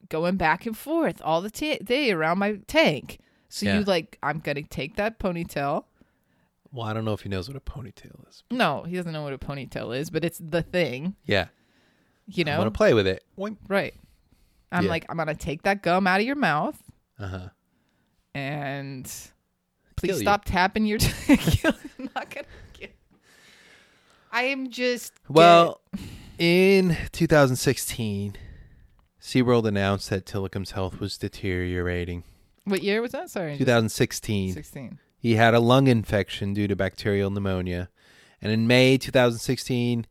going 0.09 0.37
back 0.37 0.65
and 0.67 0.77
forth 0.77 1.21
all 1.25 1.41
the 1.43 1.51
ta 1.51 1.77
day 1.85 2.11
around 2.13 2.39
my 2.39 2.59
tank. 2.67 3.19
So 3.49 3.67
Yeah. 3.67 3.79
you 3.79 3.85
like 3.85 4.19
I'm 4.23 4.39
going 4.41 4.57
to 4.57 4.63
take 4.63 4.97
that 4.97 5.19
ponytail. 5.19 5.85
well, 6.73 6.87
I 6.87 6.93
don't 6.93 7.05
know 7.05 7.13
if 7.15 7.23
he 7.23 7.29
knows 7.29 7.49
what 7.49 7.57
a 7.57 7.61
ponytail 7.61 8.29
is. 8.29 8.43
No, 8.51 8.83
he 8.85 8.95
doesn't 8.97 9.13
know 9.13 9.23
what 9.23 9.33
a 9.33 9.39
ponytail 9.39 9.97
is, 9.97 10.11
but 10.11 10.25
it's 10.25 10.39
the 10.39 10.63
thing, 10.63 11.17
Yeah. 11.25 11.47
you 12.27 12.45
know, 12.45 12.53
I 12.55 12.59
want 12.59 12.73
to 12.73 12.77
play 12.77 12.93
with 12.95 13.07
it. 13.07 13.25
Oink. 13.39 13.57
right. 13.69 13.95
I'm 14.71 14.85
Yeah. 14.85 14.91
like 14.91 15.07
I'm 15.09 15.17
going 15.17 15.29
to 15.29 15.35
take 15.35 15.63
that 15.63 15.83
gum 15.83 16.07
out 16.07 16.21
of 16.21 16.27
your 16.27 16.37
mouth 16.37 16.79
Uh-huh. 17.19 17.49
and 18.35 19.05
Kill 19.07 19.33
please 19.97 20.17
you. 20.17 20.23
stop 20.25 20.45
tapping 20.45 20.85
your 20.87 20.99
kill, 21.27 21.73
I'm 21.99 22.11
not 22.15 22.31
to 22.31 22.45
kill. 22.75 22.89
I 24.31 24.43
am 24.45 24.71
just 24.71 25.15
get- 25.25 25.31
Well, 25.31 25.81
in 26.39 26.97
2016, 27.13 28.37
SeaWorld 29.21 29.67
announced 29.67 30.11
that 30.11 30.25
Tilikum's 30.25 30.73
health 30.73 31.01
was 31.01 31.19
deteriorating. 31.19 32.25
What 32.65 32.83
year 32.83 33.03
was 33.03 33.13
that? 33.13 33.31
Sorry. 33.31 33.57
2016. 33.59 34.53
16. 34.55 34.99
He 35.19 35.35
had 35.35 35.55
a 35.55 35.61
lung 35.61 35.89
infection 35.89 36.55
due 36.55 36.69
to 36.69 36.77
bacterial 36.77 37.31
pneumonia. 37.31 37.89
And 38.41 38.53
in 38.53 38.67
May 38.67 38.99
2016, 38.99 40.07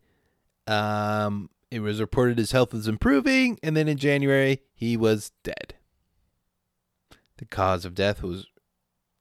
um, 0.67 1.49
it 1.71 1.79
was 1.79 2.01
reported 2.01 2.37
his 2.37 2.51
health 2.51 2.73
was 2.73 2.87
improving. 2.87 3.57
And 3.63 3.77
then 3.77 3.87
in 3.87 3.97
January, 3.97 4.61
he 4.73 4.97
was 4.97 5.31
dead. 5.43 5.75
The 7.37 7.45
cause 7.45 7.85
of 7.85 7.95
death 7.95 8.21
was 8.21 8.47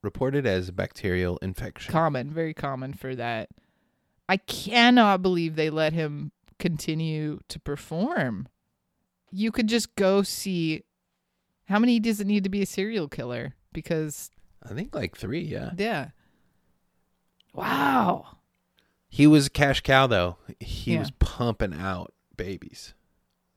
reported 0.02 0.46
as 0.46 0.68
a 0.68 0.72
bacterial 0.72 1.38
infection. 1.38 1.92
Common, 1.92 2.30
very 2.30 2.54
common 2.54 2.94
for 2.94 3.14
that. 3.14 3.50
I 4.28 4.38
cannot 4.38 5.22
believe 5.22 5.54
they 5.54 5.70
let 5.70 5.92
him 5.92 6.32
continue 6.58 7.40
to 7.48 7.58
perform. 7.58 8.48
You 9.30 9.52
could 9.52 9.66
just 9.66 9.94
go 9.96 10.22
see 10.22 10.84
how 11.66 11.78
many 11.78 11.98
does 12.00 12.20
it 12.20 12.26
need 12.26 12.44
to 12.44 12.50
be 12.50 12.62
a 12.62 12.66
serial 12.66 13.08
killer? 13.08 13.54
Because 13.72 14.30
I 14.62 14.72
think 14.72 14.94
like 14.94 15.16
three, 15.16 15.42
yeah. 15.42 15.72
yeah. 15.76 16.08
Wow. 17.52 18.38
He 19.08 19.26
was 19.26 19.46
a 19.46 19.50
cash 19.50 19.80
cow, 19.80 20.06
though. 20.06 20.36
He 20.60 20.92
Yeah. 20.92 21.00
was 21.00 21.10
pumping 21.18 21.74
out 21.74 22.12
babies. 22.36 22.94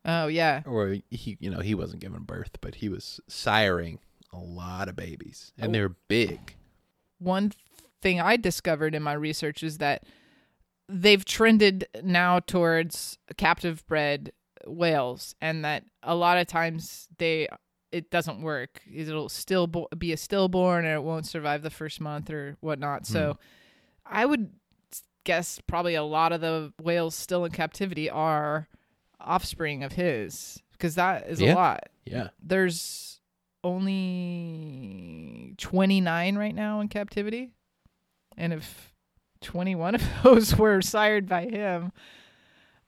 Oh 0.06 0.28
yeah. 0.28 0.64
Or 0.66 0.98
he, 1.10 1.38
you 1.40 1.50
know, 1.50 1.60
he 1.60 1.76
wasn't 1.76 2.02
giving 2.02 2.24
birth, 2.24 2.58
but 2.62 2.76
he 2.76 2.90
was 2.90 3.20
siring 3.30 4.00
a 4.32 4.40
lot 4.40 4.88
of 4.88 4.96
babies. 4.96 5.52
And 5.58 5.70
oh. 5.70 5.74
they're 5.74 5.90
big. 5.90 6.56
One 7.20 7.52
thing 8.02 8.22
I 8.22 8.38
discovered 8.38 8.96
in 8.96 9.04
my 9.04 9.14
research 9.14 9.62
is 9.62 9.80
that 9.80 10.04
they've 10.90 11.24
trended 11.24 11.88
now 12.04 12.40
towards 12.40 13.18
captive 13.38 13.86
bred 13.88 14.32
whales 14.66 15.36
and 15.40 15.64
that 15.64 15.84
a 16.04 16.16
lot 16.16 16.38
of 16.38 16.48
times 16.48 17.08
they 17.18 17.48
it 17.92 18.12
doesn't 18.12 18.42
work. 18.42 18.82
It'll 18.94 19.30
still 19.30 19.66
bo- 19.66 19.88
be 19.98 20.14
a 20.14 20.18
stillborn 20.18 20.86
and 20.86 20.94
it 20.94 21.02
won't 21.04 21.26
survive 21.26 21.64
the 21.64 21.70
first 21.72 22.00
month 22.00 22.30
or 22.30 22.56
whatnot. 22.60 23.06
So 23.08 23.34
hmm. 23.34 23.38
i 24.06 24.26
would 24.26 24.52
guess 25.24 25.60
probably 25.68 25.96
a 25.96 26.04
lot 26.04 26.32
of 26.32 26.42
the 26.42 26.74
whales 26.82 27.16
still 27.16 27.46
in 27.46 27.52
captivity 27.52 28.10
are 28.10 28.68
offspring 29.20 29.84
of 29.84 29.94
his 29.94 30.62
because 30.72 30.96
that 30.96 31.28
is 31.28 31.40
Yeah. 31.42 31.54
a 31.54 31.56
lot. 31.56 31.90
Yeah. 32.06 32.30
there's 32.42 33.20
only 33.64 35.54
29 35.58 36.38
right 36.38 36.56
now 36.56 36.80
in 36.80 36.88
captivity. 36.88 37.52
And 38.38 38.54
if 38.54 38.94
21 39.42 39.96
of 39.96 40.04
those 40.24 40.56
were 40.58 40.82
sired 40.82 41.28
by 41.28 41.46
him 41.46 41.92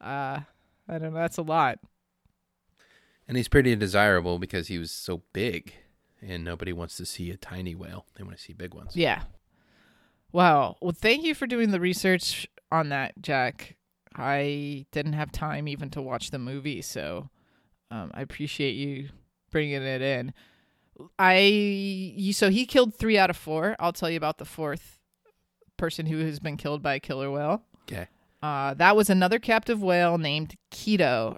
uh 0.01 0.39
i 0.87 0.97
don't 0.97 1.13
know 1.13 1.19
that's 1.19 1.37
a 1.37 1.41
lot 1.41 1.79
And 3.27 3.37
he's 3.37 3.47
pretty 3.47 3.75
desirable 3.75 4.39
because 4.39 4.67
he 4.67 4.77
was 4.77 4.91
so 4.91 5.21
big. 5.31 5.73
And 6.21 6.43
nobody 6.43 6.73
wants 6.73 6.97
to 6.97 7.05
see 7.05 7.31
a 7.31 7.37
tiny 7.37 7.73
whale. 7.75 8.05
They 8.15 8.23
want 8.23 8.35
to 8.35 8.41
see 8.43 8.53
big 8.53 8.73
ones. 8.73 8.95
yeah 8.95 9.23
wow 10.33 10.75
well 10.81 10.91
thank 10.91 11.23
you 11.23 11.33
for 11.35 11.47
doing 11.47 11.71
the 11.71 11.79
research 11.79 12.47
on 12.71 12.89
that 12.89 13.13
jack 13.21 13.75
i 14.15 14.85
didn't 14.91 15.13
have 15.13 15.31
time 15.31 15.67
even 15.67 15.89
to 15.89 16.01
watch 16.01 16.31
the 16.31 16.39
movie 16.39 16.81
so 16.81 17.29
um, 17.89 18.11
i 18.13 18.21
appreciate 18.21 18.71
you 18.75 19.09
bringing 19.51 19.81
it 19.83 20.01
in 20.01 20.33
i 21.19 21.37
you 21.39 22.31
so 22.31 22.49
he 22.49 22.65
killed 22.65 22.95
three 22.95 23.17
out 23.17 23.29
of 23.29 23.35
four 23.35 23.75
i'll 23.79 23.91
tell 23.91 24.09
you 24.09 24.15
about 24.17 24.37
the 24.37 24.45
fourth 24.45 24.99
person 25.81 26.05
who 26.05 26.19
has 26.19 26.39
been 26.39 26.55
killed 26.57 26.81
by 26.83 26.93
a 26.93 26.99
killer 26.99 27.31
whale 27.31 27.63
Okay. 27.91 28.07
Uh, 28.43 28.73
that 28.75 28.95
was 28.95 29.09
another 29.09 29.39
captive 29.39 29.81
whale 29.83 30.17
named 30.17 30.55
Keto, 30.71 31.37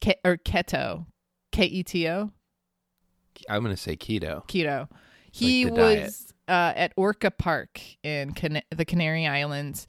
Ke- 0.00 0.18
or 0.24 0.36
Keto, 0.36 1.06
K 1.50 1.64
E 1.66 1.82
T 1.82 2.08
O, 2.08 2.30
I'm 3.48 3.62
going 3.62 3.74
to 3.74 3.80
say 3.80 3.96
keto. 3.96 4.46
Keto. 4.48 4.88
He 5.30 5.64
diet. 5.64 6.02
was 6.04 6.32
uh, 6.48 6.72
at 6.76 6.92
Orca 6.96 7.30
Park 7.30 7.80
in 8.02 8.32
Can- 8.32 8.62
the 8.70 8.84
Canary 8.84 9.26
Islands. 9.26 9.86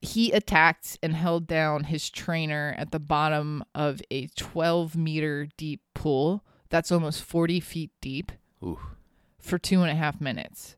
He 0.00 0.32
attacked 0.32 0.98
and 1.02 1.14
held 1.14 1.46
down 1.46 1.84
his 1.84 2.10
trainer 2.10 2.74
at 2.78 2.90
the 2.92 3.00
bottom 3.00 3.64
of 3.74 4.00
a 4.10 4.26
12 4.36 4.96
meter 4.96 5.48
deep 5.56 5.80
pool 5.94 6.44
that's 6.68 6.92
almost 6.92 7.22
40 7.22 7.60
feet 7.60 7.90
deep 8.00 8.30
Ooh. 8.62 8.78
for 9.40 9.58
two 9.58 9.82
and 9.82 9.90
a 9.90 9.94
half 9.94 10.20
minutes. 10.20 10.76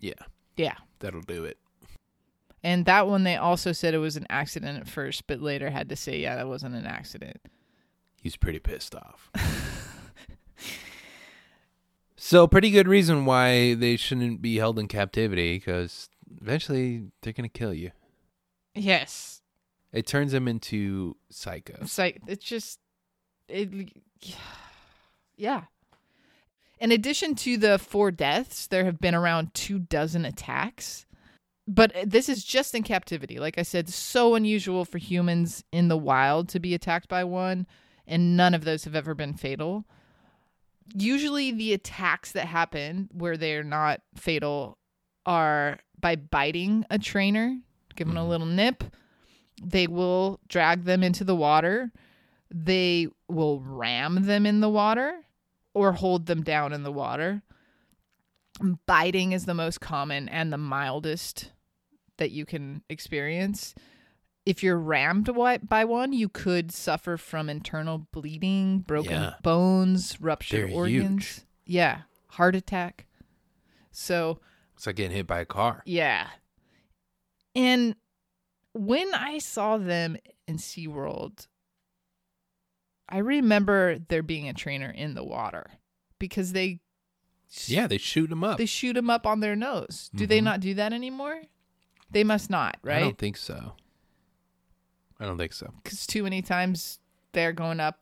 Yeah. 0.00 0.12
Yeah. 0.56 0.74
That'll 1.02 1.20
do 1.20 1.44
it. 1.44 1.58
And 2.62 2.86
that 2.86 3.08
one, 3.08 3.24
they 3.24 3.36
also 3.36 3.72
said 3.72 3.92
it 3.92 3.98
was 3.98 4.16
an 4.16 4.26
accident 4.30 4.78
at 4.78 4.88
first, 4.88 5.26
but 5.26 5.40
later 5.40 5.68
had 5.70 5.88
to 5.88 5.96
say, 5.96 6.20
yeah, 6.20 6.36
that 6.36 6.46
wasn't 6.46 6.76
an 6.76 6.86
accident. 6.86 7.40
He's 8.22 8.36
pretty 8.36 8.60
pissed 8.60 8.94
off. 8.94 9.30
so, 12.16 12.46
pretty 12.46 12.70
good 12.70 12.86
reason 12.86 13.24
why 13.24 13.74
they 13.74 13.96
shouldn't 13.96 14.40
be 14.40 14.58
held 14.58 14.78
in 14.78 14.86
captivity 14.86 15.56
because 15.56 16.08
eventually 16.40 17.10
they're 17.20 17.32
going 17.32 17.50
to 17.50 17.58
kill 17.58 17.74
you. 17.74 17.90
Yes. 18.76 19.42
It 19.92 20.06
turns 20.06 20.30
them 20.30 20.46
into 20.46 21.16
psychos. 21.32 21.82
It's 21.82 21.98
like 21.98 22.22
it's 22.28 22.44
just 22.44 22.78
it 23.48 23.92
yeah. 25.36 25.64
In 26.82 26.90
addition 26.90 27.36
to 27.36 27.56
the 27.56 27.78
four 27.78 28.10
deaths, 28.10 28.66
there 28.66 28.84
have 28.86 28.98
been 28.98 29.14
around 29.14 29.54
two 29.54 29.78
dozen 29.78 30.24
attacks. 30.24 31.06
But 31.68 31.94
uh, 31.94 32.04
this 32.08 32.28
is 32.28 32.42
just 32.42 32.74
in 32.74 32.82
captivity. 32.82 33.38
Like 33.38 33.56
I 33.56 33.62
said, 33.62 33.88
so 33.88 34.34
unusual 34.34 34.84
for 34.84 34.98
humans 34.98 35.62
in 35.70 35.86
the 35.86 35.96
wild 35.96 36.48
to 36.48 36.58
be 36.58 36.74
attacked 36.74 37.06
by 37.08 37.22
one, 37.22 37.68
and 38.04 38.36
none 38.36 38.52
of 38.52 38.64
those 38.64 38.82
have 38.82 38.96
ever 38.96 39.14
been 39.14 39.34
fatal. 39.34 39.84
Usually, 40.92 41.52
the 41.52 41.72
attacks 41.72 42.32
that 42.32 42.46
happen 42.46 43.08
where 43.12 43.36
they're 43.36 43.62
not 43.62 44.00
fatal 44.16 44.76
are 45.24 45.78
by 46.00 46.16
biting 46.16 46.84
a 46.90 46.98
trainer, 46.98 47.56
giving 47.94 48.16
a 48.16 48.20
mm-hmm. 48.20 48.28
little 48.28 48.46
nip. 48.48 48.82
They 49.62 49.86
will 49.86 50.40
drag 50.48 50.82
them 50.82 51.04
into 51.04 51.22
the 51.22 51.36
water. 51.36 51.92
They 52.52 53.06
will 53.28 53.60
ram 53.60 54.26
them 54.26 54.46
in 54.46 54.58
the 54.58 54.68
water 54.68 55.24
or 55.74 55.92
hold 55.92 56.26
them 56.26 56.42
down 56.42 56.72
in 56.72 56.82
the 56.82 56.92
water. 56.92 57.42
Biting 58.86 59.32
is 59.32 59.46
the 59.46 59.54
most 59.54 59.80
common 59.80 60.28
and 60.28 60.52
the 60.52 60.58
mildest 60.58 61.52
that 62.18 62.30
you 62.30 62.44
can 62.44 62.82
experience. 62.88 63.74
If 64.44 64.62
you're 64.62 64.78
rammed 64.78 65.30
by 65.68 65.84
one, 65.84 66.12
you 66.12 66.28
could 66.28 66.70
suffer 66.72 67.16
from 67.16 67.48
internal 67.48 68.06
bleeding, 68.12 68.80
broken 68.80 69.12
Yeah. 69.12 69.34
bones, 69.42 70.20
ruptured 70.20 70.68
They're 70.70 70.76
organs. 70.76 71.36
huge. 71.36 71.40
Yeah, 71.64 72.02
heart 72.28 72.54
attack. 72.54 73.06
So, 73.90 74.40
It's 74.76 74.86
like 74.86 74.96
getting 74.96 75.16
hit 75.16 75.26
by 75.26 75.40
a 75.40 75.44
car. 75.46 75.82
yeah. 75.86 76.28
And 77.54 77.96
when 78.72 79.12
I 79.14 79.38
saw 79.38 79.76
them 79.76 80.16
in 80.48 80.56
SeaWorld, 80.56 81.46
I 83.08 83.18
remember 83.18 83.98
there 84.08 84.22
being 84.22 84.48
a 84.48 84.54
trainer 84.54 84.90
in 84.90 85.14
the 85.14 85.24
water 85.24 85.66
because 86.18 86.52
they 86.52 86.80
Yeah, 87.66 87.86
they 87.86 87.98
shoot 87.98 88.28
them 88.30 88.42
up. 88.44 88.58
they 88.58 88.66
shoot 88.66 88.94
them 88.94 89.10
up 89.10 89.26
on 89.26 89.40
their 89.40 89.54
nose. 89.56 90.10
Do 90.14 90.26
they 90.26 90.40
Mhm. 90.40 90.44
not 90.44 90.60
do 90.60 90.74
that 90.74 90.92
anymore? 90.92 91.42
They 92.10 92.24
must 92.24 92.48
not, 92.50 92.78
right? 92.82 92.96
I 92.98 93.00
don't 93.00 93.18
think 93.18 93.36
so. 93.36 93.74
I 95.20 95.24
don't 95.24 95.38
think 95.38 95.52
so. 95.52 95.72
Because 95.82 96.06
too 96.06 96.22
many 96.22 96.42
times 96.42 96.98
they're 97.32 97.52
going 97.52 97.80
up 97.80 98.00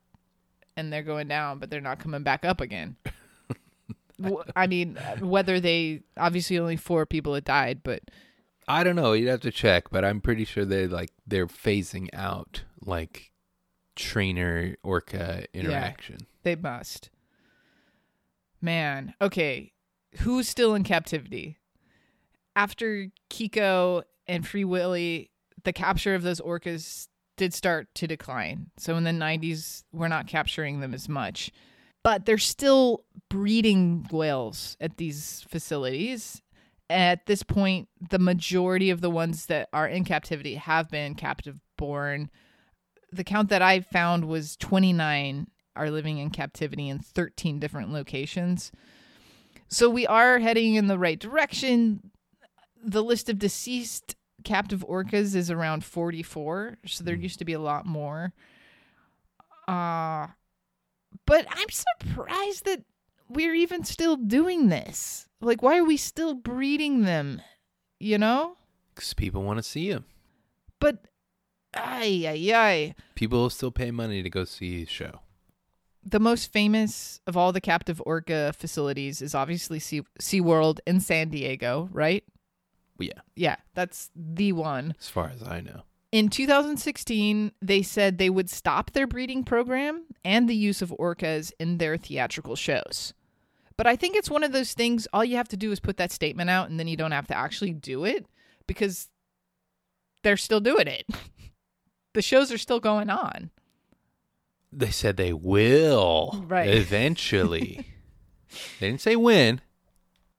and 0.76 0.92
they're 0.92 1.02
going 1.02 1.28
down, 1.28 1.58
but 1.58 1.70
they're 1.70 1.80
not 1.80 1.98
coming 1.98 2.22
back 2.22 2.44
up 2.44 2.60
again. 2.60 2.96
I 4.56 4.66
mean, 4.66 4.96
whether 5.20 5.60
they 5.60 6.02
obviously 6.16 6.58
only 6.58 6.76
four 6.76 7.06
people 7.06 7.34
had 7.34 7.44
died, 7.44 7.80
but 7.82 8.02
I 8.68 8.84
don't 8.84 8.96
know. 8.96 9.12
You'd 9.14 9.28
have 9.28 9.40
to 9.40 9.50
check, 9.50 9.90
but 9.90 10.04
I'm 10.04 10.20
pretty 10.20 10.44
sure 10.44 10.64
they 10.64 10.86
like 10.86 11.10
they're 11.26 11.46
phasing 11.46 12.08
out 12.12 12.64
like 12.84 13.29
trainer 13.96 14.76
orca 14.82 15.44
interaction. 15.52 16.18
They 16.42 16.56
must. 16.56 17.10
Man, 18.60 19.14
okay. 19.20 19.72
Who's 20.20 20.48
still 20.48 20.74
in 20.74 20.84
captivity? 20.84 21.58
After 22.56 23.06
Kiko 23.30 24.02
and 24.26 24.46
Free 24.46 24.64
Willy, 24.64 25.30
the 25.64 25.72
capture 25.72 26.14
of 26.14 26.22
those 26.22 26.40
orcas 26.40 27.08
did 27.36 27.54
start 27.54 27.94
to 27.94 28.06
decline. 28.06 28.70
So 28.76 28.96
in 28.96 29.04
the 29.04 29.12
90s, 29.12 29.84
we're 29.92 30.08
not 30.08 30.26
capturing 30.26 30.80
them 30.80 30.92
as 30.92 31.08
much. 31.08 31.50
But 32.02 32.26
they're 32.26 32.38
still 32.38 33.04
breeding 33.28 34.06
whales 34.10 34.76
at 34.80 34.96
these 34.96 35.44
facilities. 35.48 36.42
At 36.88 37.26
this 37.26 37.42
point, 37.42 37.88
the 38.10 38.18
majority 38.18 38.90
of 38.90 39.00
the 39.00 39.10
ones 39.10 39.46
that 39.46 39.68
are 39.72 39.86
in 39.86 40.04
captivity 40.04 40.56
have 40.56 40.90
been 40.90 41.14
captive 41.14 41.56
born 41.76 42.30
the 43.12 43.24
count 43.24 43.48
that 43.48 43.62
I 43.62 43.80
found 43.80 44.26
was 44.26 44.56
29 44.56 45.48
are 45.76 45.90
living 45.90 46.18
in 46.18 46.30
captivity 46.30 46.88
in 46.88 46.98
13 46.98 47.58
different 47.58 47.92
locations. 47.92 48.72
So 49.68 49.88
we 49.88 50.06
are 50.06 50.38
heading 50.38 50.74
in 50.74 50.88
the 50.88 50.98
right 50.98 51.18
direction. 51.18 52.10
The 52.82 53.02
list 53.02 53.28
of 53.28 53.38
deceased 53.38 54.16
captive 54.44 54.84
orcas 54.88 55.34
is 55.34 55.50
around 55.50 55.84
44, 55.84 56.78
so 56.86 57.04
there 57.04 57.14
used 57.14 57.38
to 57.38 57.44
be 57.44 57.52
a 57.52 57.60
lot 57.60 57.86
more. 57.86 58.32
Uh 59.68 60.28
but 61.26 61.46
I'm 61.50 61.68
surprised 61.68 62.64
that 62.64 62.82
we're 63.28 63.54
even 63.54 63.84
still 63.84 64.16
doing 64.16 64.68
this. 64.68 65.28
Like 65.40 65.62
why 65.62 65.78
are 65.78 65.84
we 65.84 65.96
still 65.96 66.34
breeding 66.34 67.02
them? 67.02 67.42
You 67.98 68.18
know? 68.18 68.56
Because 68.94 69.14
people 69.14 69.42
want 69.42 69.58
to 69.58 69.62
see 69.62 69.90
them. 69.90 70.04
But 70.80 71.04
ay 71.74 72.24
ay 72.26 72.52
ay. 72.54 72.94
People 73.14 73.48
still 73.50 73.70
pay 73.70 73.90
money 73.90 74.22
to 74.22 74.30
go 74.30 74.44
see 74.44 74.82
a 74.82 74.86
show. 74.86 75.20
the 76.02 76.18
most 76.20 76.50
famous 76.50 77.20
of 77.26 77.36
all 77.36 77.52
the 77.52 77.60
captive 77.60 78.00
orca 78.06 78.54
facilities 78.56 79.20
is 79.20 79.34
obviously 79.34 79.78
sea- 79.78 80.00
SeaWorld 80.18 80.78
in 80.86 80.98
San 80.98 81.28
Diego, 81.28 81.90
right? 81.92 82.24
Well, 82.98 83.08
yeah, 83.08 83.20
Yeah, 83.36 83.56
that's 83.74 84.10
the 84.16 84.52
one. 84.52 84.94
as 84.98 85.08
far 85.10 85.28
as 85.28 85.42
I 85.42 85.60
know. 85.60 85.82
In 86.10 86.28
2016, 86.30 87.52
they 87.60 87.82
said 87.82 88.16
they 88.18 88.30
would 88.30 88.48
stop 88.50 88.92
their 88.92 89.06
breeding 89.06 89.44
program 89.44 90.06
and 90.24 90.48
the 90.48 90.56
use 90.56 90.80
of 90.82 90.88
orcas 90.98 91.52
in 91.60 91.76
their 91.78 91.96
theatrical 91.98 92.56
shows. 92.56 93.12
But 93.76 93.86
I 93.86 93.94
think 93.94 94.16
it's 94.16 94.30
one 94.30 94.42
of 94.42 94.52
those 94.52 94.72
things, 94.72 95.06
all 95.12 95.24
you 95.24 95.36
have 95.36 95.48
to 95.48 95.56
do 95.56 95.70
is 95.70 95.80
put 95.80 95.98
that 95.98 96.10
statement 96.12 96.48
out 96.50 96.68
and 96.70 96.80
then 96.80 96.88
you 96.88 96.96
don't 96.96 97.12
have 97.12 97.26
to 97.28 97.36
actually 97.36 97.72
do 97.74 98.04
it 98.06 98.26
because 98.66 99.08
they're 100.22 100.36
still 100.38 100.60
doing 100.60 100.88
it. 100.88 101.04
the 102.12 102.22
shows 102.22 102.50
are 102.52 102.58
still 102.58 102.80
going 102.80 103.10
on. 103.10 103.50
They 104.72 104.90
said 104.90 105.16
they 105.16 105.32
will 105.32 106.44
Right. 106.46 106.68
eventually. 106.68 107.86
they 108.80 108.88
didn't 108.88 109.00
say 109.00 109.16
when. 109.16 109.60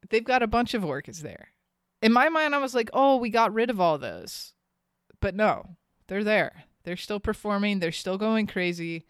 they've 0.09 0.24
got 0.24 0.43
a 0.43 0.47
bunch 0.47 0.74
of 0.74 0.84
orcas 0.84 1.19
there. 1.22 1.49
In 2.01 2.11
my 2.11 2.30
mind, 2.30 2.55
I 2.55 2.57
was 2.57 2.74
like, 2.74 2.89
oh, 2.93 3.17
we 3.17 3.30
got 3.30 3.53
rid 3.53 3.69
of 3.69 3.80
all 3.80 3.97
those. 3.97 4.53
But 5.19 5.36
no, 5.36 5.78
they're 6.07 6.24
there. 6.24 6.63
They're 6.84 6.97
still 6.97 7.19
performing. 7.19 7.80
They're 7.80 7.91
still 7.91 8.17
going 8.17 8.47
crazy. 8.47 9.05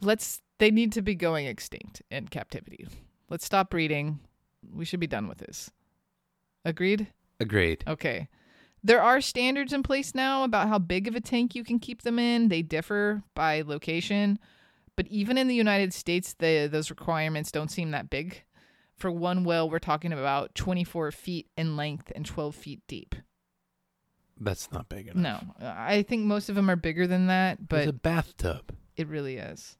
Let's, 0.00 0.40
they 0.58 0.70
need 0.70 0.92
to 0.92 1.02
be 1.02 1.14
going 1.14 1.46
extinct 1.46 2.00
in 2.10 2.28
captivity. 2.28 2.86
Let's 3.28 3.44
stop 3.44 3.70
breeding. 3.70 4.20
We 4.72 4.84
should 4.84 5.00
be 5.00 5.06
done 5.08 5.26
with 5.28 5.38
this. 5.38 5.70
Agreed? 6.64 7.08
Agreed. 7.40 7.82
Okay. 7.88 8.28
There 8.84 9.02
are 9.02 9.20
standards 9.20 9.72
in 9.72 9.82
place 9.82 10.14
now 10.14 10.42
about 10.44 10.68
how 10.68 10.78
big 10.78 11.06
of 11.06 11.14
a 11.14 11.20
tank 11.20 11.54
you 11.54 11.62
can 11.62 11.78
keep 11.78 12.02
them 12.02 12.18
in. 12.18 12.48
They 12.48 12.62
differ 12.62 13.22
by 13.34 13.62
location, 13.62 14.38
but 14.96 15.06
even 15.08 15.38
in 15.38 15.46
the 15.46 15.54
United 15.54 15.94
States, 15.94 16.34
the 16.38 16.68
those 16.70 16.90
requirements 16.90 17.52
don't 17.52 17.70
seem 17.70 17.92
that 17.92 18.10
big. 18.10 18.42
For 18.96 19.10
one 19.10 19.44
well, 19.44 19.68
we're 19.70 19.78
talking 19.78 20.12
about 20.12 20.54
24 20.54 21.12
feet 21.12 21.48
in 21.56 21.76
length 21.76 22.10
and 22.14 22.24
12 22.26 22.54
feet 22.54 22.80
deep. 22.88 23.14
That's 24.40 24.70
not 24.72 24.88
big 24.88 25.08
enough. 25.08 25.42
No, 25.60 25.66
I 25.68 26.02
think 26.02 26.24
most 26.24 26.48
of 26.48 26.56
them 26.56 26.68
are 26.68 26.76
bigger 26.76 27.06
than 27.06 27.28
that, 27.28 27.58
It's 27.58 27.66
but 27.68 27.86
a 27.88 27.92
bathtub. 27.92 28.72
it 28.96 29.06
really 29.06 29.36
is. 29.36 29.76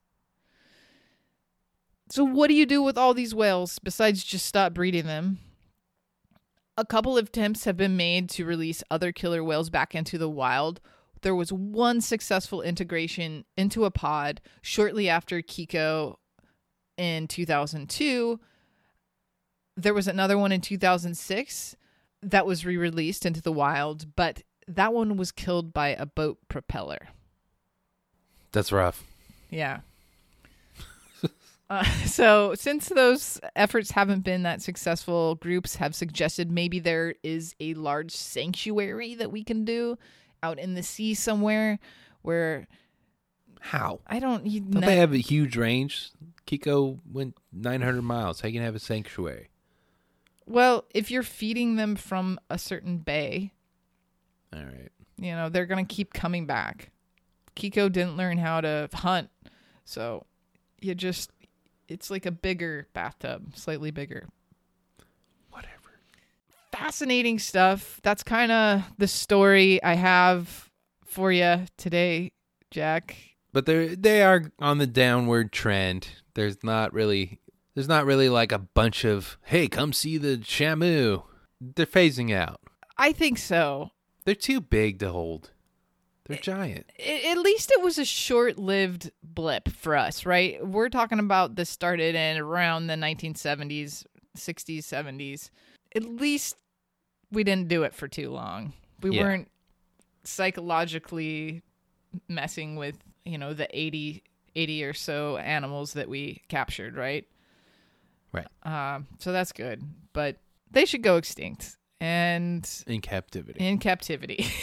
So, 2.10 2.24
what 2.24 2.48
do 2.48 2.54
you 2.54 2.66
do 2.66 2.82
with 2.82 2.98
all 2.98 3.14
these 3.14 3.34
whales 3.34 3.78
besides 3.78 4.22
just 4.22 4.46
stop 4.46 4.74
breeding 4.74 5.06
them? 5.06 5.38
A 6.76 6.86
couple 6.86 7.18
of 7.18 7.26
attempts 7.28 7.64
have 7.64 7.76
been 7.76 7.96
made 7.96 8.30
to 8.30 8.44
release 8.44 8.82
other 8.90 9.12
killer 9.12 9.44
whales 9.44 9.68
back 9.68 9.94
into 9.94 10.16
the 10.16 10.30
wild. 10.30 10.80
There 11.20 11.34
was 11.34 11.52
one 11.52 12.00
successful 12.00 12.62
integration 12.62 13.44
into 13.56 13.84
a 13.84 13.90
pod 13.90 14.40
shortly 14.62 15.08
after 15.08 15.42
Kiko 15.42 16.16
in 16.96 17.28
2002. 17.28 18.40
There 19.76 19.94
was 19.94 20.08
another 20.08 20.38
one 20.38 20.52
in 20.52 20.60
2006 20.60 21.76
that 22.22 22.46
was 22.46 22.64
re 22.64 22.76
released 22.76 23.26
into 23.26 23.42
the 23.42 23.52
wild, 23.52 24.14
but 24.16 24.42
that 24.66 24.94
one 24.94 25.16
was 25.16 25.32
killed 25.32 25.72
by 25.72 25.88
a 25.88 26.06
boat 26.06 26.38
propeller. 26.48 27.08
That's 28.52 28.72
rough. 28.72 29.04
Yeah. 29.50 29.80
Uh, 31.72 31.84
so, 32.04 32.54
since 32.54 32.90
those 32.90 33.40
efforts 33.56 33.92
haven't 33.92 34.20
been 34.20 34.42
that 34.42 34.60
successful, 34.60 35.36
groups 35.36 35.76
have 35.76 35.94
suggested 35.94 36.50
maybe 36.50 36.78
there 36.78 37.14
is 37.22 37.54
a 37.60 37.72
large 37.74 38.10
sanctuary 38.10 39.14
that 39.14 39.32
we 39.32 39.42
can 39.42 39.64
do 39.64 39.96
out 40.42 40.58
in 40.58 40.74
the 40.74 40.82
sea 40.82 41.14
somewhere 41.14 41.78
where 42.20 42.66
How? 43.60 44.00
I 44.06 44.18
don't. 44.18 44.46
You, 44.46 44.60
Don't 44.60 44.84
they 44.84 44.96
have 44.96 45.14
a 45.14 45.18
huge 45.18 45.56
range? 45.56 46.10
Kiko 46.46 46.98
went 47.10 47.36
900 47.52 48.02
miles. 48.02 48.40
How 48.40 48.48
you 48.48 48.54
can 48.54 48.64
have 48.64 48.74
a 48.74 48.78
sanctuary? 48.80 49.48
well, 50.44 50.84
if 50.92 51.10
you're 51.10 51.22
feeding 51.22 51.76
them 51.76 51.96
from 51.96 52.38
a 52.50 52.58
certain 52.58 52.98
bay, 52.98 53.52
All 54.52 54.60
right. 54.62 54.90
you 55.16 55.32
know, 55.32 55.48
they're 55.48 55.66
going 55.66 55.86
to 55.86 55.94
keep 55.94 56.12
coming 56.12 56.44
back. 56.46 56.90
Kiko 57.56 57.90
didn't 57.90 58.16
learn 58.18 58.36
how 58.36 58.60
to 58.60 58.90
hunt. 58.92 59.30
So, 59.86 60.26
you 60.82 60.94
just. 60.94 61.30
It's 61.92 62.10
like 62.10 62.26
a 62.26 62.30
bigger 62.30 62.88
bathtub, 62.94 63.54
slightly 63.56 63.90
bigger. 63.90 64.28
Whatever. 65.50 66.00
fascinating 66.72 67.38
stuff. 67.38 68.00
That's 68.02 68.22
kind 68.22 68.50
of 68.50 68.82
the 68.98 69.06
story 69.08 69.82
I 69.82 69.94
have 69.94 70.70
for 71.04 71.30
you 71.30 71.66
today, 71.76 72.32
Jack. 72.70 73.16
But 73.52 73.66
they 73.66 73.94
they 73.94 74.22
are 74.22 74.50
on 74.58 74.78
the 74.78 74.86
downward 74.86 75.52
trend. 75.52 76.08
There's 76.34 76.64
not 76.64 76.92
really 76.94 77.40
There's 77.74 77.88
not 77.88 78.06
really 78.06 78.28
like 78.28 78.52
a 78.52 78.58
bunch 78.58 79.04
of, 79.04 79.38
hey, 79.42 79.68
come 79.68 79.92
see 79.92 80.18
the 80.18 80.38
Shamu. 80.38 81.22
They're 81.60 81.86
phasing 81.86 82.34
out. 82.34 82.60
I 82.98 83.12
think 83.12 83.38
so. 83.38 83.90
They're 84.24 84.34
too 84.34 84.60
big 84.60 84.98
to 85.00 85.10
hold. 85.10 85.51
They're 86.32 86.40
giant. 86.56 86.90
I- 86.98 87.30
At 87.32 87.38
least 87.38 87.70
it 87.72 87.82
was 87.82 87.98
a 87.98 88.04
short-lived 88.04 89.10
blip 89.22 89.68
for 89.68 89.96
us, 89.96 90.24
right? 90.26 90.64
We're 90.66 90.88
talking 90.88 91.18
about 91.18 91.54
this 91.56 91.70
started 91.70 92.14
in 92.14 92.38
around 92.38 92.86
the 92.88 92.94
1970s, 92.96 94.04
60s, 94.36 94.84
70s. 94.84 95.50
At 95.94 96.04
least 96.04 96.56
we 97.30 97.44
didn't 97.44 97.68
do 97.68 97.82
it 97.84 97.94
for 97.94 98.08
too 98.08 98.30
long. 98.30 98.72
We 99.02 99.16
Yeah. 99.16 99.22
weren't 99.22 99.48
psychologically 100.24 101.62
messing 102.28 102.76
with, 102.76 102.96
you 103.24 103.38
know, 103.38 103.54
the 103.54 103.68
80 103.78 104.22
80 104.54 104.84
or 104.84 104.92
so 104.92 105.38
animals 105.38 105.94
that 105.94 106.10
we 106.10 106.42
captured, 106.48 106.94
right? 106.94 107.26
Right. 108.32 108.46
Um, 108.64 109.06
so 109.18 109.32
that's 109.32 109.50
good, 109.52 109.82
but 110.12 110.36
they 110.70 110.84
should 110.84 111.02
go 111.02 111.16
extinct 111.16 111.78
and 112.02 112.68
In 112.86 113.00
captivity. 113.00 113.64
in 113.66 113.78
captivity. 113.78 114.44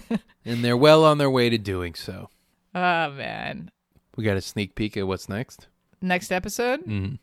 And 0.44 0.64
they're 0.64 0.76
well 0.76 1.04
on 1.04 1.18
their 1.18 1.30
way 1.30 1.50
to 1.50 1.58
doing 1.58 1.94
so. 1.94 2.28
oh 2.74 3.10
man. 3.10 3.70
We 4.16 4.24
got 4.24 4.36
a 4.36 4.40
sneak 4.40 4.74
peek 4.74 4.96
at 4.96 5.06
what's 5.06 5.28
next. 5.28 5.66
Next 6.00 6.30
episode, 6.32 6.80
Mm-hmm. 6.86 7.14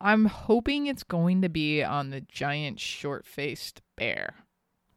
I'm 0.00 0.26
hoping 0.26 0.86
it's 0.86 1.02
going 1.02 1.42
to 1.42 1.48
be 1.48 1.82
on 1.82 2.10
the 2.10 2.20
giant 2.20 2.78
short-faced 2.78 3.80
bear. 3.96 4.34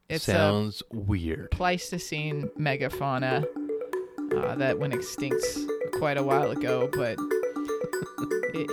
It's 0.08 0.28
a 0.28 0.32
Sounds 0.32 0.82
weird. 0.92 1.50
Pleistocene 1.50 2.50
megafauna 2.58 3.44
uh, 4.36 4.54
that 4.56 4.78
went 4.78 4.94
extinct 4.94 5.42
quite 5.94 6.18
a 6.18 6.22
while 6.22 6.50
ago, 6.52 6.88
but 6.92 7.18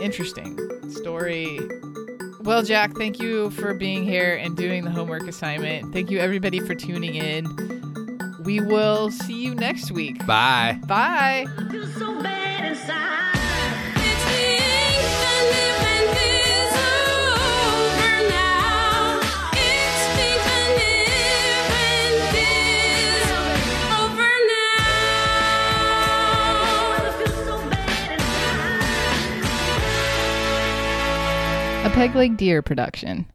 interesting 0.02 0.58
story. 0.92 1.60
Well, 2.42 2.62
Jack, 2.64 2.94
thank 2.96 3.20
you 3.20 3.50
for 3.52 3.74
being 3.74 4.04
here 4.04 4.36
and 4.36 4.56
doing 4.56 4.84
the 4.84 4.92
homework 4.92 5.28
assignment. 5.28 5.92
Thank 5.94 6.10
you, 6.12 6.20
everybody, 6.20 6.60
for 6.60 6.76
tuning 6.76 7.16
in. 7.16 7.79
We 8.50 8.60
will 8.60 9.12
see 9.12 9.44
you 9.44 9.54
next 9.54 9.92
week. 9.92 10.26
Bye. 10.26 10.80
Bye. 10.88 11.46
I 11.56 11.70
feel 11.70 11.86
so 11.86 12.20
bad 12.20 12.66
inside. 12.66 12.96
I 27.06 27.12
feel 27.20 27.36
so 27.46 27.70
bad 27.70 28.12
inside. 31.84 31.86
A 31.86 31.90
Peg 31.94 32.16
Leg 32.16 32.36
Deer 32.36 32.64
production. 32.64 33.28